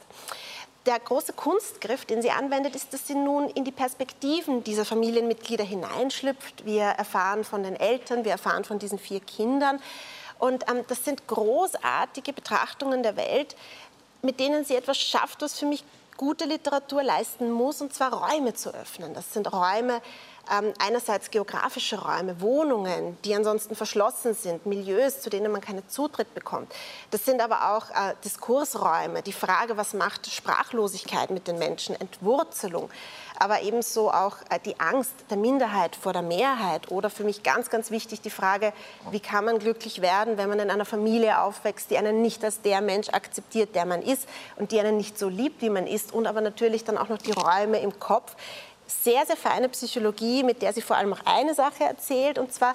der 0.88 0.98
große 0.98 1.34
Kunstgriff, 1.34 2.06
den 2.06 2.22
sie 2.22 2.30
anwendet, 2.30 2.74
ist, 2.74 2.94
dass 2.94 3.06
sie 3.06 3.14
nun 3.14 3.50
in 3.50 3.64
die 3.64 3.72
Perspektiven 3.72 4.64
dieser 4.64 4.86
Familienmitglieder 4.86 5.62
hineinschlüpft. 5.62 6.64
Wir 6.64 6.84
erfahren 6.84 7.44
von 7.44 7.62
den 7.62 7.76
Eltern, 7.76 8.24
wir 8.24 8.32
erfahren 8.32 8.64
von 8.64 8.78
diesen 8.78 8.98
vier 8.98 9.20
Kindern. 9.20 9.82
Und 10.38 10.64
ähm, 10.70 10.84
das 10.88 11.04
sind 11.04 11.26
großartige 11.26 12.32
Betrachtungen 12.32 13.02
der 13.02 13.16
Welt, 13.16 13.54
mit 14.22 14.40
denen 14.40 14.64
sie 14.64 14.76
etwas 14.76 14.96
schafft, 14.96 15.42
was 15.42 15.58
für 15.58 15.66
mich 15.66 15.84
gute 16.16 16.46
Literatur 16.46 17.02
leisten 17.02 17.52
muss, 17.52 17.82
und 17.82 17.92
zwar 17.92 18.14
Räume 18.14 18.54
zu 18.54 18.72
öffnen. 18.72 19.12
Das 19.12 19.34
sind 19.34 19.52
Räume, 19.52 20.00
ähm, 20.50 20.72
einerseits 20.78 21.30
geografische 21.30 22.00
Räume, 22.00 22.40
Wohnungen, 22.40 23.16
die 23.24 23.34
ansonsten 23.34 23.74
verschlossen 23.74 24.34
sind, 24.34 24.66
Milieus, 24.66 25.20
zu 25.20 25.30
denen 25.30 25.50
man 25.52 25.60
keinen 25.60 25.88
Zutritt 25.88 26.34
bekommt. 26.34 26.72
Das 27.10 27.24
sind 27.24 27.40
aber 27.40 27.74
auch 27.76 27.90
äh, 27.90 28.14
Diskursräume, 28.24 29.22
die 29.22 29.32
Frage, 29.32 29.76
was 29.76 29.94
macht 29.94 30.26
Sprachlosigkeit 30.26 31.30
mit 31.30 31.48
den 31.48 31.58
Menschen, 31.58 31.94
Entwurzelung, 32.00 32.90
aber 33.38 33.62
ebenso 33.62 34.10
auch 34.10 34.36
äh, 34.50 34.58
die 34.64 34.78
Angst 34.80 35.12
der 35.30 35.36
Minderheit 35.36 35.96
vor 35.96 36.12
der 36.12 36.22
Mehrheit 36.22 36.90
oder 36.90 37.10
für 37.10 37.24
mich 37.24 37.42
ganz, 37.42 37.70
ganz 37.70 37.90
wichtig 37.90 38.20
die 38.20 38.30
Frage, 38.30 38.72
wie 39.10 39.20
kann 39.20 39.44
man 39.44 39.58
glücklich 39.58 40.02
werden, 40.02 40.36
wenn 40.38 40.48
man 40.48 40.58
in 40.58 40.70
einer 40.70 40.84
Familie 40.84 41.40
aufwächst, 41.40 41.90
die 41.90 41.98
einen 41.98 42.22
nicht 42.22 42.44
als 42.44 42.60
der 42.62 42.80
Mensch 42.80 43.08
akzeptiert, 43.10 43.74
der 43.74 43.86
man 43.86 44.02
ist 44.02 44.28
und 44.56 44.72
die 44.72 44.80
einen 44.80 44.96
nicht 44.96 45.18
so 45.18 45.28
liebt, 45.28 45.62
wie 45.62 45.70
man 45.70 45.86
ist 45.86 46.12
und 46.12 46.26
aber 46.26 46.40
natürlich 46.40 46.84
dann 46.84 46.98
auch 46.98 47.08
noch 47.08 47.18
die 47.18 47.32
Räume 47.32 47.78
im 47.80 47.98
Kopf, 48.00 48.36
sehr, 48.88 49.24
sehr 49.26 49.36
feine 49.36 49.68
Psychologie, 49.68 50.42
mit 50.42 50.62
der 50.62 50.72
sie 50.72 50.82
vor 50.82 50.96
allem 50.96 51.12
auch 51.12 51.24
eine 51.24 51.54
Sache 51.54 51.84
erzählt, 51.84 52.38
und 52.38 52.52
zwar 52.52 52.74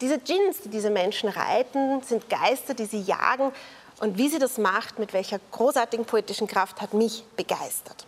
diese 0.00 0.18
Djinns, 0.18 0.62
die 0.62 0.70
diese 0.70 0.88
Menschen 0.88 1.28
reiten, 1.28 2.02
sind 2.02 2.30
Geister, 2.30 2.72
die 2.72 2.86
sie 2.86 3.02
jagen. 3.02 3.52
Und 4.00 4.16
wie 4.16 4.30
sie 4.30 4.38
das 4.38 4.56
macht, 4.56 4.98
mit 4.98 5.12
welcher 5.12 5.38
großartigen 5.52 6.06
poetischen 6.06 6.46
Kraft, 6.46 6.80
hat 6.80 6.94
mich 6.94 7.22
begeistert. 7.36 8.06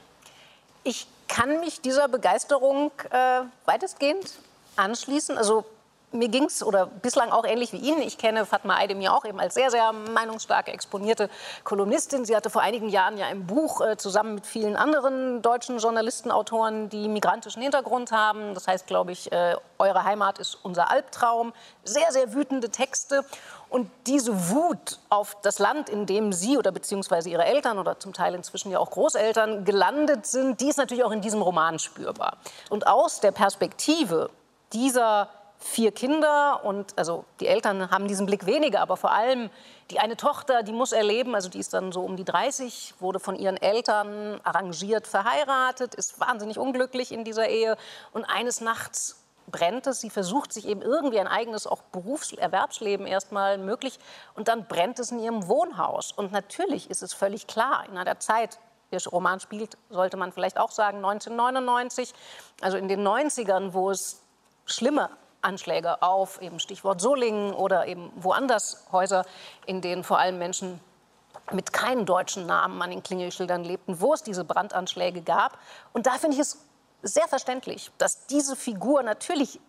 Ich 0.84 1.06
kann 1.28 1.60
mich 1.60 1.82
dieser 1.82 2.08
Begeisterung 2.08 2.90
äh, 3.10 3.42
weitestgehend 3.66 4.32
anschließen. 4.76 5.36
Also 5.36 5.66
mir 6.12 6.28
ging 6.28 6.44
es 6.44 6.62
oder 6.62 6.86
bislang 6.86 7.30
auch 7.30 7.44
ähnlich 7.44 7.72
wie 7.72 7.78
Ihnen. 7.78 8.02
Ich 8.02 8.18
kenne 8.18 8.46
Fatma 8.46 8.76
Aydemir 8.76 9.14
auch 9.14 9.24
eben 9.24 9.40
als 9.40 9.54
sehr, 9.54 9.70
sehr 9.70 9.92
meinungsstarke, 9.92 10.70
exponierte 10.70 11.28
Kolumnistin. 11.64 12.24
Sie 12.24 12.36
hatte 12.36 12.50
vor 12.50 12.62
einigen 12.62 12.88
Jahren 12.88 13.16
ja 13.16 13.26
ein 13.26 13.46
Buch 13.46 13.80
äh, 13.80 13.96
zusammen 13.96 14.36
mit 14.36 14.46
vielen 14.46 14.76
anderen 14.76 15.42
deutschen 15.42 15.78
Journalisten, 15.78 16.30
Autoren, 16.30 16.88
die 16.88 17.08
migrantischen 17.08 17.62
Hintergrund 17.62 18.12
haben. 18.12 18.54
Das 18.54 18.68
heißt, 18.68 18.86
glaube 18.86 19.12
ich, 19.12 19.32
äh, 19.32 19.56
Eure 19.78 20.04
Heimat 20.04 20.38
ist 20.38 20.56
unser 20.62 20.90
Albtraum. 20.90 21.52
Sehr, 21.84 22.12
sehr 22.12 22.34
wütende 22.34 22.70
Texte. 22.70 23.24
Und 23.68 23.90
diese 24.06 24.50
Wut 24.50 24.98
auf 25.08 25.36
das 25.42 25.58
Land, 25.58 25.88
in 25.88 26.06
dem 26.06 26.32
Sie 26.32 26.58
oder 26.58 26.72
beziehungsweise 26.72 27.30
Ihre 27.30 27.44
Eltern 27.44 27.78
oder 27.78 27.98
zum 27.98 28.12
Teil 28.12 28.34
inzwischen 28.34 28.70
ja 28.70 28.78
auch 28.78 28.90
Großeltern 28.90 29.64
gelandet 29.64 30.26
sind, 30.26 30.60
die 30.60 30.68
ist 30.68 30.76
natürlich 30.76 31.04
auch 31.04 31.10
in 31.10 31.22
diesem 31.22 31.40
Roman 31.40 31.78
spürbar. 31.78 32.36
Und 32.68 32.86
aus 32.86 33.20
der 33.20 33.32
Perspektive 33.32 34.30
dieser 34.72 35.28
vier 35.62 35.92
Kinder 35.92 36.64
und 36.64 36.98
also 36.98 37.24
die 37.40 37.46
Eltern 37.46 37.90
haben 37.90 38.08
diesen 38.08 38.26
Blick 38.26 38.46
weniger, 38.46 38.80
aber 38.80 38.96
vor 38.96 39.12
allem 39.12 39.48
die 39.90 40.00
eine 40.00 40.16
Tochter, 40.16 40.62
die 40.62 40.72
muss 40.72 40.92
erleben, 40.92 41.34
also 41.34 41.48
die 41.48 41.58
ist 41.58 41.72
dann 41.72 41.92
so 41.92 42.00
um 42.00 42.16
die 42.16 42.24
30, 42.24 42.94
wurde 42.98 43.20
von 43.20 43.36
ihren 43.36 43.56
Eltern 43.56 44.40
arrangiert 44.42 45.06
verheiratet, 45.06 45.94
ist 45.94 46.18
wahnsinnig 46.18 46.58
unglücklich 46.58 47.12
in 47.12 47.24
dieser 47.24 47.48
Ehe 47.48 47.76
und 48.12 48.24
eines 48.24 48.60
Nachts 48.60 49.22
brennt 49.50 49.86
es. 49.86 50.00
Sie 50.00 50.10
versucht 50.10 50.52
sich 50.52 50.66
eben 50.66 50.82
irgendwie 50.82 51.20
ein 51.20 51.28
eigenes 51.28 51.66
auch 51.66 51.82
Berufs-, 51.92 52.32
Erwerbsleben 52.32 53.06
erstmal 53.06 53.58
möglich 53.58 53.98
und 54.34 54.48
dann 54.48 54.66
brennt 54.66 54.98
es 54.98 55.10
in 55.10 55.20
ihrem 55.20 55.46
Wohnhaus. 55.46 56.12
Und 56.12 56.32
natürlich 56.32 56.90
ist 56.90 57.02
es 57.02 57.12
völlig 57.12 57.46
klar, 57.46 57.84
in 57.88 57.96
einer 57.96 58.18
Zeit, 58.18 58.58
der 58.90 59.00
Roman 59.10 59.40
spielt, 59.40 59.78
sollte 59.90 60.16
man 60.16 60.32
vielleicht 60.32 60.58
auch 60.58 60.70
sagen, 60.70 60.98
1999, 60.98 62.12
also 62.60 62.76
in 62.76 62.88
den 62.88 63.06
90ern, 63.06 63.72
wo 63.72 63.90
es 63.90 64.22
schlimmer 64.66 65.10
Anschläge 65.42 66.02
auf 66.02 66.40
eben 66.40 66.58
Stichwort 66.60 67.00
Solingen 67.00 67.52
oder 67.52 67.86
eben 67.86 68.10
woanders 68.16 68.86
Häuser, 68.92 69.24
in 69.66 69.80
denen 69.80 70.04
vor 70.04 70.18
allem 70.18 70.38
Menschen 70.38 70.80
mit 71.50 71.72
keinen 71.72 72.06
deutschen 72.06 72.46
Namen 72.46 72.80
an 72.80 72.90
den 72.90 73.02
Klingelschildern 73.02 73.64
lebten, 73.64 74.00
wo 74.00 74.14
es 74.14 74.22
diese 74.22 74.44
Brandanschläge 74.44 75.22
gab. 75.22 75.58
Und 75.92 76.06
da 76.06 76.12
finde 76.12 76.36
ich 76.36 76.40
es 76.40 76.58
sehr 77.02 77.26
verständlich, 77.28 77.90
dass 77.98 78.26
diese 78.26 78.56
Figur 78.56 79.02
natürlich 79.02 79.60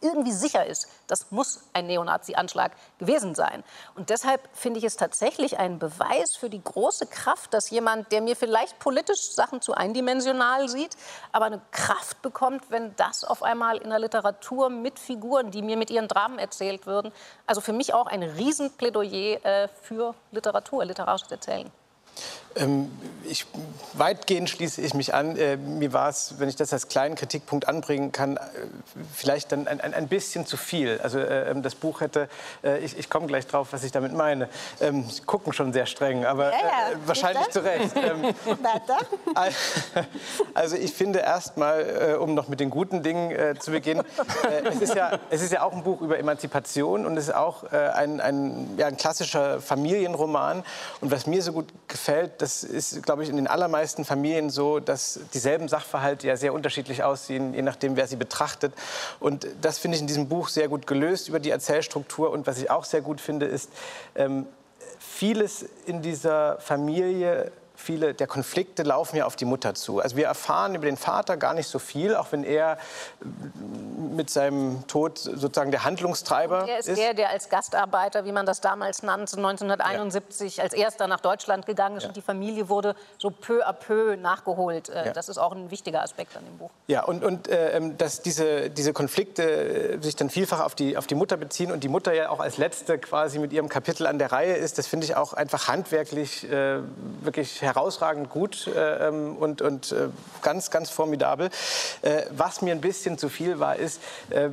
irgendwie 0.00 0.32
sicher 0.32 0.66
ist, 0.66 0.88
das 1.06 1.30
muss 1.30 1.64
ein 1.72 1.86
Neonazi-Anschlag 1.86 2.72
gewesen 2.98 3.34
sein. 3.34 3.62
Und 3.94 4.10
deshalb 4.10 4.48
finde 4.52 4.78
ich 4.78 4.84
es 4.84 4.96
tatsächlich 4.96 5.58
ein 5.58 5.78
Beweis 5.78 6.34
für 6.36 6.50
die 6.50 6.62
große 6.62 7.06
Kraft, 7.06 7.52
dass 7.52 7.70
jemand, 7.70 8.10
der 8.12 8.22
mir 8.22 8.36
vielleicht 8.36 8.78
politisch 8.78 9.32
Sachen 9.32 9.60
zu 9.60 9.74
eindimensional 9.74 10.68
sieht, 10.68 10.96
aber 11.32 11.46
eine 11.46 11.60
Kraft 11.70 12.22
bekommt, 12.22 12.70
wenn 12.70 12.96
das 12.96 13.24
auf 13.24 13.42
einmal 13.42 13.78
in 13.78 13.90
der 13.90 13.98
Literatur 13.98 14.70
mit 14.70 14.98
Figuren, 14.98 15.50
die 15.50 15.62
mir 15.62 15.76
mit 15.76 15.90
ihren 15.90 16.08
Dramen 16.08 16.38
erzählt 16.38 16.86
würden, 16.86 17.12
also 17.46 17.60
für 17.60 17.72
mich 17.72 17.94
auch 17.94 18.06
ein 18.06 18.22
Riesenplädoyer 18.22 19.44
äh, 19.44 19.68
für 19.68 20.14
Literatur, 20.30 20.84
literarisches 20.84 21.30
Erzählen. 21.30 21.70
Ähm, 22.56 22.90
ich, 23.28 23.46
weitgehend 23.94 24.48
schließe 24.48 24.80
ich 24.80 24.94
mich 24.94 25.14
an. 25.14 25.36
Äh, 25.36 25.56
mir 25.56 25.92
war 25.92 26.08
es, 26.08 26.34
wenn 26.38 26.48
ich 26.48 26.56
das 26.56 26.72
als 26.72 26.88
kleinen 26.88 27.16
Kritikpunkt 27.16 27.68
anbringen 27.68 28.12
kann, 28.12 28.36
äh, 28.36 28.40
vielleicht 29.12 29.52
dann 29.52 29.66
ein, 29.66 29.80
ein, 29.80 29.94
ein 29.94 30.08
bisschen 30.08 30.46
zu 30.46 30.56
viel. 30.56 31.00
Also 31.02 31.18
äh, 31.18 31.50
ähm, 31.50 31.62
das 31.62 31.74
Buch 31.74 32.00
hätte, 32.00 32.28
ich, 32.82 32.98
ich 32.98 33.10
komme 33.10 33.26
gleich 33.26 33.46
drauf, 33.46 33.68
was 33.72 33.84
ich 33.84 33.92
damit 33.92 34.12
meine. 34.12 34.48
Ähm, 34.80 35.08
Sie 35.08 35.22
gucken 35.22 35.52
schon 35.52 35.72
sehr 35.72 35.86
streng, 35.86 36.24
aber 36.24 36.50
ja, 36.50 36.58
ja. 36.58 36.96
Wahrscheinlich 37.06 37.48
zu 37.50 37.60
Recht. 37.60 37.94
Ähm, 37.96 38.34
also 40.54 40.76
ich 40.76 40.92
finde 40.92 41.20
erstmal, 41.20 42.16
um 42.20 42.34
noch 42.34 42.48
mit 42.48 42.60
den 42.60 42.70
guten 42.70 43.02
Dingen 43.02 43.58
zu 43.58 43.70
beginnen, 43.70 44.04
es, 44.64 44.80
ist 44.80 44.94
ja, 44.94 45.18
es 45.30 45.42
ist 45.42 45.52
ja 45.52 45.62
auch 45.62 45.72
ein 45.72 45.82
Buch 45.82 46.02
über 46.02 46.18
Emanzipation 46.18 47.06
und 47.06 47.16
es 47.16 47.28
ist 47.28 47.34
auch 47.34 47.64
ein, 47.64 48.20
ein, 48.20 48.76
ja, 48.76 48.86
ein 48.86 48.96
klassischer 48.96 49.60
Familienroman. 49.60 50.62
Und 51.00 51.10
was 51.10 51.26
mir 51.26 51.42
so 51.42 51.52
gut 51.52 51.66
gefällt, 51.88 52.42
das 52.46 52.62
ist, 52.62 53.02
glaube 53.02 53.24
ich, 53.24 53.28
in 53.28 53.34
den 53.34 53.48
allermeisten 53.48 54.04
Familien 54.04 54.50
so, 54.50 54.78
dass 54.78 55.18
dieselben 55.34 55.66
Sachverhalte 55.66 56.28
ja 56.28 56.36
sehr 56.36 56.54
unterschiedlich 56.54 57.02
aussehen, 57.02 57.54
je 57.54 57.62
nachdem, 57.62 57.96
wer 57.96 58.06
sie 58.06 58.14
betrachtet. 58.14 58.72
Und 59.18 59.48
das 59.62 59.78
finde 59.78 59.96
ich 59.96 60.00
in 60.00 60.06
diesem 60.06 60.28
Buch 60.28 60.48
sehr 60.48 60.68
gut 60.68 60.86
gelöst 60.86 61.28
über 61.28 61.40
die 61.40 61.50
Erzählstruktur. 61.50 62.30
Und 62.30 62.46
was 62.46 62.58
ich 62.58 62.70
auch 62.70 62.84
sehr 62.84 63.00
gut 63.00 63.20
finde, 63.20 63.46
ist, 63.46 63.68
ähm, 64.14 64.46
vieles 65.00 65.64
in 65.86 66.02
dieser 66.02 66.60
Familie 66.60 67.50
viele 67.76 68.14
der 68.14 68.26
Konflikte 68.26 68.82
laufen 68.82 69.16
ja 69.16 69.26
auf 69.26 69.36
die 69.36 69.44
Mutter 69.44 69.74
zu. 69.74 70.00
Also 70.00 70.16
wir 70.16 70.26
erfahren 70.26 70.74
über 70.74 70.86
den 70.86 70.96
Vater 70.96 71.36
gar 71.36 71.54
nicht 71.54 71.68
so 71.68 71.78
viel, 71.78 72.16
auch 72.16 72.32
wenn 72.32 72.44
er 72.44 72.78
mit 74.16 74.30
seinem 74.30 74.86
Tod 74.86 75.18
sozusagen 75.18 75.70
der 75.70 75.84
Handlungstreiber 75.84 76.62
Und 76.62 76.68
er 76.68 76.78
ist. 76.78 76.88
ist 76.88 76.98
der, 76.98 77.14
der 77.14 77.30
als 77.30 77.48
Gastarbeiter, 77.48 78.24
wie 78.24 78.32
man 78.32 78.46
das 78.46 78.60
damals 78.60 79.02
nannte, 79.02 79.36
1971 79.36 80.56
ja. 80.56 80.64
als 80.64 80.72
erster 80.72 81.06
nach 81.06 81.20
Deutschland 81.20 81.66
gegangen 81.66 81.96
ist 81.96 82.04
ja. 82.04 82.08
und 82.08 82.16
die 82.16 82.22
Familie 82.22 82.68
wurde 82.68 82.94
so 83.18 83.30
peu 83.30 83.66
à 83.66 83.72
peu 83.72 84.16
nachgeholt. 84.16 84.88
Äh, 84.88 85.06
ja. 85.06 85.12
Das 85.12 85.28
ist 85.28 85.38
auch 85.38 85.52
ein 85.52 85.70
wichtiger 85.70 86.02
Aspekt 86.02 86.36
an 86.36 86.44
dem 86.44 86.58
Buch. 86.58 86.70
Ja, 86.86 87.04
und, 87.04 87.24
und 87.24 87.48
äh, 87.48 87.76
ähm, 87.76 87.98
dass 87.98 88.22
diese, 88.22 88.70
diese 88.70 88.92
Konflikte 88.92 89.42
äh, 89.42 90.02
sich 90.02 90.16
dann 90.16 90.30
vielfach 90.30 90.60
auf 90.60 90.74
die, 90.74 90.96
auf 90.96 91.06
die 91.06 91.14
Mutter 91.14 91.36
beziehen 91.36 91.70
und 91.72 91.84
die 91.84 91.88
Mutter 91.88 92.12
ja 92.12 92.30
auch 92.30 92.40
als 92.40 92.58
letzte 92.58 92.98
quasi 92.98 93.38
mit 93.38 93.52
ihrem 93.52 93.68
Kapitel 93.68 94.06
an 94.06 94.18
der 94.18 94.32
Reihe 94.32 94.54
ist, 94.54 94.78
das 94.78 94.86
finde 94.86 95.06
ich 95.06 95.16
auch 95.16 95.32
einfach 95.32 95.68
handwerklich 95.68 96.50
äh, 96.50 96.78
wirklich 97.20 97.62
herausragend 97.66 98.30
gut 98.30 98.66
äh, 98.66 99.08
ähm, 99.08 99.36
und, 99.36 99.62
und 99.62 99.92
äh, 99.92 100.08
ganz, 100.42 100.70
ganz 100.70 100.90
formidabel. 100.90 101.50
Äh, 102.02 102.22
was 102.30 102.62
mir 102.62 102.72
ein 102.72 102.80
bisschen 102.80 103.18
zu 103.18 103.28
viel 103.28 103.58
war, 103.58 103.76
ist, 103.76 104.00
äh, 104.30 104.50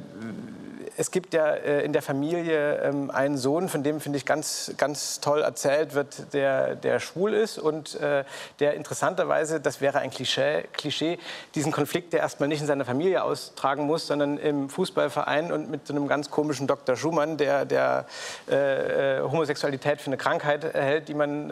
es 0.98 1.12
gibt 1.12 1.34
ja 1.34 1.48
äh, 1.48 1.84
in 1.84 1.94
der 1.94 2.02
Familie 2.02 2.80
ähm, 2.84 3.10
einen 3.10 3.38
Sohn, 3.38 3.70
von 3.70 3.84
dem 3.84 4.00
finde 4.00 4.18
ich 4.18 4.26
ganz, 4.26 4.74
ganz 4.78 5.20
toll 5.20 5.42
erzählt 5.42 5.96
wird, 5.96 6.34
der, 6.34 6.76
der 6.76 7.00
schwul 7.00 7.34
ist 7.34 7.58
und 7.58 7.96
äh, 7.96 8.24
der 8.60 8.76
interessanterweise, 8.76 9.60
das 9.60 9.82
wäre 9.82 10.00
ein 10.00 10.12
Klischee, 10.12 10.66
Klischee, 10.74 11.18
diesen 11.56 11.72
Konflikt, 11.72 12.14
der 12.14 12.20
erstmal 12.20 12.50
nicht 12.50 12.62
in 12.62 12.68
seiner 12.68 12.86
Familie 12.86 13.24
austragen 13.24 13.86
muss, 13.86 14.08
sondern 14.08 14.38
im 14.38 14.70
Fußballverein 14.70 15.52
und 15.52 15.70
mit 15.70 15.88
so 15.88 15.94
einem 15.94 16.08
ganz 16.08 16.30
komischen 16.30 16.68
Dr. 16.68 16.96
Schumann, 16.96 17.38
der, 17.38 17.66
der 17.66 18.06
Homosexualität 18.50 20.02
für 20.02 20.08
eine 20.08 20.18
Krankheit 20.18 20.64
erhält, 20.64 21.08
die 21.08 21.14
man 21.14 21.52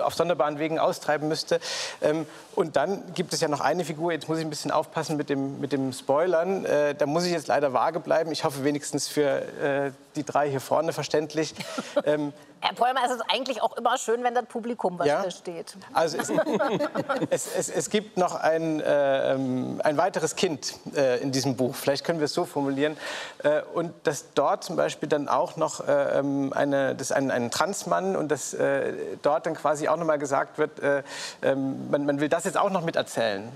auf 0.00 0.14
sonderbaren 0.46 0.58
Wegen 0.58 0.78
austreiben 0.78 1.28
müsste. 1.28 1.60
Ähm, 2.00 2.26
und 2.54 2.76
dann 2.76 3.02
gibt 3.14 3.32
es 3.32 3.40
ja 3.40 3.48
noch 3.48 3.60
eine 3.60 3.84
Figur, 3.84 4.12
jetzt 4.12 4.28
muss 4.28 4.38
ich 4.38 4.44
ein 4.44 4.50
bisschen 4.50 4.70
aufpassen 4.70 5.16
mit 5.16 5.28
dem, 5.28 5.60
mit 5.60 5.72
dem 5.72 5.92
Spoilern, 5.92 6.64
äh, 6.64 6.94
da 6.94 7.06
muss 7.06 7.24
ich 7.24 7.32
jetzt 7.32 7.48
leider 7.48 7.72
vage 7.72 8.00
bleiben. 8.00 8.32
Ich 8.32 8.44
hoffe 8.44 8.64
wenigstens 8.64 9.08
für 9.08 9.42
äh, 9.62 9.90
die 10.14 10.24
drei 10.24 10.48
hier 10.48 10.60
vorne 10.60 10.92
verständlich. 10.92 11.54
ähm, 12.04 12.32
Herr 12.60 12.74
Pollmer, 12.74 13.00
es 13.04 13.12
ist 13.12 13.22
eigentlich 13.28 13.62
auch 13.62 13.76
immer 13.76 13.98
schön, 13.98 14.24
wenn 14.24 14.34
das 14.34 14.46
Publikum 14.46 14.98
was 14.98 15.06
ja? 15.06 15.20
versteht. 15.20 15.76
Also 15.92 16.16
es, 16.16 16.30
es, 17.30 17.54
es, 17.54 17.68
es, 17.68 17.90
gibt 17.90 18.16
noch 18.16 18.34
ein, 18.34 18.80
äh, 18.80 19.36
ein 19.84 19.96
weiteres 19.96 20.36
Kind 20.36 20.74
äh, 20.96 21.20
in 21.20 21.32
diesem 21.32 21.56
Buch. 21.56 21.74
Vielleicht 21.74 22.04
können 22.04 22.18
wir 22.18 22.24
es 22.24 22.32
so 22.32 22.46
formulieren. 22.46 22.96
Äh, 23.44 23.60
und 23.74 23.92
dass 24.04 24.32
dort 24.34 24.64
zum 24.64 24.74
Beispiel 24.74 25.08
dann 25.08 25.28
auch 25.28 25.56
noch 25.56 25.86
äh, 25.86 26.18
ähm, 26.18 26.52
eine, 26.54 26.94
das 26.94 27.12
ein, 27.12 27.30
ein 27.30 27.50
Transmann 27.50 28.16
und 28.16 28.30
dass 28.30 28.54
äh, 28.54 28.94
dort 29.22 29.44
dann 29.44 29.54
quasi 29.54 29.86
auch 29.88 29.96
noch 29.98 30.06
mal 30.06 30.18
gesagt 30.36 30.58
wird, 30.58 30.80
äh, 30.80 31.02
ähm, 31.42 31.90
man, 31.90 32.06
man, 32.06 32.20
will 32.20 32.28
das 32.28 32.44
jetzt 32.44 32.56
auch 32.56 32.70
noch 32.70 32.82
miterzählen. 32.82 33.48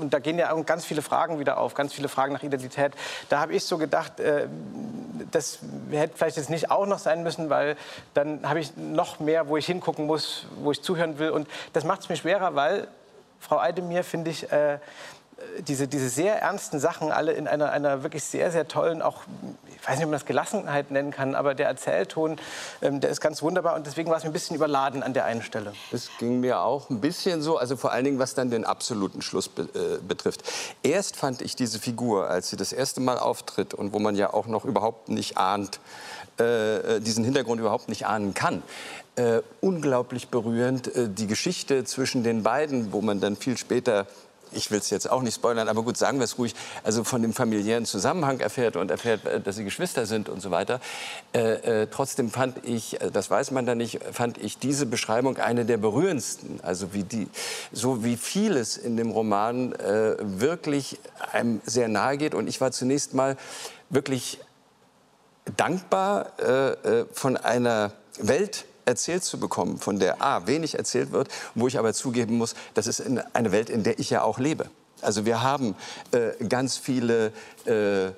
und 0.00 0.12
da 0.12 0.18
gehen 0.18 0.38
ja 0.38 0.52
auch 0.52 0.66
ganz 0.66 0.84
viele 0.84 1.02
Fragen 1.02 1.38
wieder 1.38 1.58
auf, 1.58 1.74
ganz 1.74 1.92
viele 1.92 2.08
Fragen 2.08 2.32
nach 2.32 2.42
Identität. 2.42 2.92
Da 3.28 3.40
habe 3.40 3.54
ich 3.54 3.64
so 3.64 3.78
gedacht, 3.78 4.14
das 5.30 5.58
hätte 5.90 6.16
vielleicht 6.16 6.36
jetzt 6.36 6.50
nicht 6.50 6.70
auch 6.70 6.86
noch 6.86 6.98
sein 6.98 7.22
müssen, 7.22 7.50
weil 7.50 7.76
dann 8.14 8.48
habe 8.48 8.60
ich 8.60 8.76
noch 8.76 9.20
mehr, 9.20 9.48
wo 9.48 9.56
ich 9.56 9.66
hingucken 9.66 10.06
muss, 10.06 10.46
wo 10.60 10.72
ich 10.72 10.82
zuhören 10.82 11.18
will. 11.18 11.30
Und 11.30 11.48
das 11.72 11.84
macht 11.84 12.00
es 12.00 12.08
mir 12.08 12.16
schwerer, 12.16 12.54
weil 12.54 12.88
Frau 13.40 13.58
Eidemir, 13.58 14.04
finde 14.04 14.30
ich, 14.30 14.50
äh, 14.52 14.78
diese, 15.60 15.88
diese 15.88 16.08
sehr 16.08 16.40
ernsten 16.40 16.80
Sachen 16.80 17.12
alle 17.12 17.32
in 17.32 17.46
einer, 17.46 17.70
einer 17.70 18.02
wirklich 18.02 18.24
sehr, 18.24 18.50
sehr 18.50 18.68
tollen, 18.68 19.02
auch, 19.02 19.22
ich 19.66 19.88
weiß 19.88 19.96
nicht, 19.96 20.04
ob 20.04 20.10
man 20.10 20.18
das 20.18 20.26
Gelassenheit 20.26 20.90
nennen 20.90 21.10
kann, 21.10 21.34
aber 21.34 21.54
der 21.54 21.66
Erzählton, 21.66 22.36
ähm, 22.80 23.00
der 23.00 23.10
ist 23.10 23.20
ganz 23.20 23.42
wunderbar 23.42 23.74
und 23.76 23.86
deswegen 23.86 24.10
war 24.10 24.16
es 24.16 24.24
mir 24.24 24.30
ein 24.30 24.32
bisschen 24.32 24.56
überladen 24.56 25.02
an 25.02 25.12
der 25.12 25.24
einen 25.24 25.42
Stelle. 25.42 25.72
Das 25.90 26.08
ging 26.18 26.40
mir 26.40 26.60
auch 26.60 26.90
ein 26.90 27.00
bisschen 27.00 27.42
so, 27.42 27.58
also 27.58 27.76
vor 27.76 27.92
allen 27.92 28.04
Dingen, 28.04 28.18
was 28.18 28.34
dann 28.34 28.50
den 28.50 28.64
absoluten 28.64 29.22
Schluss 29.22 29.48
be 29.48 29.62
äh, 29.62 29.98
betrifft. 30.06 30.42
Erst 30.82 31.16
fand 31.16 31.42
ich 31.42 31.56
diese 31.56 31.78
Figur, 31.78 32.28
als 32.28 32.50
sie 32.50 32.56
das 32.56 32.72
erste 32.72 33.00
Mal 33.00 33.18
auftritt 33.18 33.74
und 33.74 33.92
wo 33.92 33.98
man 33.98 34.16
ja 34.16 34.32
auch 34.32 34.46
noch 34.46 34.64
überhaupt 34.64 35.08
nicht 35.08 35.38
ahnt, 35.38 35.80
äh, 36.38 37.00
diesen 37.00 37.24
Hintergrund 37.24 37.60
überhaupt 37.60 37.88
nicht 37.88 38.06
ahnen 38.06 38.34
kann. 38.34 38.62
Äh, 39.14 39.42
unglaublich 39.60 40.28
berührend. 40.28 40.94
Äh, 40.96 41.08
die 41.10 41.26
Geschichte 41.26 41.84
zwischen 41.84 42.24
den 42.24 42.42
beiden, 42.42 42.92
wo 42.92 43.02
man 43.02 43.20
dann 43.20 43.36
viel 43.36 43.58
später 43.58 44.06
ich 44.54 44.70
will 44.70 44.78
es 44.78 44.90
jetzt 44.90 45.10
auch 45.10 45.22
nicht 45.22 45.34
spoilern, 45.34 45.68
aber 45.68 45.82
gut, 45.82 45.96
sagen 45.96 46.18
wir 46.18 46.24
es 46.24 46.38
ruhig, 46.38 46.54
also 46.82 47.04
von 47.04 47.22
dem 47.22 47.32
familiären 47.32 47.84
Zusammenhang 47.84 48.40
erfährt 48.40 48.76
und 48.76 48.90
erfährt, 48.90 49.24
äh, 49.26 49.40
dass 49.40 49.56
sie 49.56 49.64
Geschwister 49.64 50.06
sind 50.06 50.28
und 50.28 50.40
so 50.40 50.50
weiter. 50.50 50.80
Äh, 51.32 51.82
äh, 51.82 51.86
trotzdem 51.90 52.30
fand 52.30 52.64
ich, 52.64 53.00
äh, 53.00 53.10
das 53.10 53.30
weiß 53.30 53.50
man 53.50 53.66
da 53.66 53.74
nicht, 53.74 54.00
fand 54.12 54.38
ich 54.38 54.58
diese 54.58 54.86
Beschreibung 54.86 55.38
eine 55.38 55.64
der 55.64 55.76
berührendsten. 55.76 56.60
Also 56.62 56.92
wie 56.92 57.04
die, 57.04 57.28
so 57.72 58.04
wie 58.04 58.16
vieles 58.16 58.76
in 58.76 58.96
dem 58.96 59.10
Roman 59.10 59.72
äh, 59.72 60.16
wirklich 60.20 60.98
einem 61.32 61.60
sehr 61.64 61.88
nahe 61.88 62.16
geht. 62.16 62.34
Und 62.34 62.48
ich 62.48 62.60
war 62.60 62.72
zunächst 62.72 63.14
mal 63.14 63.36
wirklich 63.90 64.40
dankbar 65.56 66.38
äh, 66.38 67.04
von 67.12 67.36
einer 67.36 67.92
Welt 68.18 68.64
erzählt 68.84 69.24
zu 69.24 69.38
bekommen, 69.38 69.78
von 69.78 69.98
der 69.98 70.22
A, 70.22 70.46
wenig 70.46 70.76
erzählt 70.76 71.12
wird, 71.12 71.28
wo 71.54 71.68
ich 71.68 71.78
aber 71.78 71.92
zugeben 71.92 72.36
muss, 72.36 72.54
das 72.74 72.86
ist 72.86 73.02
eine 73.32 73.52
Welt, 73.52 73.70
in 73.70 73.82
der 73.82 73.98
ich 73.98 74.10
ja 74.10 74.22
auch 74.22 74.38
lebe. 74.38 74.70
Also 75.00 75.26
wir 75.26 75.42
haben 75.42 75.74
äh, 76.12 76.44
ganz 76.44 76.76
viele 76.76 77.32
äh, 77.66 78.12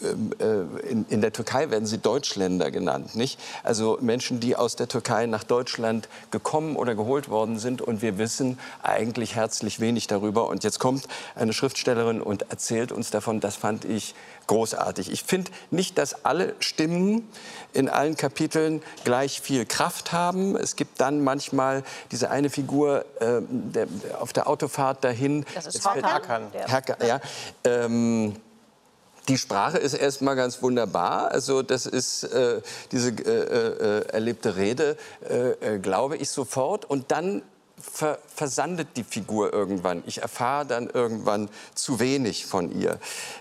in, 0.00 1.06
in, 1.08 1.20
der 1.20 1.32
Türkei 1.32 1.70
werden 1.70 1.86
sie 1.86 1.98
Deutschländer 1.98 2.70
genannt, 2.70 3.16
nicht? 3.16 3.40
Also 3.64 3.98
Menschen, 4.00 4.38
die 4.38 4.54
aus 4.54 4.76
der 4.76 4.86
Türkei 4.86 5.26
nach 5.26 5.42
Deutschland 5.42 6.08
gekommen 6.30 6.76
oder 6.76 6.94
geholt 6.94 7.28
worden 7.28 7.58
sind 7.58 7.82
und 7.82 8.00
wir 8.00 8.16
wissen 8.16 8.60
eigentlich 8.82 9.34
herzlich 9.34 9.80
wenig 9.80 10.06
darüber. 10.06 10.48
Und 10.48 10.62
jetzt 10.62 10.78
kommt 10.78 11.08
eine 11.34 11.52
Schriftstellerin 11.52 12.22
und 12.22 12.48
erzählt 12.50 12.92
uns 12.92 13.10
davon. 13.10 13.40
Das 13.40 13.56
fand 13.56 13.84
ich 13.84 14.14
großartig. 14.46 15.10
Ich 15.10 15.24
finde 15.24 15.50
nicht, 15.72 15.98
dass 15.98 16.24
alle 16.24 16.54
Stimmen 16.60 17.28
in 17.72 17.88
allen 17.88 18.16
Kapiteln 18.16 18.82
gleich 19.04 19.40
viel 19.40 19.66
Kraft 19.66 20.12
haben. 20.12 20.56
Es 20.56 20.76
gibt 20.76 21.00
dann 21.00 21.24
manchmal 21.24 21.82
diese 22.12 22.30
eine 22.30 22.50
Figur 22.50 23.04
äh, 23.18 23.40
der, 23.48 23.88
auf 24.20 24.32
der 24.32 24.48
Autofahrt 24.48 25.02
dahin. 25.02 25.44
Das 25.54 25.66
ist 25.66 25.84
Hakan. 25.84 26.44
Hakan. 26.68 26.96
Ja. 27.04 27.20
Ähm, 27.64 28.36
die 29.28 29.38
Sprache 29.38 29.78
ist 29.78 29.94
erstmal 29.94 30.36
ganz 30.36 30.62
wunderbar. 30.62 31.30
Also 31.30 31.62
das 31.62 31.86
ist 31.86 32.24
äh, 32.24 32.60
diese 32.92 33.10
äh, 33.10 34.00
äh, 34.00 34.08
erlebte 34.08 34.56
Rede, 34.56 34.96
äh, 35.28 35.74
äh, 35.74 35.78
glaube 35.78 36.16
ich 36.16 36.30
sofort. 36.30 36.84
Und 36.86 37.12
dann 37.12 37.42
ver 37.80 38.18
versandet 38.34 38.88
die 38.96 39.04
Figur 39.04 39.52
irgendwann. 39.52 40.02
Ich 40.06 40.22
erfahre 40.22 40.64
dann 40.64 40.88
irgendwann 40.88 41.48
zu 41.74 41.98
wenig 42.00 42.46
von 42.46 42.70
ihr. 42.72 42.98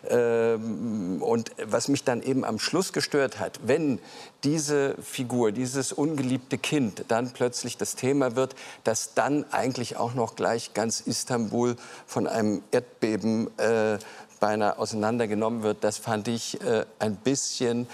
Ähm, 0.09 1.21
und 1.21 1.51
was 1.63 1.87
mich 1.87 2.03
dann 2.03 2.21
eben 2.23 2.43
am 2.43 2.59
Schluss 2.59 2.93
gestört 2.93 3.39
hat, 3.39 3.59
wenn 3.63 3.99
diese 4.43 4.95
Figur, 5.01 5.51
dieses 5.51 5.91
ungeliebte 5.91 6.57
Kind 6.57 7.05
dann 7.07 7.31
plötzlich 7.31 7.77
das 7.77 7.95
Thema 7.95 8.35
wird, 8.35 8.55
dass 8.83 9.13
dann 9.13 9.45
eigentlich 9.51 9.97
auch 9.97 10.13
noch 10.13 10.35
gleich 10.35 10.73
ganz 10.73 10.99
Istanbul 11.01 11.75
von 12.05 12.27
einem 12.27 12.63
Erdbeben 12.71 13.49
äh, 13.57 13.97
beinahe 14.39 14.77
auseinandergenommen 14.77 15.63
wird, 15.63 15.83
das 15.83 15.97
fand 15.97 16.27
ich 16.27 16.61
äh, 16.61 16.85
ein 16.99 17.15
bisschen 17.15 17.87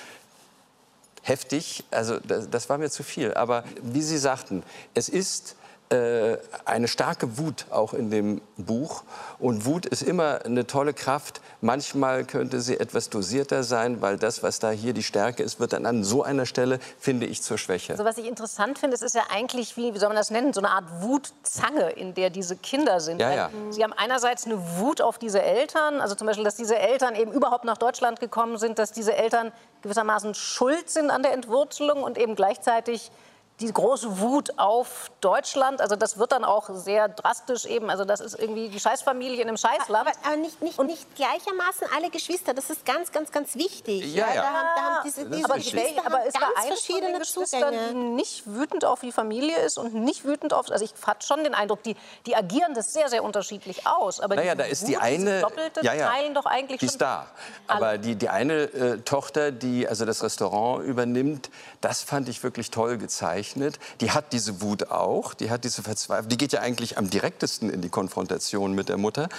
heftig. 1.21 1.83
Also 1.91 2.19
das, 2.19 2.49
das 2.49 2.69
war 2.69 2.77
mir 2.77 2.89
zu 2.89 3.03
viel. 3.03 3.33
Aber 3.33 3.63
wie 3.81 4.01
Sie 4.01 4.17
sagten, 4.17 4.63
es 4.93 5.09
ist 5.09 5.55
äh, 5.93 6.37
eine 6.65 6.87
starke 6.87 7.37
Wut 7.37 7.65
auch 7.69 7.93
in 7.93 8.09
dem 8.09 8.41
Buch. 8.57 9.03
Und 9.39 9.65
Wut 9.65 9.85
ist 9.85 10.01
immer 10.01 10.43
eine 10.43 10.65
tolle 10.65 10.93
Kraft. 10.93 11.39
Manchmal 11.61 12.23
könnte 12.23 12.61
sie 12.61 12.79
etwas 12.79 13.09
dosierter 13.09 13.63
sein, 13.63 14.01
weil 14.01 14.17
das, 14.17 14.41
was 14.41 14.59
da 14.59 14.71
hier 14.71 14.93
die 14.93 15.03
Stärke 15.03 15.43
ist, 15.43 15.59
wird 15.59 15.73
dann 15.73 15.85
an 15.85 16.03
so 16.03 16.23
einer 16.23 16.45
Stelle, 16.45 16.79
finde 16.99 17.27
ich, 17.27 17.43
zur 17.43 17.57
Schwäche. 17.57 17.93
Also 17.93 18.05
was 18.05 18.17
ich 18.17 18.27
interessant 18.27 18.79
finde, 18.79 18.95
es 18.95 19.03
ist 19.03 19.13
ja 19.13 19.23
eigentlich, 19.31 19.77
wie, 19.77 19.93
wie 19.93 19.99
soll 19.99 20.09
man 20.09 20.17
das 20.17 20.31
nennen, 20.31 20.51
so 20.51 20.61
eine 20.61 20.71
Art 20.71 20.85
Wutzange, 21.01 21.91
in 21.91 22.15
der 22.15 22.31
diese 22.31 22.55
Kinder 22.55 22.99
sind. 22.99 23.21
Ja, 23.21 23.33
ja. 23.33 23.49
Sie 23.69 23.83
haben 23.83 23.93
einerseits 23.93 24.45
eine 24.45 24.59
Wut 24.79 24.99
auf 24.99 25.19
diese 25.19 25.41
Eltern, 25.41 26.01
also 26.01 26.15
zum 26.15 26.25
Beispiel, 26.25 26.43
dass 26.43 26.55
diese 26.55 26.77
Eltern 26.77 27.15
eben 27.15 27.31
überhaupt 27.31 27.65
nach 27.65 27.77
Deutschland 27.77 28.19
gekommen 28.19 28.57
sind, 28.57 28.79
dass 28.79 28.91
diese 28.91 29.15
Eltern 29.15 29.51
gewissermaßen 29.83 30.33
schuld 30.33 30.89
sind 30.89 31.11
an 31.11 31.21
der 31.21 31.33
Entwurzelung 31.33 32.01
und 32.01 32.17
eben 32.17 32.35
gleichzeitig 32.35 33.11
die 33.59 33.71
große 33.71 34.19
Wut 34.19 34.57
auf 34.57 35.11
Deutschland. 35.21 35.79
Also 35.79 35.95
das 35.95 36.17
wird 36.17 36.31
dann 36.31 36.43
auch 36.43 36.69
sehr 36.71 37.07
drastisch 37.07 37.65
eben. 37.65 37.89
Also 37.89 38.03
das 38.03 38.19
ist 38.19 38.37
irgendwie 38.37 38.69
die 38.69 38.79
Scheißfamilie 38.79 39.41
in 39.41 39.47
einem 39.47 39.57
Scheißland. 39.57 40.07
Aber, 40.07 40.11
aber 40.25 40.37
nicht, 40.37 40.61
nicht, 40.61 40.81
nicht 40.81 41.15
gleichermaßen 41.15 41.87
alle 41.95 42.09
Geschwister. 42.09 42.53
Das 42.53 42.69
ist 42.69 42.85
ganz, 42.85 43.11
ganz, 43.11 43.31
ganz 43.31 43.55
wichtig. 43.55 44.13
Ja, 44.13 44.27
ja. 44.33 44.41
Da 44.41 44.47
haben, 44.47 44.67
da 44.75 44.81
haben 44.81 45.03
diese, 45.05 45.29
diese 45.29 45.45
aber, 45.45 45.55
Geschwister 45.55 46.05
aber 46.05 46.19
eine 46.57 46.67
verschiedene 46.67 47.21
Zugänge. 47.21 47.89
die 47.89 47.93
nicht 47.93 48.43
wütend 48.47 48.85
auf 48.85 49.01
die 49.01 49.11
Familie 49.11 49.57
ist 49.59 49.77
und 49.77 49.93
nicht 49.93 50.25
wütend 50.25 50.53
auf... 50.53 50.71
Also 50.71 50.83
ich 50.83 50.93
hatte 51.05 51.25
schon 51.25 51.43
den 51.43 51.53
Eindruck, 51.53 51.83
die, 51.83 51.95
die 52.25 52.35
agieren 52.35 52.73
das 52.73 52.91
sehr, 52.91 53.09
sehr 53.09 53.23
unterschiedlich 53.23 53.85
aus. 53.85 54.19
Aber 54.19 54.35
Naja, 54.35 54.55
da 54.55 54.63
ist 54.63 54.81
Wut, 54.81 54.89
die 54.89 54.97
eine, 54.97 55.41
doppelte 55.41 55.81
ja, 55.83 55.93
ja, 55.93 56.09
teilen 56.09 56.33
doch 56.33 56.47
eigentlich 56.47 56.79
die 56.79 56.87
schon 56.87 56.95
ist 56.95 57.01
da. 57.01 57.27
Aber 57.67 57.99
die, 57.99 58.15
die 58.15 58.29
eine 58.29 58.63
äh, 58.63 58.97
Tochter, 59.01 59.51
die 59.51 59.87
also 59.87 60.05
das 60.05 60.23
Restaurant 60.23 60.83
übernimmt, 60.83 61.51
das 61.81 62.01
fand 62.01 62.27
ich 62.29 62.41
wirklich 62.43 62.71
toll 62.71 62.97
gezeichnet. 63.43 63.79
Die 64.01 64.11
hat 64.11 64.33
diese 64.33 64.61
Wut 64.61 64.89
auch, 64.89 65.33
die 65.33 65.49
hat 65.49 65.63
diese 65.63 65.83
Verzweiflung. 65.83 66.29
Die 66.29 66.37
geht 66.37 66.53
ja 66.53 66.61
eigentlich 66.61 66.97
am 66.97 67.09
direktesten 67.09 67.69
in 67.69 67.81
die 67.81 67.89
Konfrontation 67.89 68.73
mit 68.73 68.89
der 68.89 68.97
Mutter. 68.97 69.29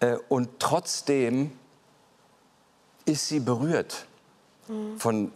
Äh, 0.00 0.16
und 0.28 0.48
trotzdem 0.58 1.52
ist 3.04 3.28
sie 3.28 3.40
berührt 3.40 4.06
von 4.96 5.32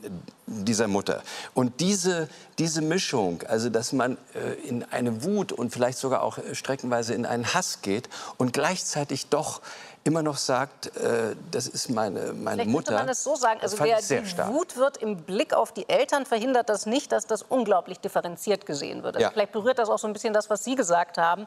dieser 0.47 0.87
Mutter. 0.87 1.23
Und 1.53 1.81
diese, 1.81 2.29
diese 2.59 2.81
Mischung, 2.81 3.43
also 3.43 3.69
dass 3.69 3.93
man 3.93 4.17
äh, 4.35 4.55
in 4.67 4.85
eine 4.85 5.25
Wut 5.25 5.53
und 5.53 5.73
vielleicht 5.73 5.99
sogar 5.99 6.23
auch 6.23 6.39
äh, 6.39 6.55
streckenweise 6.55 7.13
in 7.13 7.27
einen 7.27 7.53
Hass 7.53 7.83
geht 7.83 8.09
und 8.39 8.53
gleichzeitig 8.53 9.27
doch 9.27 9.61
immer 10.07 10.23
noch 10.23 10.37
sagt, 10.37 10.97
äh, 10.97 11.35
das 11.51 11.67
ist 11.67 11.91
meine, 11.91 12.33
meine 12.33 12.57
Vielleicht 12.63 12.71
Mutter. 12.71 12.85
könnte 12.93 13.03
man 13.03 13.09
es 13.11 13.25
so 13.25 13.35
sagen, 13.35 13.59
das 13.61 13.73
also 13.73 13.85
wer 13.85 13.99
die 14.23 14.27
stark. 14.29 14.53
Wut 14.53 14.77
wird 14.77 14.99
im 14.99 15.17
Blick 15.17 15.53
auf 15.53 15.73
die 15.73 15.89
Eltern, 15.89 16.25
verhindert 16.27 16.69
das 16.69 16.87
nicht, 16.87 17.11
dass 17.13 17.27
das 17.27 17.43
unglaublich 17.43 17.99
differenziert 18.01 18.67
gesehen 18.67 19.03
wird. 19.03 19.17
Also 19.17 19.25
Ja. 19.27 19.31
Vielleicht 19.33 19.53
berührt 19.53 19.79
das 19.79 19.89
auch 19.89 19.99
so 19.99 20.07
ein 20.07 20.13
bisschen 20.13 20.33
das, 20.33 20.49
was 20.49 20.63
Sie 20.65 20.77
gesagt 20.77 21.19
haben. 21.19 21.47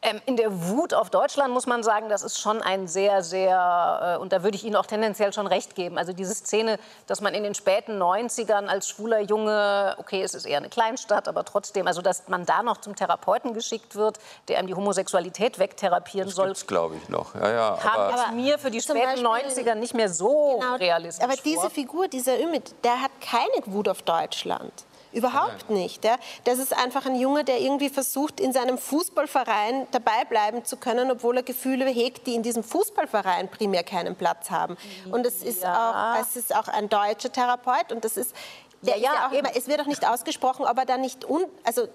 Ähm, 0.00 0.20
in 0.26 0.36
der 0.36 0.68
Wut 0.68 0.94
auf 0.94 1.10
Deutschland 1.10 1.52
muss 1.52 1.66
man 1.66 1.82
sagen, 1.82 2.08
das 2.08 2.22
ist 2.22 2.38
schon 2.38 2.62
ein 2.62 2.86
sehr, 2.86 3.24
sehr, 3.24 4.14
äh, 4.16 4.20
und 4.22 4.32
da 4.32 4.44
würde 4.44 4.56
ich 4.56 4.62
Ihnen 4.62 4.76
auch 4.76 4.86
tendenziell 4.86 5.32
schon 5.32 5.48
recht 5.48 5.74
geben. 5.74 5.98
Also 5.98 6.12
diese 6.12 6.34
Szene, 6.36 6.78
dass 7.08 7.20
man 7.20 7.34
in 7.34 7.42
den 7.42 7.56
späten 7.56 8.00
90ern 8.00 8.68
als 8.68 8.88
schwuler 8.88 9.18
Junge, 9.20 9.96
okay, 9.98 10.22
es 10.22 10.34
ist 10.34 10.46
eher 10.46 10.58
eine 10.58 10.68
Kleinstadt, 10.68 11.26
aber 11.26 11.44
trotzdem, 11.44 11.88
also 11.88 12.00
dass 12.00 12.28
man 12.28 12.46
da 12.46 12.62
noch 12.62 12.76
zum 12.76 12.94
Therapeuten 12.94 13.54
geschickt 13.54 13.96
wird, 13.96 14.18
der 14.46 14.58
einem 14.58 14.68
die 14.68 14.74
Homosexualität 14.74 15.58
wegtherapieren 15.58 16.28
soll, 16.30 16.50
Das 16.50 16.68
glaube 16.68 16.94
ich 16.94 17.08
noch. 17.08 17.34
Ja, 17.34 17.50
ja, 17.50 17.78
kam 17.82 18.00
aber 18.00 18.32
mir 18.32 18.56
für 18.60 18.70
die 18.70 18.80
späten 18.80 19.00
Beispiel- 19.24 19.64
90er 19.64 19.74
nicht 19.74 19.94
mehr 19.94 20.08
so 20.08 20.58
Genau, 20.60 20.76
realistisch 20.76 21.24
Aber 21.24 21.34
diese 21.44 21.62
vor. 21.62 21.70
Figur, 21.70 22.06
dieser 22.06 22.38
Ümit, 22.38 22.72
der 22.84 23.02
hat 23.02 23.10
keine 23.20 23.48
Wut 23.66 23.88
auf 23.88 24.02
Deutschland. 24.02 24.72
Überhaupt 25.12 25.70
nicht. 25.70 26.04
Ja. 26.04 26.16
Das 26.44 26.58
ist 26.58 26.76
einfach 26.76 27.06
ein 27.06 27.14
Junge, 27.14 27.44
der 27.44 27.60
irgendwie 27.60 27.88
versucht, 27.88 28.40
in 28.40 28.52
seinem 28.52 28.76
Fußballverein 28.78 29.86
dabei 29.90 30.24
bleiben 30.28 30.64
zu 30.64 30.76
können, 30.76 31.10
obwohl 31.10 31.38
er 31.38 31.42
Gefühle 31.42 31.86
hegt, 31.86 32.26
die 32.26 32.34
in 32.34 32.42
diesem 32.42 32.62
Fußballverein 32.62 33.48
primär 33.48 33.84
keinen 33.84 34.16
Platz 34.16 34.50
haben. 34.50 34.76
Und 35.10 35.26
es 35.26 35.42
ist, 35.42 35.62
Ja. 35.62 36.16
auch, 36.16 36.20
es 36.20 36.36
ist 36.36 36.54
auch 36.54 36.68
ein 36.68 36.88
deutscher 36.88 37.32
Therapeut 37.32 37.90
und 37.90 38.04
das 38.04 38.16
ist, 38.16 38.34
der 38.82 38.96
Ja, 38.96 38.96
ist 38.96 39.02
ja, 39.04 39.14
ja 39.14 39.28
auch 39.28 39.32
immer, 39.32 39.56
es 39.56 39.66
wird 39.66 39.80
auch 39.80 39.86
nicht 39.86 40.06
ausgesprochen, 40.06 40.66
ob 40.66 40.76
er 40.78 40.84
da 40.84 40.96
nicht, 40.98 41.28
un, 41.28 41.44
also 41.64 41.88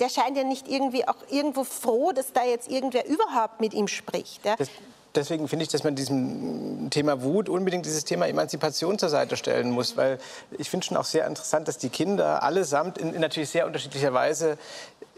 der 0.00 0.08
scheint 0.08 0.36
ja 0.36 0.42
nicht 0.44 0.66
irgendwie 0.66 1.06
auch 1.06 1.16
irgendwo 1.30 1.64
froh, 1.64 2.12
dass 2.12 2.32
da 2.32 2.44
jetzt 2.44 2.68
irgendwer 2.70 3.06
überhaupt 3.06 3.60
mit 3.60 3.74
ihm 3.74 3.86
spricht. 3.88 4.44
Ja. 4.44 4.56
Das, 4.56 4.68
deswegen 5.14 5.48
finde 5.48 5.64
ich, 5.64 5.68
dass 5.68 5.84
man 5.84 5.94
diesem 5.94 6.88
Thema 6.90 7.22
Wut 7.22 7.48
unbedingt 7.48 7.86
dieses 7.86 8.04
Thema 8.04 8.26
Emanzipation 8.26 8.98
zur 8.98 9.08
Seite 9.08 9.36
stellen 9.36 9.70
muss, 9.70 9.96
weil 9.96 10.18
ich 10.58 10.70
finde 10.70 10.86
schon 10.86 10.96
auch 10.96 11.04
sehr 11.04 11.26
interessant, 11.26 11.68
dass 11.68 11.78
die 11.78 11.88
Kinder 11.88 12.42
allesamt 12.42 12.98
in, 12.98 13.14
in 13.14 13.20
natürlich 13.20 13.50
sehr 13.50 13.66
unterschiedlicher 13.66 14.12
Weise 14.12 14.58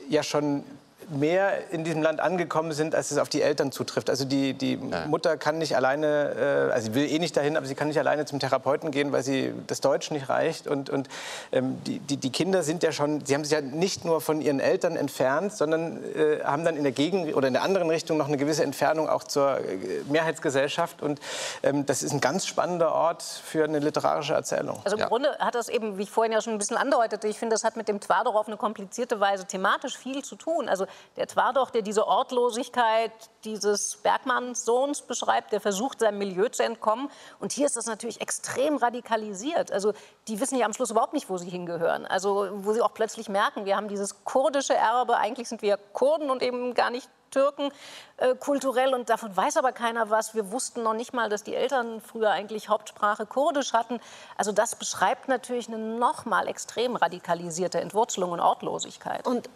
ja 0.08 0.22
schon 0.22 0.64
mehr 1.08 1.70
in 1.70 1.84
diesem 1.84 2.02
Land 2.02 2.20
angekommen 2.20 2.72
sind, 2.72 2.94
als 2.94 3.10
es 3.10 3.18
auf 3.18 3.28
die 3.28 3.42
Eltern 3.42 3.72
zutrifft. 3.72 4.10
Also 4.10 4.24
die, 4.24 4.54
die 4.54 4.76
Mutter 4.76 5.36
kann 5.36 5.58
nicht 5.58 5.76
alleine, 5.76 6.68
äh, 6.70 6.72
also 6.72 6.86
sie 6.88 6.94
will 6.94 7.10
eh 7.10 7.18
nicht 7.18 7.36
dahin, 7.36 7.56
aber 7.56 7.66
sie 7.66 7.74
kann 7.74 7.88
nicht 7.88 7.98
alleine 7.98 8.24
zum 8.24 8.40
Therapeuten 8.40 8.90
gehen, 8.90 9.12
weil 9.12 9.22
sie 9.22 9.52
das 9.66 9.80
Deutsch 9.80 10.10
nicht 10.10 10.28
reicht. 10.28 10.66
Und, 10.66 10.90
und 10.90 11.08
ähm, 11.52 11.78
die, 11.86 11.98
die, 11.98 12.16
die 12.16 12.30
Kinder 12.30 12.62
sind 12.62 12.82
ja 12.82 12.92
schon, 12.92 13.24
sie 13.24 13.34
haben 13.34 13.44
sich 13.44 13.52
ja 13.52 13.60
nicht 13.60 14.04
nur 14.04 14.20
von 14.20 14.40
ihren 14.40 14.60
Eltern 14.60 14.96
entfernt, 14.96 15.52
sondern 15.52 16.02
äh, 16.14 16.42
haben 16.44 16.64
dann 16.64 16.76
in 16.76 16.82
der 16.82 16.92
Gegen 16.92 17.32
oder 17.34 17.48
in 17.48 17.54
der 17.54 17.62
anderen 17.62 17.88
Richtung 17.90 18.16
noch 18.16 18.28
eine 18.28 18.36
gewisse 18.36 18.62
Entfernung 18.62 19.08
auch 19.08 19.24
zur 19.24 19.58
äh, 19.58 19.78
Mehrheitsgesellschaft. 20.08 21.02
Und 21.02 21.20
ähm, 21.62 21.86
das 21.86 22.02
ist 22.02 22.12
ein 22.12 22.20
ganz 22.20 22.46
spannender 22.46 22.92
Ort 22.92 23.22
für 23.22 23.64
eine 23.64 23.78
literarische 23.78 24.34
Erzählung. 24.34 24.80
Also 24.84 24.96
im 24.96 25.00
Ja. 25.00 25.08
Grunde 25.08 25.36
hat 25.38 25.54
das 25.54 25.68
eben, 25.68 25.98
wie 25.98 26.02
ich 26.02 26.10
vorhin 26.10 26.32
ja 26.32 26.40
schon 26.40 26.54
ein 26.54 26.58
bisschen 26.58 26.76
andeutete, 26.76 27.28
ich 27.28 27.38
finde, 27.38 27.54
das 27.54 27.64
hat 27.64 27.76
mit 27.76 27.88
dem 27.88 28.00
Twardorf 28.00 28.34
auf 28.36 28.48
eine 28.48 28.56
komplizierte 28.56 29.20
Weise 29.20 29.44
thematisch 29.46 29.96
viel 29.96 30.22
zu 30.24 30.36
tun. 30.36 30.68
Also 30.68 30.86
der 31.16 31.26
Twardorf, 31.26 31.70
der 31.70 31.82
diese 31.82 32.06
Ortlosigkeit 32.06 33.12
dieses 33.44 33.96
Bergmanns-Sohns 33.98 35.02
beschreibt, 35.02 35.52
der 35.52 35.60
versucht, 35.60 36.00
seinem 36.00 36.18
Milieu 36.18 36.48
zu 36.48 36.64
entkommen. 36.64 37.10
Und 37.40 37.52
hier 37.52 37.66
ist 37.66 37.76
das 37.76 37.86
natürlich 37.86 38.20
extrem 38.20 38.76
radikalisiert. 38.76 39.72
Also 39.72 39.92
die 40.28 40.40
wissen 40.40 40.58
ja 40.58 40.66
am 40.66 40.72
Schluss 40.72 40.90
überhaupt 40.90 41.12
nicht, 41.12 41.30
wo 41.30 41.38
sie 41.38 41.48
hingehören. 41.48 42.06
Also 42.06 42.48
wo 42.52 42.72
sie 42.72 42.82
auch 42.82 42.94
plötzlich 42.94 43.28
merken, 43.28 43.64
wir 43.64 43.76
haben 43.76 43.88
dieses 43.88 44.24
kurdische 44.24 44.74
Erbe, 44.74 45.16
eigentlich 45.16 45.48
sind 45.48 45.62
wir 45.62 45.78
Kurden 45.92 46.30
und 46.30 46.42
eben 46.42 46.74
gar 46.74 46.90
nicht 46.90 47.08
Türken 47.30 47.70
äh, 48.16 48.34
kulturell 48.34 48.94
und 48.94 49.10
davon 49.10 49.36
weiß 49.36 49.56
aber 49.56 49.72
keiner 49.72 50.10
was. 50.10 50.34
Wir 50.34 50.52
wussten 50.52 50.82
noch 50.82 50.94
nicht 50.94 51.12
mal, 51.12 51.28
dass 51.28 51.42
die 51.42 51.54
Eltern 51.54 52.00
früher 52.00 52.30
eigentlich 52.30 52.68
Hauptsprache 52.68 53.26
Kurdisch 53.26 53.72
hatten. 53.72 54.00
Also 54.36 54.52
das 54.52 54.76
beschreibt 54.76 55.28
natürlich 55.28 55.68
eine 55.68 55.78
noch 55.78 56.24
mal 56.24 56.48
extrem 56.48 56.96
radikalisierte 56.96 57.80
Entwurzelung 57.80 58.32
und 58.32 58.40
Ortlosigkeit. 58.40 59.26
Und 59.26 59.50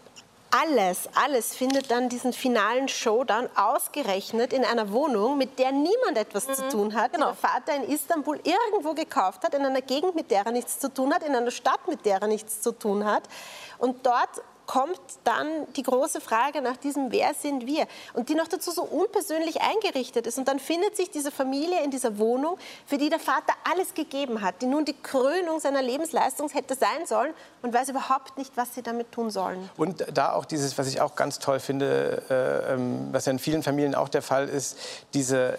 alles, 0.51 1.09
alles 1.15 1.55
findet 1.55 1.91
dann 1.91 2.09
diesen 2.09 2.33
finalen 2.33 2.89
Showdown 2.89 3.49
ausgerechnet 3.55 4.53
in 4.53 4.65
einer 4.65 4.93
Wohnung, 4.93 5.39
mit 5.39 5.59
der 5.59 5.73
niemand 5.73 6.17
etwas 6.17 6.47
zu 6.47 6.69
tun 6.69 6.95
hat, 6.95 7.13
genau. 7.13 7.33
die 7.33 7.41
der 7.41 7.51
Vater 7.51 7.77
in 7.77 7.85
Istanbul 7.85 8.41
irgendwo 8.43 8.95
gekauft 8.95 9.45
hat, 9.45 9.55
in 9.55 9.65
einer 9.65 9.81
Gegend, 9.81 10.15
mit 10.15 10.31
der 10.31 10.47
er 10.47 10.53
nichts 10.53 10.79
zu 10.79 10.93
tun 10.93 11.15
hat, 11.15 11.23
in 11.23 11.35
einer 11.35 11.51
Stadt, 11.51 11.87
mit 11.89 12.05
der 12.05 12.23
er 12.23 12.27
nichts 12.27 12.61
zu 12.61 12.73
tun 12.73 13.05
hat. 13.05 13.23
Und 13.79 14.05
dort 14.05 14.43
kommt 14.71 15.01
dann 15.25 15.49
die 15.75 15.83
große 15.83 16.21
Frage 16.21 16.63
nach 16.63 16.77
diesem 16.77 17.11
Wer 17.11 17.35
sind 17.35 17.67
wir? 17.67 17.89
Und 18.15 18.29
die 18.29 18.37
noch 18.37 18.47
dazu 18.47 18.71
so 18.71 18.83
unpersönlich 18.83 19.61
eingerichtet 19.63 20.29
ist. 20.29 20.39
Und 20.39 20.47
dann 20.47 20.61
findet 20.61 20.97
sich 20.97 21.11
diese 21.11 21.33
Familie 21.33 21.83
in 21.83 21.91
dieser 21.91 22.19
Wohnung, 22.19 22.57
für 22.87 22.97
die 22.97 23.09
der 23.09 23.19
Vater 23.19 23.53
alles 23.69 23.95
gegeben 23.95 24.43
hat, 24.43 24.63
die 24.63 24.67
nun 24.67 24.85
die 24.85 24.95
Krönung 24.95 25.59
seiner 25.59 25.83
Lebensleistung 25.83 26.49
hätte 26.51 26.77
sein 26.77 27.05
sollen 27.05 27.35
und 27.63 27.75
weiß 27.75 27.89
überhaupt 27.89 28.39
nicht, 28.39 28.57
was 28.57 28.73
sie 28.73 28.83
damit 28.83 29.11
tun 29.11 29.31
sollen. 29.31 29.69
Und 29.77 30.07
da 30.15 30.35
auch 30.35 30.45
dieses, 30.45 30.79
was 30.79 30.87
ich 30.87 31.01
auch 31.01 31.17
ganz 31.17 31.41
toll 31.41 31.59
finde, 31.59 32.23
äh, 32.31 32.75
ähm, 32.75 33.09
was 33.11 33.27
ja 33.27 33.33
in 33.33 33.41
vielen 33.41 33.65
Familien 33.65 33.97
auch 33.97 34.09
der 34.09 34.23
Fall 34.23 34.49
ist, 34.49 34.79
diese 35.15 35.59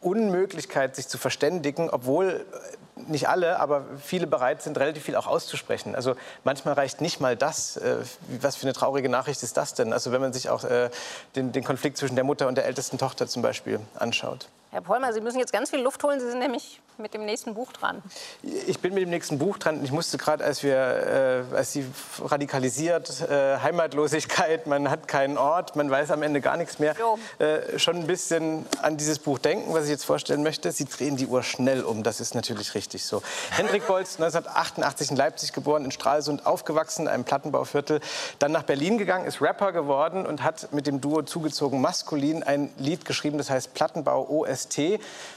Unmöglichkeit, 0.00 0.96
sich 0.96 1.06
zu 1.06 1.16
verständigen, 1.16 1.90
obwohl 1.90 2.44
äh, 2.52 2.76
nicht 3.08 3.28
alle, 3.28 3.60
aber 3.60 3.84
viele 4.02 4.26
bereit 4.26 4.62
sind, 4.62 4.78
relativ 4.78 5.04
viel 5.04 5.16
auch 5.16 5.26
auszusprechen. 5.26 5.94
Also 5.94 6.16
manchmal 6.44 6.74
reicht 6.74 7.00
nicht 7.00 7.20
mal 7.20 7.36
das. 7.36 7.76
Äh, 7.76 7.98
was 8.40 8.56
für 8.56 8.62
eine 8.62 8.72
traurige 8.72 9.08
Nachricht 9.08 9.42
ist 9.42 9.56
das 9.56 9.74
denn? 9.74 9.92
Also 9.92 10.12
wenn 10.12 10.20
man 10.20 10.32
sich 10.32 10.48
auch 10.48 10.64
äh, 10.64 10.90
den, 11.34 11.52
den 11.52 11.64
Konflikt 11.64 11.98
zwischen 11.98 12.14
der 12.14 12.24
Mutter 12.24 12.48
und 12.48 12.56
der 12.56 12.64
ältesten 12.64 12.98
Tochter 12.98 13.26
zum 13.26 13.42
Beispiel 13.42 13.80
anschaut. 13.98 14.48
Herr 14.76 14.82
Pollmer, 14.82 15.10
Sie 15.14 15.22
müssen 15.22 15.38
jetzt 15.38 15.54
ganz 15.54 15.70
viel 15.70 15.80
Luft 15.80 16.04
holen. 16.04 16.20
Sie 16.20 16.28
sind 16.28 16.38
nämlich 16.38 16.82
mit 16.98 17.14
dem 17.14 17.24
nächsten 17.24 17.54
Buch 17.54 17.72
dran. 17.72 18.02
Ich 18.42 18.80
bin 18.80 18.94
mit 18.94 19.02
dem 19.02 19.10
nächsten 19.10 19.38
Buch 19.38 19.58
dran. 19.58 19.82
Ich 19.84 19.92
musste 19.92 20.18
gerade, 20.18 20.44
als 20.44 20.62
wir, 20.62 21.44
äh, 21.52 21.54
als 21.54 21.72
sie 21.72 21.86
radikalisiert, 22.22 23.22
äh, 23.22 23.58
Heimatlosigkeit, 23.58 24.66
man 24.66 24.90
hat 24.90 25.08
keinen 25.08 25.36
Ort, 25.38 25.76
man 25.76 25.90
weiß 25.90 26.10
am 26.10 26.22
Ende 26.22 26.40
gar 26.40 26.56
nichts 26.56 26.78
mehr, 26.78 26.94
äh, 27.38 27.78
schon 27.78 27.96
ein 27.96 28.06
bisschen 28.06 28.66
an 28.82 28.96
dieses 28.96 29.18
Buch 29.18 29.38
denken, 29.38 29.72
was 29.74 29.84
ich 29.84 29.90
jetzt 29.90 30.04
vorstellen 30.04 30.42
möchte. 30.42 30.72
Sie 30.72 30.86
drehen 30.86 31.16
die 31.16 31.26
Uhr 31.26 31.42
schnell 31.42 31.82
um, 31.82 32.02
das 32.02 32.20
ist 32.20 32.34
natürlich 32.34 32.74
richtig 32.74 33.04
so. 33.04 33.22
Hendrik 33.50 33.86
Bolz, 33.86 34.18
1988 34.18 35.10
in 35.10 35.16
Leipzig 35.16 35.52
geboren, 35.52 35.84
in 35.84 35.90
Stralsund 35.90 36.46
aufgewachsen, 36.46 37.02
in 37.02 37.08
einem 37.08 37.24
Plattenbauviertel, 37.24 38.00
dann 38.38 38.52
nach 38.52 38.62
Berlin 38.62 38.98
gegangen, 38.98 39.26
ist 39.26 39.42
Rapper 39.42 39.72
geworden 39.72 40.26
und 40.26 40.42
hat 40.42 40.72
mit 40.72 40.86
dem 40.86 41.00
Duo 41.00 41.22
zugezogen 41.22 41.80
Maskulin 41.80 42.42
ein 42.42 42.70
Lied 42.78 43.04
geschrieben, 43.04 43.38
das 43.38 43.50
heißt 43.50 43.74
Plattenbau 43.74 44.28
OST. 44.28 44.65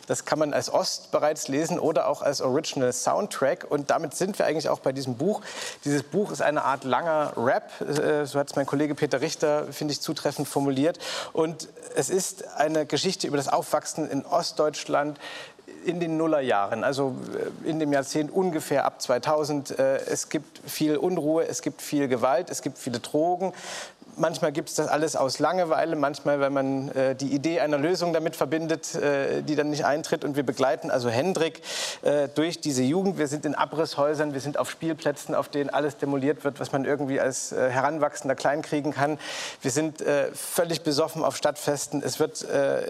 Das 0.08 0.26
kann 0.26 0.40
man 0.40 0.54
als 0.54 0.74
Ost 0.74 1.12
bereits 1.12 1.48
lesen 1.48 1.80
oder 1.80 2.08
auch 2.08 2.22
als 2.22 2.42
Original 2.42 2.92
Soundtrack. 2.92 3.66
Und 3.70 3.90
damit 3.90 4.16
sind 4.16 4.40
wir 4.40 4.46
eigentlich 4.46 4.70
auch 4.70 4.80
bei 4.80 4.92
diesem 4.92 5.16
Buch. 5.16 5.42
Dieses 5.86 6.04
Buch 6.04 6.32
ist 6.32 6.42
eine 6.42 6.64
Art 6.64 6.84
langer 6.84 7.34
Rap, 7.38 7.70
äh, 7.82 8.26
so 8.26 8.40
hat 8.40 8.50
es 8.50 8.56
mein 8.56 8.66
Kollege 8.66 8.96
Peter 8.96 9.22
Richter, 9.22 9.72
finde 9.72 9.94
ich, 9.94 10.02
zutreffend 10.02 10.48
formuliert. 10.48 11.00
Und 11.34 11.70
es 11.96 12.10
ist 12.10 12.48
eine 12.56 12.86
Geschichte 12.86 13.28
über 13.28 13.38
das 13.38 13.48
Aufwachsen 13.48 14.10
in 14.10 14.26
Ostdeutschland 14.26 15.20
in 15.86 16.00
den 16.00 16.18
Nullerjahren, 16.18 16.84
also 16.84 17.16
äh, 17.66 17.70
in 17.70 17.80
dem 17.80 17.94
Jahrzehnt 17.94 18.32
ungefähr 18.32 18.86
ab 18.86 19.02
2000. 19.02 19.78
Äh, 19.78 19.98
es 20.06 20.30
gibt 20.30 20.60
viel 20.70 20.98
Unruhe, 20.98 21.48
es 21.48 21.62
gibt 21.62 21.82
viel 21.82 22.08
Gewalt, 22.08 22.50
es 22.50 22.62
gibt 22.62 22.78
viele 22.78 23.00
Drogen. 23.00 23.54
Manchmal 24.16 24.52
gibt 24.52 24.70
es 24.70 24.76
das 24.76 24.88
alles 24.88 25.16
aus 25.16 25.40
Langeweile, 25.40 25.96
manchmal, 25.96 26.40
weil 26.40 26.50
man 26.50 26.90
äh, 26.90 27.16
die 27.16 27.34
Idee 27.34 27.60
einer 27.60 27.78
Lösung 27.78 28.14
damit 28.14 28.36
verbindet, 28.36 28.96
äh, 28.96 29.42
die 29.42 29.56
dann 29.56 29.70
nicht 29.70 29.86
eintritt. 29.86 30.24
Und 30.26 30.36
wir 30.36 30.44
begleiten 30.44 30.92
also 30.92 31.10
Hendrik 31.10 31.62
äh, 32.02 32.28
durch 32.28 32.60
diese 32.60 32.84
Jugend. 32.84 33.18
Wir 33.18 33.28
sind 33.28 33.46
in 33.46 33.56
Abrisshäusern, 33.56 34.34
wir 34.34 34.42
sind 34.42 34.58
auf 34.58 34.70
Spielplätzen, 34.70 35.36
auf 35.36 35.50
denen 35.50 35.70
alles 35.70 35.98
demoliert 35.98 36.44
wird, 36.44 36.60
was 36.60 36.72
man 36.72 36.86
irgendwie 36.86 37.20
als 37.20 37.52
äh, 37.52 37.70
Heranwachsender 37.70 38.36
kleinkriegen 38.36 38.94
kann. 38.94 39.18
Wir 39.62 39.72
sind 39.72 40.02
äh, 40.02 40.32
völlig 40.34 40.82
besoffen 40.82 41.24
auf 41.24 41.38
Stadtfesten. 41.38 42.04
Es 42.04 42.20
wird 42.20 42.44
äh, 42.44 42.90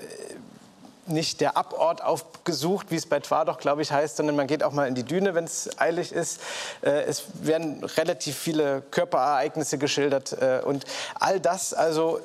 nicht 1.09 1.41
der 1.41 1.57
Abort 1.57 2.03
aufgesucht, 2.03 2.87
wie 2.89 2.95
es 2.95 3.05
bei 3.05 3.19
Twardach, 3.19 3.57
glaube 3.57 3.81
ich, 3.81 3.91
heißt, 3.91 4.17
sondern 4.17 4.35
man 4.35 4.47
geht 4.47 4.63
auch 4.63 4.71
mal 4.71 4.87
in 4.87 4.95
die 4.95 5.03
Düne, 5.03 5.35
wenn 5.35 5.45
es 5.45 5.69
eilig 5.79 6.11
ist. 6.11 6.39
Äh, 6.81 7.03
es 7.03 7.23
werden 7.41 7.83
relativ 7.83 8.37
viele 8.37 8.81
Körperereignisse 8.91 9.77
geschildert 9.77 10.33
äh, 10.33 10.61
und 10.63 10.85
all 11.19 11.39
das 11.39 11.73
also 11.73 12.19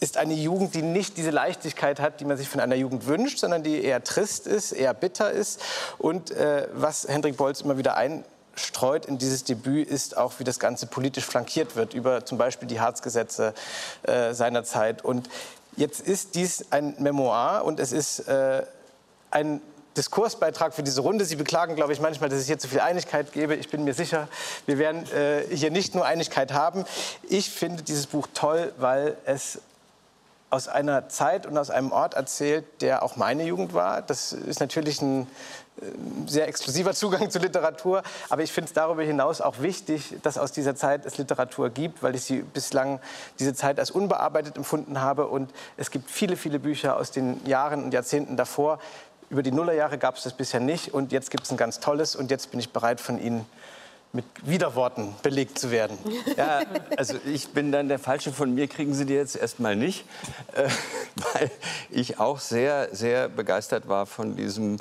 ist 0.00 0.16
eine 0.16 0.34
Jugend, 0.34 0.74
die 0.74 0.82
nicht 0.82 1.16
diese 1.16 1.30
Leichtigkeit 1.30 2.00
hat, 2.00 2.20
die 2.20 2.24
man 2.24 2.36
sich 2.36 2.48
von 2.48 2.60
einer 2.60 2.74
Jugend 2.74 3.06
wünscht, 3.06 3.38
sondern 3.38 3.62
die 3.62 3.82
eher 3.82 4.04
trist 4.04 4.46
ist, 4.46 4.72
eher 4.72 4.92
bitter 4.92 5.30
ist. 5.30 5.60
Und 5.98 6.30
äh, 6.30 6.68
was 6.74 7.08
Hendrik 7.08 7.36
Bolz 7.36 7.62
immer 7.62 7.78
wieder 7.78 7.96
einstreut 7.96 9.06
in 9.06 9.16
dieses 9.16 9.44
Debüt, 9.44 9.88
ist 9.88 10.16
auch, 10.16 10.34
wie 10.38 10.44
das 10.44 10.58
Ganze 10.58 10.86
politisch 10.86 11.24
flankiert 11.24 11.76
wird, 11.76 11.94
über 11.94 12.26
zum 12.26 12.36
Beispiel 12.36 12.68
die 12.68 12.80
Harzgesetze 12.80 13.54
äh, 14.02 14.34
seiner 14.34 14.64
Zeit. 14.64 15.02
Und 15.02 15.30
Jetzt 15.76 16.00
ist 16.00 16.34
dies 16.34 16.72
ein 16.72 16.94
Memoir 16.98 17.64
und 17.64 17.80
es 17.80 17.92
ist 17.92 18.20
äh, 18.28 18.64
ein 19.30 19.60
Diskursbeitrag 19.96 20.74
für 20.74 20.82
diese 20.82 21.00
Runde. 21.00 21.24
Sie 21.24 21.36
beklagen, 21.36 21.74
glaube 21.74 21.92
ich, 21.92 22.00
manchmal, 22.00 22.28
dass 22.28 22.40
es 22.40 22.46
hier 22.46 22.58
zu 22.58 22.68
viel 22.68 22.80
Einigkeit 22.80 23.32
gebe. 23.32 23.54
Ich 23.54 23.68
bin 23.68 23.84
mir 23.84 23.94
sicher, 23.94 24.28
wir 24.66 24.78
werden 24.78 25.10
äh, 25.12 25.44
hier 25.54 25.70
nicht 25.70 25.94
nur 25.94 26.04
Einigkeit 26.04 26.52
haben. 26.52 26.84
Ich 27.28 27.50
finde 27.50 27.82
dieses 27.82 28.06
Buch 28.06 28.26
toll, 28.32 28.72
weil 28.78 29.16
es 29.24 29.60
aus 30.50 30.68
einer 30.68 31.08
Zeit 31.08 31.46
und 31.46 31.58
aus 31.58 31.70
einem 31.70 31.92
Ort 31.92 32.14
erzählt, 32.14 32.64
der 32.80 33.02
auch 33.02 33.16
meine 33.16 33.44
Jugend 33.44 33.74
war. 33.74 34.02
Das 34.02 34.32
ist 34.32 34.60
natürlich 34.60 35.02
ein 35.02 35.26
sehr 36.26 36.48
exklusiver 36.48 36.94
Zugang 36.94 37.30
zur 37.30 37.42
Literatur. 37.42 38.02
Aber 38.28 38.42
ich 38.42 38.52
finde 38.52 38.68
es 38.68 38.72
darüber 38.72 39.02
hinaus 39.02 39.40
auch 39.40 39.60
wichtig, 39.60 40.16
dass 40.22 40.38
aus 40.38 40.52
dieser 40.52 40.74
Zeit 40.74 41.04
es 41.04 41.18
Literatur 41.18 41.70
gibt, 41.70 42.02
weil 42.02 42.14
ich 42.14 42.24
sie 42.24 42.42
bislang 42.42 43.00
diese 43.38 43.54
Zeit 43.54 43.78
als 43.78 43.90
unbearbeitet 43.90 44.56
empfunden 44.56 45.00
habe. 45.00 45.26
Und 45.26 45.50
es 45.76 45.90
gibt 45.90 46.10
viele, 46.10 46.36
viele 46.36 46.58
Bücher 46.58 46.96
aus 46.96 47.10
den 47.10 47.44
Jahren 47.46 47.84
und 47.84 47.92
Jahrzehnten 47.92 48.36
davor. 48.36 48.78
Über 49.28 49.42
die 49.42 49.50
Nullerjahre 49.50 49.98
gab 49.98 50.16
es 50.16 50.22
das 50.22 50.32
bisher 50.32 50.60
nicht. 50.60 50.94
Und 50.94 51.12
jetzt 51.12 51.30
gibt 51.30 51.44
es 51.44 51.50
ein 51.50 51.56
ganz 51.56 51.80
tolles. 51.80 52.16
Und 52.16 52.30
jetzt 52.30 52.50
bin 52.50 52.60
ich 52.60 52.72
bereit, 52.72 53.00
von 53.00 53.20
Ihnen 53.20 53.44
mit 54.16 54.24
Widerworten 54.44 55.14
belegt 55.22 55.58
zu 55.58 55.70
werden. 55.70 55.98
Ja, 56.36 56.62
also 56.96 57.16
ich 57.26 57.50
bin 57.50 57.70
dann 57.70 57.88
der 57.88 57.98
Falsche. 57.98 58.32
Von 58.32 58.54
mir 58.54 58.66
kriegen 58.66 58.94
Sie 58.94 59.04
die 59.04 59.12
jetzt 59.12 59.36
erstmal 59.36 59.76
nicht, 59.76 60.06
äh, 60.54 60.68
weil 61.34 61.50
ich 61.90 62.18
auch 62.18 62.40
sehr, 62.40 62.88
sehr 62.92 63.28
begeistert 63.28 63.88
war 63.88 64.06
von 64.06 64.34
diesem 64.34 64.76
äh, 64.76 64.78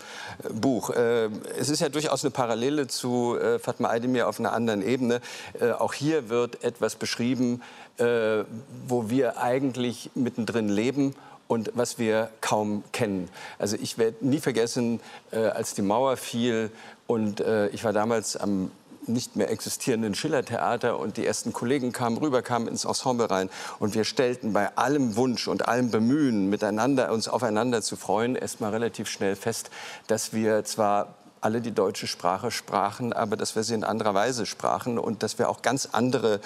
Buch. 0.53 0.89
Äh, 0.89 1.25
es 1.59 1.69
ist 1.69 1.81
ja 1.81 1.89
durchaus 1.89 2.23
eine 2.23 2.31
Parallele 2.31 2.87
zu 2.87 3.37
äh, 3.37 3.59
Fatma 3.59 3.89
Aydemir 3.89 4.29
auf 4.29 4.39
einer 4.39 4.53
anderen 4.53 4.81
Ebene. 4.81 5.19
Äh, 5.59 5.71
auch 5.71 5.93
hier 5.93 6.29
wird 6.29 6.63
etwas 6.63 6.95
beschrieben, 6.95 7.61
äh, 7.97 8.45
wo 8.87 9.09
wir 9.09 9.37
eigentlich 9.37 10.11
mittendrin 10.15 10.69
leben 10.69 11.13
und 11.49 11.71
was 11.75 11.99
wir 11.99 12.29
kaum 12.39 12.85
kennen. 12.93 13.29
Also 13.59 13.75
ich 13.79 13.97
werde 13.97 14.25
nie 14.25 14.39
vergessen, 14.39 14.99
als 15.31 15.75
die 15.75 15.83
Mauer 15.83 16.17
fiel 16.17 16.71
und 17.05 17.39
ich 17.71 17.83
war 17.83 17.93
damals 17.93 18.35
am 18.35 18.71
nicht 19.07 19.35
mehr 19.35 19.49
existierenden 19.49 20.15
Schillertheater 20.15 20.99
und 20.99 21.17
die 21.17 21.25
ersten 21.25 21.53
Kollegen 21.53 21.91
kamen 21.91 22.17
rüber, 22.17 22.41
kamen 22.41 22.67
ins 22.67 22.85
Ensemble 22.85 23.29
rein 23.29 23.49
und 23.79 23.95
wir 23.95 24.03
stellten 24.03 24.53
bei 24.53 24.75
allem 24.77 25.15
Wunsch 25.15 25.47
und 25.47 25.67
allem 25.67 25.91
Bemühen, 25.91 26.49
miteinander 26.49 27.11
uns 27.11 27.27
aufeinander 27.27 27.81
zu 27.81 27.95
freuen, 27.95 28.35
erst 28.35 28.61
mal 28.61 28.71
relativ 28.71 29.09
schnell 29.09 29.35
fest, 29.35 29.69
dass 30.07 30.33
wir 30.33 30.63
zwar 30.63 31.15
alle 31.45 31.61
die 31.61 31.71
deutsche 31.71 32.07
Sprache 32.07 32.49
sprachen, 32.49 33.13
aber 33.13 33.37
dass 33.37 33.55
wir 33.55 33.61
sie 33.61 33.75
in 33.75 33.83
anderer 33.83 34.15
Weise 34.15 34.47
sprachen 34.47 34.97
und 34.97 35.21
dass 35.21 35.37
wir 35.37 35.47
auch 35.47 35.61
ganz 35.61 35.89
andere 35.91 36.39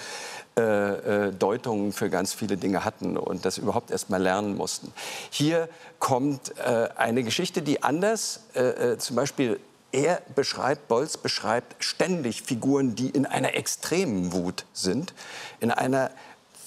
äh, 0.58 1.28
äh 1.28 1.32
Deutungen 1.32 1.92
für 1.92 2.10
ganz 2.10 2.34
viele 2.34 2.58
Dinge 2.58 2.84
hatten 2.84 3.16
und 3.16 3.46
das 3.46 3.56
überhaupt 3.56 3.90
erst 3.90 4.10
mal 4.10 4.22
lernen 4.22 4.56
mussten. 4.58 4.92
Hier 5.30 5.70
kommt 5.98 6.56
äh, 6.58 6.88
eine 6.96 7.22
Geschichte, 7.22 7.62
die 7.62 7.82
anders, 7.82 8.40
äh, 8.54 8.92
äh 8.92 8.98
zum 8.98 9.16
Beispiel 9.16 9.58
er 9.92 10.22
beschreibt, 10.34 10.88
Bolz 10.88 11.16
beschreibt 11.16 11.82
ständig 11.82 12.42
Figuren, 12.42 12.94
die 12.94 13.10
in 13.10 13.26
einer 13.26 13.54
extremen 13.54 14.32
Wut 14.32 14.64
sind, 14.72 15.14
in 15.60 15.70
einer 15.70 16.10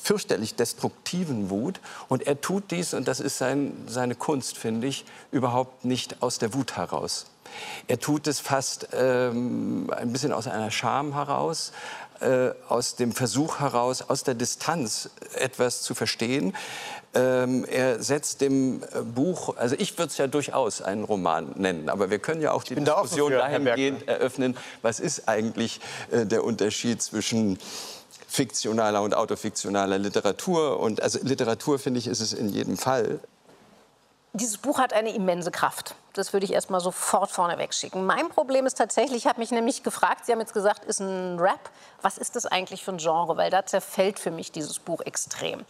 fürchterlich 0.04 0.56
destruktiven 0.56 1.50
Wut. 1.50 1.80
Und 2.10 2.28
er 2.28 2.42
tut 2.42 2.72
dies, 2.72 2.94
und 2.94 3.08
das 3.08 3.20
ist 3.20 3.38
sein, 3.38 3.74
seine 3.88 4.16
Kunst, 4.16 4.58
finde 4.58 4.88
ich, 4.88 5.06
überhaupt 5.32 5.86
nicht 5.86 6.22
aus 6.22 6.40
der 6.40 6.54
Wut 6.54 6.76
heraus. 6.76 7.28
Er 7.88 8.00
tut 8.00 8.28
es 8.28 8.40
fast 8.40 8.90
ähm, 8.94 9.90
ein 9.96 10.12
bisschen 10.12 10.34
aus 10.34 10.48
einer 10.48 10.72
Scham 10.72 11.14
heraus, 11.14 11.72
äh, 12.22 12.52
aus 12.70 12.96
dem 12.96 13.12
Versuch 13.12 13.60
heraus, 13.60 14.02
aus 14.02 14.24
der 14.24 14.36
Distanz 14.36 15.10
etwas 15.36 15.82
zu 15.82 15.96
verstehen. 15.96 16.56
Ähm, 17.16 17.66
er 17.66 18.02
setzt 18.02 18.42
dem 18.42 18.82
äh, 18.82 19.02
Buch, 19.02 19.56
also 19.58 19.76
ich 19.78 19.98
würde 19.98 20.10
es 20.10 20.18
ja 20.18 20.28
durchaus 20.28 20.82
einen 20.82 21.04
Roman 21.04 21.52
nennen, 21.56 21.90
aber 21.90 22.10
wir 22.10 22.20
können 22.20 22.42
ja 22.42 22.52
auch 22.52 22.64
die 22.64 22.76
Diskussion 22.76 23.32
da 23.32 23.38
dahingehend 23.40 24.08
eröffnen, 24.08 24.58
was 24.82 25.00
ist 25.00 25.28
eigentlich 25.28 25.80
äh, 26.12 26.26
der 26.26 26.44
Unterschied 26.44 27.02
zwischen 27.02 27.60
fiktionaler 28.28 29.04
und 29.04 29.14
autofiktionaler 29.14 30.00
Literatur. 30.00 30.80
Und 30.80 31.04
also 31.04 31.20
Literatur, 31.22 31.78
finde 31.78 32.00
ich, 32.00 32.08
ist 32.08 32.20
es 32.20 32.34
in 32.34 32.50
jedem 32.50 32.78
Fall. 32.78 33.20
Dieses 34.36 34.58
Buch 34.58 34.80
hat 34.80 34.94
eine 34.94 35.14
immense 35.14 35.52
Kraft. 35.52 35.94
Das 36.14 36.34
würde 36.34 36.46
ich 36.46 36.54
erst 36.54 36.72
mal 36.72 36.80
sofort 36.80 37.30
vorneweg 37.30 37.72
schicken. 37.72 38.04
Mein 38.08 38.30
Problem 38.30 38.66
ist 38.66 38.80
tatsächlich, 38.80 39.18
ich 39.18 39.28
habe 39.28 39.40
mich 39.40 39.52
nämlich 39.52 39.84
gefragt, 39.84 40.26
Sie 40.26 40.32
haben 40.32 40.40
jetzt 40.40 40.56
gesagt, 40.56 40.86
ist 40.86 41.02
ein 41.02 41.38
Rap. 41.40 41.70
Was 42.02 42.18
ist 42.18 42.36
das 42.36 42.48
eigentlich 42.48 42.84
für 42.84 42.92
ein 42.92 42.98
Genre? 42.98 43.38
Weil 43.38 43.52
da 43.52 43.64
zerfällt 43.64 44.18
für 44.18 44.32
mich 44.32 44.52
dieses 44.52 44.80
Buch 44.80 45.02
extrem. 45.02 45.64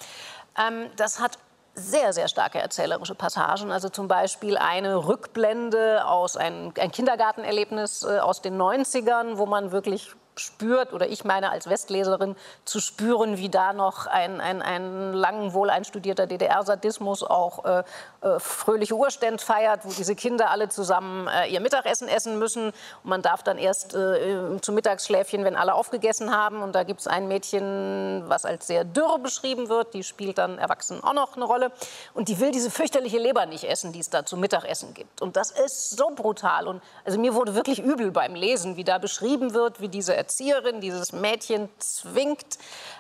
Ähm, 0.58 0.90
das 0.96 1.20
hat 1.20 1.38
sehr, 1.76 2.14
sehr 2.14 2.30
starke 2.30 2.60
erzählerische 2.60 3.16
Passagen. 3.16 3.70
Also 3.70 3.90
zum 3.90 4.08
Beispiel 4.08 4.58
eine 4.58 5.08
Rückblende 5.08 6.06
aus 6.06 6.38
ein, 6.38 6.74
ein 6.80 6.92
Kindergartenerlebnis 6.92 8.04
äh, 8.04 8.20
aus 8.20 8.42
den 8.42 8.58
90ern, 8.58 9.38
wo 9.38 9.46
man 9.46 9.74
wirklich 9.74 10.16
spürt, 10.36 10.94
oder 10.94 11.08
ich 11.08 11.26
meine 11.26 11.52
als 11.52 11.70
Westleserin 11.70 12.36
zu 12.66 12.80
spüren, 12.80 13.38
wie 13.38 13.50
da 13.50 13.74
noch 13.74 14.08
ein, 14.08 14.42
ein, 14.42 14.62
ein 14.62 15.14
lang 15.14 15.54
wohl 15.54 15.70
einstudierter 15.70 16.28
DDR-Sadismus 16.28 17.24
auch 17.24 17.66
äh, 17.66 17.84
äh, 18.22 18.40
fröhliche 18.40 18.96
Urständ 18.96 19.42
feiert, 19.42 19.82
wo 19.84 19.90
diese 19.90 20.16
Kinder 20.16 20.50
alle 20.50 20.70
zusammen 20.70 21.28
äh, 21.28 21.48
ihr 21.48 21.60
Mittagessen 21.60 22.08
essen 22.08 22.40
müssen. 22.40 22.68
Und 22.68 22.74
man 23.04 23.22
darf 23.22 23.44
dann 23.44 23.58
erst 23.58 23.94
äh, 23.94 24.60
zum 24.62 24.76
Mittagsschläfchen, 24.76 25.44
wenn 25.44 25.56
alle 25.56 25.74
aufgegessen 25.74 26.36
haben. 26.36 26.62
Und 26.62 26.74
da 26.74 26.84
gibt 26.84 27.02
es 27.02 27.08
ein 27.08 27.28
Mädchen, 27.28 28.24
was 28.28 28.46
als 28.46 28.68
sehr 28.68 28.86
dürr 28.86 29.20
beschrieben 29.20 29.70
wird. 29.70 29.94
Die 29.94 30.04
spielt 30.04 30.38
dann 30.38 30.58
Erwachsenen 30.58 31.04
auch 31.04 31.14
noch 31.14 31.36
eine 31.36 31.46
Rolle. 31.46 31.72
Und 32.14 32.30
die 32.30 32.40
will 32.40 32.52
diese 32.52 32.72
fürchterliche 32.72 33.18
Leber 33.18 33.46
nicht 33.46 33.66
essen, 33.66 33.92
die 33.92 34.00
es 34.00 34.10
da 34.10 34.26
zum 34.26 34.40
Mittagessen 34.40 34.94
gibt. 34.94 35.22
Und 35.22 35.36
das 35.36 35.52
ist 35.52 35.98
so 35.98 36.12
brutal. 36.16 36.68
Und 36.68 36.82
also 37.04 37.20
mir 37.20 37.34
wurde 37.34 37.56
wirklich 37.56 37.80
übel 37.80 38.12
beim 38.12 38.36
Lesen, 38.36 38.78
wie 38.78 38.84
da 38.84 38.98
beschrieben 38.98 39.54
wird, 39.54 39.82
wie 39.82 39.90
diese 39.90 40.16
Erzieherin 40.24 40.80
dieses 40.80 41.12
Mädchen 41.12 41.68
zwingt, 41.80 42.58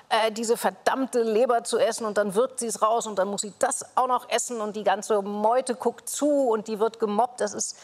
äh, 0.09 0.30
diese 0.32 0.57
verdammte 0.57 1.24
Leber 1.24 1.63
zu 1.63 1.80
essen 1.80 2.05
und 2.05 2.17
dann 2.17 2.36
wirkt 2.36 2.59
sie 2.59 2.67
es 2.67 2.82
raus 2.82 3.07
und 3.07 3.17
dann 3.17 3.30
muss 3.30 3.41
sie 3.41 3.53
das 3.59 3.86
auch 3.95 4.07
noch 4.07 4.30
essen 4.30 4.59
und 4.59 4.76
die 4.76 4.84
ganze 4.84 5.21
Meute 5.21 5.76
guckt 5.76 6.09
zu 6.09 6.49
und 6.49 6.67
die 6.67 6.80
wird 6.80 6.99
gemobbt. 6.99 7.39
Das 7.39 7.53
ist 7.53 7.78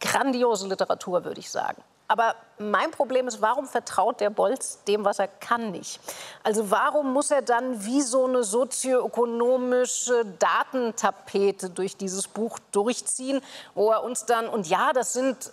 grandiose 0.00 0.66
Literatur, 0.66 1.24
würde 1.24 1.40
ich 1.40 1.50
sagen. 1.50 1.82
Aber 2.08 2.36
mein 2.58 2.90
Problem 2.92 3.26
ist, 3.26 3.42
warum 3.42 3.66
vertraut 3.66 4.20
der 4.20 4.30
Bolz 4.30 4.82
dem, 4.84 5.04
was 5.04 5.18
er 5.18 5.28
kann, 5.28 5.72
nicht? 5.72 6.00
Also 6.42 6.70
warum 6.70 7.12
muss 7.12 7.30
er 7.30 7.42
dann 7.42 7.84
wie 7.84 8.00
so 8.00 8.26
eine 8.26 8.44
sozioökonomische 8.44 10.24
Datentapete 10.38 11.68
durch 11.68 11.96
dieses 11.96 12.28
Buch 12.28 12.58
durchziehen, 12.70 13.42
wo 13.74 13.90
er 13.90 14.04
uns 14.04 14.24
dann, 14.24 14.48
und 14.48 14.68
ja, 14.68 14.92
das 14.92 15.12
sind 15.12 15.52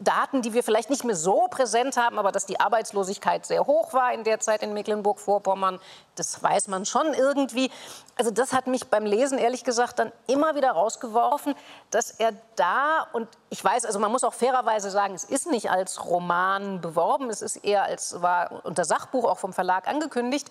Daten, 0.00 0.42
die 0.42 0.52
wir 0.52 0.62
vielleicht 0.62 0.90
nicht 0.90 1.04
mehr 1.04 1.16
so 1.16 1.46
präsent 1.48 1.96
haben, 1.96 2.18
aber 2.18 2.32
dass 2.32 2.46
die 2.46 2.60
Arbeitslosigkeit 2.60 3.46
sehr 3.46 3.66
hoch 3.66 3.92
war 3.92 4.12
in 4.12 4.24
der 4.24 4.40
Zeit 4.40 4.62
in 4.62 4.72
Mecklenburg-Vorpommern, 4.74 5.80
das 6.16 6.42
weiß 6.42 6.68
man 6.68 6.86
schon 6.86 7.14
irgendwie. 7.14 7.70
Also 8.16 8.30
das 8.30 8.52
hat 8.52 8.66
mich 8.66 8.88
beim 8.88 9.06
Lesen 9.06 9.38
ehrlich 9.38 9.64
gesagt 9.64 9.98
dann 9.98 10.12
immer 10.26 10.54
wieder 10.54 10.70
rausgeworfen, 10.70 11.54
dass 11.90 12.10
er 12.10 12.32
da 12.56 13.06
und 13.12 13.28
ich 13.50 13.62
weiß, 13.62 13.84
also 13.84 13.98
man 13.98 14.10
muss 14.10 14.24
auch 14.24 14.34
fairerweise 14.34 14.90
sagen, 14.90 15.14
es 15.14 15.24
ist 15.24 15.50
nicht 15.50 15.70
als 15.70 16.04
Roman 16.04 16.80
beworben, 16.80 17.30
es 17.30 17.42
ist 17.42 17.56
eher 17.56 17.84
als 17.84 18.22
war 18.22 18.64
unter 18.64 18.84
Sachbuch 18.84 19.24
auch 19.24 19.38
vom 19.38 19.52
Verlag 19.52 19.88
angekündigt. 19.88 20.48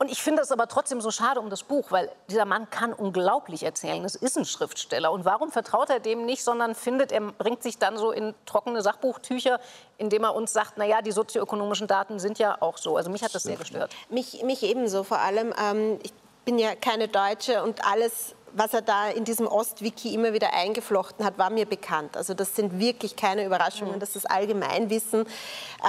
Und 0.00 0.10
ich 0.10 0.22
finde 0.22 0.40
es 0.40 0.50
aber 0.50 0.66
trotzdem 0.66 1.02
so 1.02 1.10
schade 1.10 1.40
um 1.40 1.50
das 1.50 1.62
Buch, 1.62 1.90
weil 1.90 2.10
dieser 2.30 2.46
Mann 2.46 2.70
kann 2.70 2.94
unglaublich 2.94 3.64
erzählen. 3.64 4.02
Es 4.02 4.14
ist 4.14 4.38
ein 4.38 4.46
Schriftsteller. 4.46 5.12
Und 5.12 5.26
warum 5.26 5.52
vertraut 5.52 5.90
er 5.90 6.00
dem 6.00 6.24
nicht, 6.24 6.42
sondern 6.42 6.74
findet, 6.74 7.12
er 7.12 7.20
bringt 7.20 7.62
sich 7.62 7.76
dann 7.76 7.98
so 7.98 8.10
in 8.10 8.34
trockene 8.46 8.80
Sachbuchtücher, 8.80 9.60
indem 9.98 10.24
er 10.24 10.34
uns 10.34 10.54
sagt, 10.54 10.78
naja, 10.78 11.02
die 11.02 11.12
sozioökonomischen 11.12 11.86
Daten 11.86 12.18
sind 12.18 12.38
ja 12.38 12.56
auch 12.62 12.78
so. 12.78 12.96
Also 12.96 13.10
mich 13.10 13.22
hat 13.22 13.34
das 13.34 13.42
sehr 13.42 13.56
gestört. 13.56 13.94
Mich, 14.08 14.42
mich 14.42 14.62
ebenso 14.62 15.04
vor 15.04 15.18
allem. 15.18 15.52
Ähm, 15.62 15.98
ich 16.02 16.14
bin 16.46 16.58
ja 16.58 16.74
keine 16.74 17.06
Deutsche 17.06 17.62
und 17.62 17.86
alles 17.86 18.34
was 18.52 18.74
er 18.74 18.82
da 18.82 19.08
in 19.08 19.24
diesem 19.24 19.46
Ostwiki 19.46 20.14
immer 20.14 20.32
wieder 20.32 20.52
eingeflochten 20.52 21.24
hat, 21.24 21.38
war 21.38 21.50
mir 21.50 21.66
bekannt. 21.66 22.16
Also 22.16 22.34
das 22.34 22.56
sind 22.56 22.78
wirklich 22.78 23.16
keine 23.16 23.44
Überraschungen, 23.44 23.96
mhm. 23.96 24.00
das 24.00 24.16
ist 24.16 24.30
Allgemeinwissen. 24.30 25.26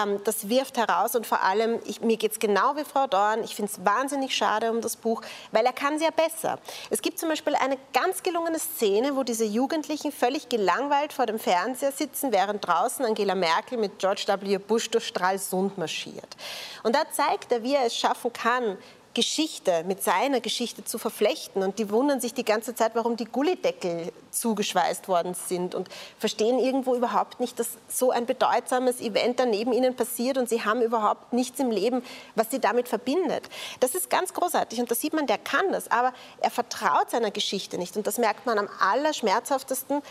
Ähm, 0.01 0.22
das 0.24 0.49
wirft 0.49 0.78
heraus 0.78 1.16
und 1.16 1.26
vor 1.26 1.41
allem, 1.41 1.80
ich, 1.86 2.01
mir 2.01 2.18
geht 2.18 2.34
es 2.34 2.39
genau 2.39 2.76
wie 2.76 2.84
Frau 2.84 3.07
Dorn, 3.07 3.43
ich 3.43 3.55
finde 3.55 3.72
es 3.72 3.86
wahnsinnig 3.86 4.36
schade 4.36 4.72
um 4.72 4.82
das 4.82 4.95
Buch, 4.95 5.22
weil 5.51 5.66
er 5.66 5.74
kann 5.74 5.95
es 5.95 6.01
ja 6.01 6.09
besser. 6.12 6.59
Es 6.89 7.01
gibt 7.01 7.20
zum 7.20 7.30
Beispiel 7.30 7.55
eine 7.55 7.78
ganz 7.93 8.24
gelungene 8.24 8.59
Szene, 8.59 9.16
wo 9.16 9.24
diese 9.24 9.45
Jugendlichen 9.45 10.12
völlig 10.12 10.49
gelangweilt 10.49 11.14
vor 11.14 11.26
dem 11.26 11.39
Fernseher 11.39 11.91
sitzen, 11.91 12.32
während 12.32 12.66
draußen 12.66 13.05
Angela 13.05 13.36
Merkel 13.36 13.78
mit 13.78 13.99
George 13.99 14.26
W. 14.28 14.57
Bush 14.57 14.89
durch 14.89 15.07
Stralsund 15.07 15.78
marschiert. 15.78 16.38
Und 16.84 16.95
da 16.95 17.03
zeigt 17.12 17.51
er, 17.51 17.64
wie 17.64 17.76
er 17.76 17.86
es 17.86 17.95
schaffen 17.95 18.32
kann, 18.34 18.78
Geschichte 19.14 19.84
mit 19.86 20.03
seiner 20.03 20.39
Geschichte 20.39 20.84
zu 20.84 20.97
verflechten. 20.97 21.64
Und 21.64 21.80
die 21.80 21.89
wundern 21.89 22.22
sich 22.22 22.34
die 22.34 22.45
ganze 22.45 22.76
Zeit, 22.76 22.95
warum 22.95 23.18
die 23.18 23.26
Gullideckel 23.26 24.12
zugeschweißt 24.32 25.07
worden 25.07 25.34
sind 25.34 25.76
und 25.76 25.89
verstehen 26.18 26.59
irgendwo 26.59 26.95
überhaupt 26.95 27.39
nicht, 27.39 27.59
dass 27.59 27.70
so 27.88 28.12
ein 28.12 28.26
bedeutsames 28.26 29.01
Event 29.01 29.39
daneben 29.39 29.74
ihnen 29.74 29.95
passiert 29.95 30.38
und 30.38 30.47
sie 30.47 30.64
haben 30.64 30.82
überhaupt 30.82 31.34
nichts 31.34 31.59
im 31.59 31.70
Leben, 31.70 32.03
was 32.36 32.49
sie 32.49 32.59
damit 32.59 32.88
verbindet. 32.88 33.49
Das 33.80 33.95
ist 33.95 34.09
ganz 34.09 34.34
großartig 34.34 34.80
und 34.80 34.89
da 34.89 34.95
sieht 34.95 35.14
man, 35.14 35.28
der 35.28 35.38
kann 35.38 35.72
das, 35.72 35.91
aber 35.91 36.14
er 36.39 36.51
vertraut 36.51 37.09
seiner 37.12 37.32
Geschichte 37.32 37.78
nicht. 37.78 37.97
Und 37.97 38.07
das 38.07 38.18
merkt 38.18 38.45
man 38.45 38.57
am 38.57 38.70
allerschmerzhaftesten 38.80 40.01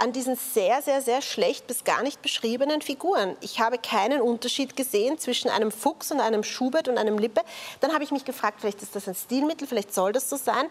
an 0.00 0.12
diesen 0.12 0.36
sehr, 0.36 0.80
sehr, 0.82 1.02
sehr 1.02 1.20
schlecht 1.20 1.66
bis 1.66 1.84
gar 1.84 2.02
nicht 2.02 2.22
beschriebenen 2.22 2.80
Figuren. 2.80 3.36
Ich 3.40 3.60
habe 3.60 3.78
keinen 3.78 4.20
Unterschied 4.22 4.74
gesehen 4.74 5.18
zwischen 5.18 5.50
einem 5.50 5.70
Fuchs 5.70 6.10
und 6.10 6.20
einem 6.20 6.42
Schubert 6.42 6.88
und 6.88 6.96
einem 6.96 7.18
Lippe. 7.18 7.42
Dann 7.80 7.92
habe 7.92 8.02
ich 8.02 8.10
mich 8.10 8.24
gefragt, 8.24 8.60
vielleicht 8.60 8.82
ist 8.82 8.96
das 8.96 9.06
ein 9.08 9.14
Stilmittel, 9.14 9.68
vielleicht 9.68 9.92
soll 9.92 10.12
das 10.12 10.30
so 10.30 10.36
sein. 10.36 10.66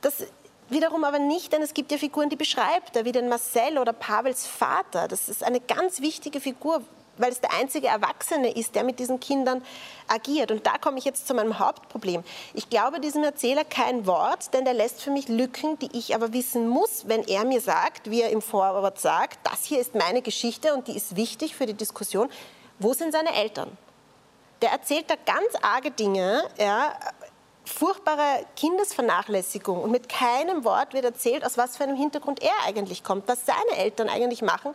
Das 0.00 0.24
wiederum 0.70 1.04
aber 1.04 1.18
nicht, 1.18 1.52
denn 1.52 1.60
es 1.60 1.74
gibt 1.74 1.92
ja 1.92 1.98
Figuren, 1.98 2.30
die 2.30 2.36
beschreibt 2.36 2.96
er, 2.96 3.04
wie 3.04 3.12
den 3.12 3.28
Marcel 3.28 3.76
oder 3.78 3.92
Pavels 3.92 4.46
Vater. 4.46 5.06
Das 5.06 5.28
ist 5.28 5.44
eine 5.44 5.60
ganz 5.60 6.00
wichtige 6.00 6.40
Figur, 6.40 6.82
weil 7.18 7.30
es 7.30 7.40
der 7.40 7.52
einzige 7.52 7.88
Erwachsene 7.88 8.54
ist, 8.54 8.74
der 8.74 8.84
mit 8.84 8.98
diesen 8.98 9.20
Kindern 9.20 9.62
agiert. 10.08 10.50
Und 10.50 10.66
da 10.66 10.78
komme 10.78 10.98
ich 10.98 11.04
jetzt 11.04 11.26
zu 11.26 11.34
meinem 11.34 11.58
Hauptproblem. 11.58 12.24
Ich 12.54 12.70
glaube 12.70 13.00
diesem 13.00 13.22
Erzähler 13.22 13.64
kein 13.64 14.06
Wort, 14.06 14.52
denn 14.54 14.64
der 14.64 14.74
lässt 14.74 15.02
für 15.02 15.10
mich 15.10 15.28
Lücken, 15.28 15.78
die 15.78 15.96
ich 15.96 16.14
aber 16.14 16.32
wissen 16.32 16.68
muss, 16.68 17.08
wenn 17.08 17.22
er 17.24 17.44
mir 17.44 17.60
sagt, 17.60 18.10
wie 18.10 18.22
er 18.22 18.30
im 18.30 18.42
Vorwort 18.42 19.00
sagt, 19.00 19.38
das 19.44 19.64
hier 19.64 19.80
ist 19.80 19.94
meine 19.94 20.22
Geschichte 20.22 20.74
und 20.74 20.88
die 20.88 20.96
ist 20.96 21.16
wichtig 21.16 21.54
für 21.54 21.66
die 21.66 21.74
Diskussion. 21.74 22.28
Wo 22.78 22.92
sind 22.94 23.12
seine 23.12 23.34
Eltern? 23.34 23.76
Der 24.60 24.70
erzählt 24.70 25.10
da 25.10 25.14
ganz 25.26 25.54
arge 25.60 25.90
Dinge, 25.90 26.44
ja, 26.58 26.94
furchtbare 27.64 28.44
Kindesvernachlässigung 28.56 29.82
und 29.82 29.90
mit 29.90 30.08
keinem 30.08 30.64
Wort 30.64 30.94
wird 30.94 31.04
erzählt, 31.04 31.44
aus 31.44 31.56
was 31.56 31.76
für 31.76 31.84
einem 31.84 31.96
Hintergrund 31.96 32.42
er 32.42 32.54
eigentlich 32.66 33.04
kommt, 33.04 33.28
was 33.28 33.46
seine 33.46 33.76
Eltern 33.76 34.08
eigentlich 34.08 34.42
machen, 34.42 34.74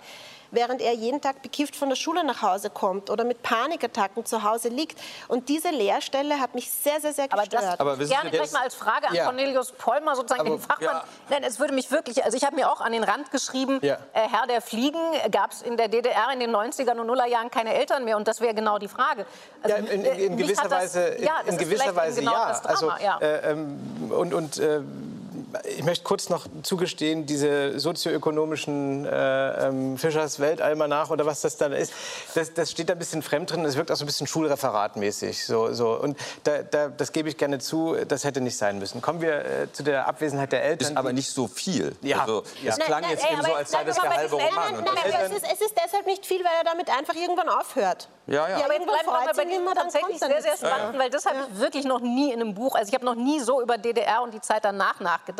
während 0.51 0.81
er 0.81 0.93
jeden 0.93 1.21
Tag 1.21 1.41
bekifft 1.41 1.75
von 1.75 1.89
der 1.89 1.95
Schule 1.95 2.23
nach 2.23 2.41
Hause 2.41 2.69
kommt 2.69 3.09
oder 3.09 3.23
mit 3.23 3.43
Panikattacken 3.43 4.25
zu 4.25 4.43
Hause 4.43 4.69
liegt. 4.69 4.99
Und 5.27 5.49
diese 5.49 5.69
Leerstelle 5.69 6.39
hat 6.39 6.55
mich 6.55 6.69
sehr, 6.71 6.99
sehr, 7.01 7.13
sehr 7.13 7.27
gestört. 7.27 7.79
Aber, 7.79 7.95
das, 7.95 8.11
aber 8.11 8.21
gerne 8.21 8.31
gleich 8.31 8.51
mal 8.51 8.63
als 8.63 8.75
Frage 8.75 9.07
an 9.09 9.15
ja. 9.15 9.25
Cornelius 9.25 9.71
Pollmer, 9.71 10.15
sozusagen 10.15 10.41
aber, 10.41 10.49
den 10.51 10.59
Fachmann. 10.59 10.95
Ja. 10.95 11.03
Nein, 11.29 11.43
es 11.43 11.59
würde 11.59 11.73
mich 11.73 11.91
wirklich, 11.91 12.23
also 12.23 12.37
ich 12.37 12.43
habe 12.43 12.55
mir 12.55 12.71
auch 12.71 12.81
an 12.81 12.91
den 12.91 13.03
Rand 13.03 13.31
geschrieben, 13.31 13.79
ja. 13.81 13.95
äh, 14.13 14.27
Herr 14.29 14.47
der 14.47 14.61
Fliegen, 14.61 14.99
gab 15.31 15.51
es 15.51 15.61
in 15.61 15.77
der 15.77 15.87
DDR 15.87 16.31
in 16.33 16.39
den 16.39 16.55
90er 16.55 16.91
und 16.91 17.07
Nullerjahren 17.07 17.51
keine 17.51 17.73
Eltern 17.73 18.05
mehr 18.05 18.17
und 18.17 18.27
das 18.27 18.41
wäre 18.41 18.53
genau 18.53 18.77
die 18.77 18.87
Frage. 18.87 19.25
Also, 19.61 19.75
ja, 19.75 19.83
in, 19.83 20.03
in, 20.03 20.05
in 20.05 20.33
äh, 20.33 20.35
gewisser 20.43 20.63
das, 20.63 20.71
Weise, 20.71 21.01
in, 21.07 21.27
in 21.47 21.57
gewisser 21.57 21.95
Weise 21.95 22.19
genau 22.19 22.31
ja. 22.31 22.59
Drama, 22.59 22.93
also, 22.93 23.25
äh, 23.25 23.51
ähm, 23.51 24.11
und, 24.11 24.33
und 24.33 24.57
äh, 24.57 24.81
ich 25.77 25.83
möchte 25.83 26.03
kurz 26.03 26.29
noch 26.29 26.47
zugestehen, 26.63 27.25
diese 27.25 27.79
sozioökonomischen 27.79 29.05
äh, 29.05 29.67
ähm, 29.67 29.97
Fischers 29.97 30.39
Weltalmanach 30.39 31.09
oder 31.09 31.25
was 31.25 31.41
das 31.41 31.57
dann 31.57 31.71
ist, 31.71 31.93
das, 32.35 32.53
das 32.53 32.71
steht 32.71 32.89
da 32.89 32.93
ein 32.93 32.99
bisschen 32.99 33.21
fremd 33.21 33.51
drin. 33.51 33.63
Es 33.65 33.75
wirkt 33.75 33.91
auch 33.91 33.95
so 33.95 34.03
ein 34.03 34.07
bisschen 34.07 34.27
Schulreferatmäßig. 34.27 35.45
So, 35.45 35.71
so. 35.73 35.99
Und 35.99 36.17
da, 36.43 36.63
da, 36.63 36.89
das 36.89 37.11
gebe 37.11 37.29
ich 37.29 37.37
gerne 37.37 37.59
zu, 37.59 37.95
das 38.07 38.23
hätte 38.23 38.41
nicht 38.41 38.57
sein 38.57 38.79
müssen. 38.79 39.01
Kommen 39.01 39.21
wir 39.21 39.45
äh, 39.45 39.71
zu 39.71 39.83
der 39.83 40.07
Abwesenheit 40.07 40.51
der 40.51 40.63
Eltern. 40.63 40.91
Ist 40.91 40.97
aber 40.97 41.13
nicht 41.13 41.29
so 41.29 41.47
viel. 41.47 41.95
Ja. 42.01 42.21
Also, 42.21 42.43
ja. 42.63 42.71
Es 42.71 42.79
klang 42.79 43.01
nein, 43.01 43.11
jetzt 43.11 43.23
nein, 43.23 43.33
eben 43.33 43.43
so, 43.43 43.53
als 43.53 43.71
sei 43.71 43.83
das 43.83 43.99
der 43.99 44.09
halbe 44.09 44.35
Roman. 44.35 44.51
Nein, 44.55 44.83
nein, 44.83 44.93
nein, 44.95 45.31
es, 45.31 45.37
ist, 45.37 45.45
es 45.53 45.61
ist 45.61 45.75
deshalb 45.83 46.05
nicht 46.05 46.25
viel, 46.25 46.43
weil 46.43 46.53
er 46.59 46.63
damit 46.63 46.89
einfach 46.89 47.15
irgendwann 47.15 47.49
aufhört. 47.49 48.09
Ja, 48.27 48.47
ja. 48.49 48.59
ja 48.59 48.65
aber 48.65 48.73
jetzt 48.73 48.85
bleiben 48.85 49.07
wir 49.07 49.33
bei 49.33 49.45
dem 49.45 49.65
tatsächlich 49.73 50.19
sehr, 50.19 50.41
sehr 50.41 50.57
spannend, 50.57 50.93
ja. 50.93 50.99
weil 50.99 51.09
das 51.09 51.25
habe 51.25 51.37
ich 51.49 51.59
wirklich 51.59 51.85
noch 51.85 52.01
nie 52.01 52.33
in 52.33 52.41
einem 52.41 52.53
Buch, 52.53 52.75
also 52.75 52.89
ich 52.89 52.93
habe 52.93 53.05
noch 53.05 53.15
nie 53.15 53.39
so 53.39 53.61
über 53.61 53.77
DDR 53.77 54.21
und 54.21 54.33
die 54.33 54.41
Zeit 54.41 54.65
danach 54.65 54.99
nachgedacht, 54.99 55.36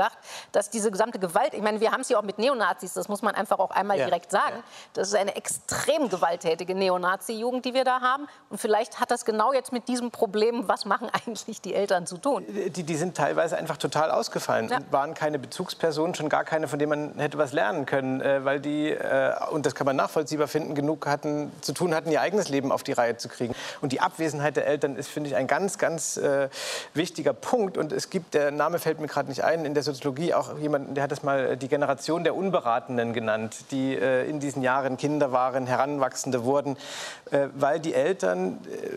dass 0.52 0.70
diese 0.70 0.91
gesamte 0.91 1.20
Gewalt, 1.20 1.54
ich 1.54 1.62
meine, 1.62 1.80
wir 1.82 1.91
haben 1.91 2.02
es 2.02 2.10
ja 2.10 2.18
auch 2.18 2.24
mit 2.24 2.38
Neonazis, 2.39 2.93
das 2.93 3.08
muss 3.08 3.22
man 3.22 3.36
einfach 3.36 3.60
auch 3.60 3.72
einmal 3.72 3.98
ja. 3.98 4.06
direkt 4.06 4.32
sagen, 4.32 4.64
das 4.93 5.10
ist 5.10 5.16
eine 5.16 5.36
extrem 5.36 6.10
gewalttätige 6.10 6.76
Neonazi-Jugend, 6.76 7.66
die 7.66 7.74
wir 7.74 7.84
da 7.84 8.02
haben 8.02 8.28
und 8.50 8.60
vielleicht 8.60 9.00
hat 9.00 9.12
das 9.12 9.26
genau 9.26 9.54
jetzt 9.54 9.72
mit 9.72 9.88
diesem 9.88 10.12
Problem, 10.12 10.68
was 10.68 10.86
machen 10.86 11.10
eigentlich 11.12 11.62
die 11.62 11.74
Eltern 11.74 12.06
zu 12.06 12.18
tun. 12.18 12.45
Die, 12.48 12.84
die 12.84 12.95
sind 12.95 13.18
teilweise 13.18 13.58
einfach 13.58 13.78
total 13.78 14.12
ausgefallen, 14.12 14.70
ja. 14.70 14.80
waren 14.91 15.14
keine 15.14 15.39
Bezugspersonen, 15.39 16.16
schon 16.16 16.30
gar 16.30 16.43
keine, 16.43 16.68
von 16.68 16.80
denen 16.80 16.89
man 16.89 17.20
hätte 17.20 17.38
was 17.38 17.54
lernen 17.54 17.86
können, 17.86 18.22
äh, 18.22 18.43
weil 18.45 18.60
die, 18.60 18.89
äh, 18.91 19.34
und 19.52 19.66
das 19.66 19.76
kann 19.76 19.86
man 19.86 19.95
nachvollziehbar 19.95 20.48
finden, 20.48 20.76
genug 20.76 21.08
hatten, 21.08 21.52
zu 21.62 21.74
tun 21.74 21.93
hatten, 21.93 22.12
ihr 22.12 22.22
eigenes 22.22 22.50
Leben 22.50 22.72
auf 22.72 22.84
die 22.84 22.93
Reihe 22.93 23.18
zu 23.18 23.30
kriegen. 23.30 23.56
Und 23.82 23.91
die 23.91 24.02
Abwesenheit 24.02 24.56
der 24.56 24.68
Eltern 24.68 24.95
ist, 24.95 25.10
finde 25.10 25.30
ich, 25.30 25.36
ein 25.36 25.48
ganz, 25.48 25.78
ganz 25.78 26.18
äh, 26.18 26.50
wichtiger 26.93 27.34
Punkt. 27.34 27.78
Und 27.78 27.91
es 27.91 28.10
gibt, 28.10 28.34
der 28.34 28.52
Name 28.52 28.80
fällt 28.80 29.00
mir 29.00 29.08
gerade 29.08 29.30
nicht 29.30 29.43
ein, 29.43 29.66
in 29.66 29.74
der 29.74 29.84
Soziologie 29.88 30.34
auch 30.34 30.58
jemanden, 30.60 30.94
der 30.94 31.04
hat 31.04 31.12
das 31.12 31.24
mal 31.24 31.52
äh, 31.52 31.58
die 31.58 31.68
Generation 31.68 32.24
der 32.24 32.36
Unberatenen 32.36 33.14
genannt, 33.14 33.56
die 33.72 33.96
äh, 33.96 34.30
in 34.30 34.40
diesen 34.40 34.62
Jahren 34.62 34.98
Kinder 34.98 35.32
waren, 35.32 35.66
Heranwachsende 35.68 36.44
wurden, 36.44 36.78
äh, 37.32 37.48
weil 37.56 37.80
die 37.80 37.94
Eltern 37.94 38.60
äh, 38.72 38.90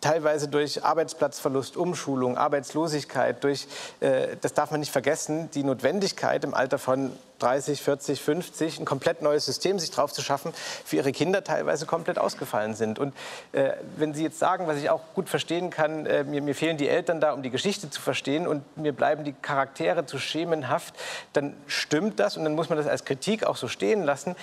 teilweise 0.00 0.48
durch 0.48 0.84
Arbeitsplatzverlust, 0.84 1.76
Umschulung, 1.76 2.36
Arbeitslosigkeit, 2.36 3.42
durch, 3.42 3.66
äh, 4.00 4.36
das 4.40 4.54
darf 4.54 4.70
man 4.70 4.80
nicht 4.80 4.92
vergessen, 4.92 5.50
die 5.52 5.64
Notwendigkeit 5.64 6.44
im 6.44 6.54
Alter 6.54 6.78
von 6.78 7.12
30, 7.40 7.82
40, 7.82 8.20
50 8.20 8.80
ein 8.80 8.84
komplett 8.84 9.22
neues 9.22 9.46
System 9.46 9.78
sich 9.78 9.90
drauf 9.90 10.12
zu 10.12 10.22
schaffen, 10.22 10.52
für 10.84 10.96
ihre 10.96 11.12
Kinder 11.12 11.42
teilweise 11.42 11.86
komplett 11.86 12.18
ausgefallen 12.18 12.74
sind. 12.74 12.98
Und 12.98 13.14
äh, 13.52 13.72
wenn 13.96 14.14
Sie 14.14 14.22
jetzt 14.22 14.38
sagen, 14.38 14.66
was 14.66 14.78
ich 14.78 14.90
auch 14.90 15.00
gut 15.14 15.28
verstehen 15.28 15.70
kann, 15.70 16.06
äh, 16.06 16.24
mir, 16.24 16.42
mir, 16.42 16.54
fehlen 16.54 16.76
die 16.76 16.88
Eltern 16.88 17.20
da, 17.20 17.32
um 17.32 17.42
die 17.42 17.50
Geschichte 17.50 17.90
zu 17.90 18.00
verstehen 18.00 18.46
und 18.46 18.76
mir 18.76 18.92
bleiben 18.92 19.24
die 19.24 19.32
Charaktere 19.32 20.06
zu 20.10 20.18
schemenhaft, 20.18 20.94
dann 21.32 21.56
stimmt 21.66 22.20
das 22.20 22.36
und 22.36 22.44
dann 22.44 22.54
muss 22.54 22.68
man 22.68 22.76
das 22.76 22.86
als 22.86 23.04
Kritik 23.04 23.44
auch 23.44 23.56
so 23.56 23.68
stehen 23.68 24.02
lassen. 24.02 24.36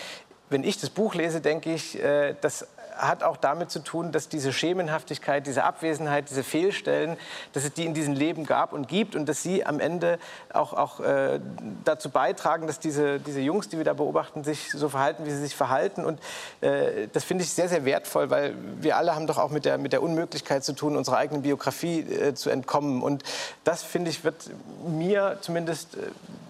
Wenn 0.50 0.64
ich 0.64 0.80
das 0.80 0.90
Buch 0.90 1.14
lese, 1.14 1.42
denke 1.42 1.74
ich, 1.74 2.02
äh, 2.02 2.36
das 2.42 2.68
hat 2.98 3.24
auch 3.24 3.38
damit 3.38 3.72
zu 3.72 3.80
tun, 3.80 4.12
dass 4.12 4.30
diese 4.30 4.52
Schemenhaftigkeit, 4.52 5.48
diese 5.48 5.64
Abwesenheit, 5.64 6.30
diese 6.30 6.44
Fehlstellen, 6.44 7.18
dass 7.54 7.64
es 7.64 7.74
die 7.74 7.86
in 7.86 7.94
diesem 7.94 8.14
Leben 8.14 8.46
gab 8.46 8.74
und 8.74 8.88
gibt 8.88 9.16
und 9.16 9.28
dass 9.28 9.44
sie 9.44 9.66
am 9.66 9.80
Ende 9.80 10.20
auch, 10.54 10.74
auch 10.74 11.00
äh, 11.00 11.40
dazu 11.84 12.10
beitragen, 12.10 12.68
dass 12.68 12.80
diese, 12.80 13.20
diese 13.20 13.42
Jungs, 13.42 13.70
die 13.70 13.78
wir 13.78 13.86
da 13.86 13.94
beobachten, 13.94 14.44
sich 14.44 14.72
so 14.72 14.90
verhalten, 14.90 15.26
wie 15.26 15.32
sie 15.32 15.42
sich 15.42 15.56
verhalten. 15.56 16.06
Und 16.06 16.20
äh, 16.62 17.08
das 17.14 17.24
finde 17.24 17.44
ich 17.44 17.52
sehr, 17.52 17.70
sehr 17.70 17.86
wertvoll, 17.86 18.30
weil 18.30 18.56
wir 18.80 18.98
alle 18.98 19.16
haben 19.16 19.28
doch 19.28 19.38
auch 19.38 19.52
mit 19.52 19.66
der, 19.66 19.78
mit 19.78 19.94
der 19.94 20.02
Unmöglichkeit 20.02 20.64
zu 20.64 20.74
tun, 20.74 20.96
unserer 20.96 21.18
eigenen 21.18 21.42
Biografie 21.42 22.00
äh, 22.02 22.34
zu 22.34 22.50
entkommen. 22.50 23.02
Und 23.02 23.24
das, 23.64 23.84
finde 23.84 24.10
ich, 24.10 24.24
wird 24.24 24.50
mir 24.88 25.38
zumindest 25.42 25.96
äh, 25.96 26.00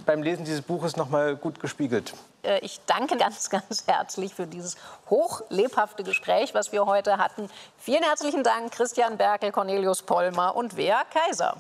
beim 0.05 0.23
Lesen 0.23 0.45
dieses 0.45 0.61
Buches 0.61 0.95
noch 0.95 1.09
mal 1.09 1.35
gut 1.35 1.59
gespiegelt. 1.59 2.13
Äh, 2.43 2.59
ich 2.59 2.79
danke 2.85 3.17
ganz, 3.17 3.49
ganz 3.49 3.83
herzlich 3.87 4.33
für 4.33 4.47
dieses 4.47 4.77
hochlebhafte 5.09 6.03
Gespräch, 6.03 6.53
was 6.53 6.71
wir 6.71 6.85
heute 6.85 7.17
hatten. 7.17 7.49
Vielen 7.77 8.03
herzlichen 8.03 8.43
Dank, 8.43 8.71
Christian 8.71 9.17
Berkel, 9.17 9.51
Cornelius 9.51 10.01
Pollmer 10.01 10.55
und 10.55 10.77
Wea 10.77 11.03
Kaiser. 11.13 11.57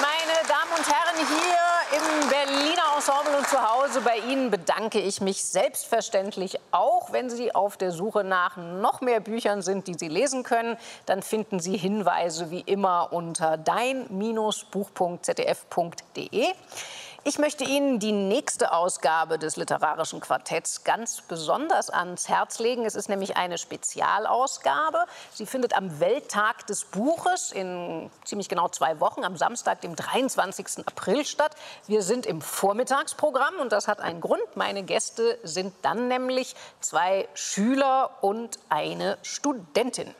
Meine 0.00 0.48
Damen 0.48 0.72
und 0.76 0.86
Herren, 0.88 1.16
hier 1.16 1.98
im 1.98 2.28
Berliner 2.28 2.41
Ensemble 3.04 3.36
und 3.36 3.48
zu 3.48 3.60
Hause 3.60 4.00
bei 4.00 4.18
Ihnen 4.30 4.52
bedanke 4.52 5.00
ich 5.00 5.20
mich 5.20 5.44
selbstverständlich 5.44 6.60
auch. 6.70 7.12
Wenn 7.12 7.30
Sie 7.30 7.52
auf 7.52 7.76
der 7.76 7.90
Suche 7.90 8.22
nach 8.22 8.56
noch 8.56 9.00
mehr 9.00 9.18
Büchern 9.18 9.60
sind, 9.60 9.88
die 9.88 9.94
Sie 9.94 10.06
lesen 10.06 10.44
können, 10.44 10.76
dann 11.04 11.20
finden 11.20 11.58
Sie 11.58 11.76
Hinweise 11.76 12.52
wie 12.52 12.60
immer 12.60 13.12
unter 13.12 13.56
dein-buch.zdf.de. 13.56 16.46
Ich 17.24 17.38
möchte 17.38 17.62
Ihnen 17.62 18.00
die 18.00 18.10
nächste 18.10 18.72
Ausgabe 18.72 19.38
des 19.38 19.54
Literarischen 19.54 20.18
Quartetts 20.18 20.82
ganz 20.82 21.20
besonders 21.20 21.88
ans 21.88 22.28
Herz 22.28 22.58
legen. 22.58 22.84
Es 22.84 22.96
ist 22.96 23.08
nämlich 23.08 23.36
eine 23.36 23.58
Spezialausgabe. 23.58 25.04
Sie 25.32 25.46
findet 25.46 25.72
am 25.76 26.00
Welttag 26.00 26.66
des 26.66 26.84
Buches 26.84 27.52
in 27.52 28.10
ziemlich 28.24 28.48
genau 28.48 28.66
zwei 28.70 28.98
Wochen, 28.98 29.22
am 29.22 29.36
Samstag, 29.36 29.82
dem 29.82 29.94
23. 29.94 30.84
April 30.84 31.24
statt. 31.24 31.54
Wir 31.86 32.02
sind 32.02 32.26
im 32.26 32.40
Vormittagsprogramm 32.40 33.54
und 33.60 33.70
das 33.70 33.86
hat 33.86 34.00
einen 34.00 34.20
Grund. 34.20 34.56
Meine 34.56 34.82
Gäste 34.82 35.38
sind 35.44 35.72
dann 35.82 36.08
nämlich 36.08 36.56
zwei 36.80 37.28
Schüler 37.34 38.10
und 38.20 38.58
eine 38.68 39.16
Studentin. 39.22 40.12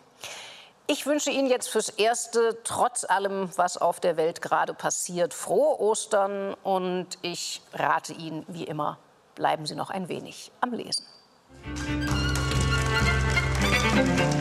Ich 0.87 1.07
wünsche 1.07 1.31
Ihnen 1.31 1.49
jetzt 1.49 1.69
fürs 1.69 1.89
Erste, 1.89 2.59
trotz 2.65 3.05
allem, 3.05 3.49
was 3.57 3.77
auf 3.79 4.01
der 4.01 4.17
Welt 4.17 4.43
gerade 4.43 4.75
passiert, 4.75 5.33
frohe 5.33 5.81
Ostern 5.81 6.55
und 6.63 7.07
ich 7.23 7.63
rate 7.73 8.13
Ihnen, 8.13 8.45
wie 8.49 8.65
immer, 8.65 8.99
bleiben 9.35 9.65
Sie 9.65 9.75
noch 9.75 9.91
ein 9.91 10.09
wenig 10.09 10.51
am 10.61 10.73
Lesen. 10.73 11.07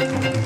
Musik 0.02 0.41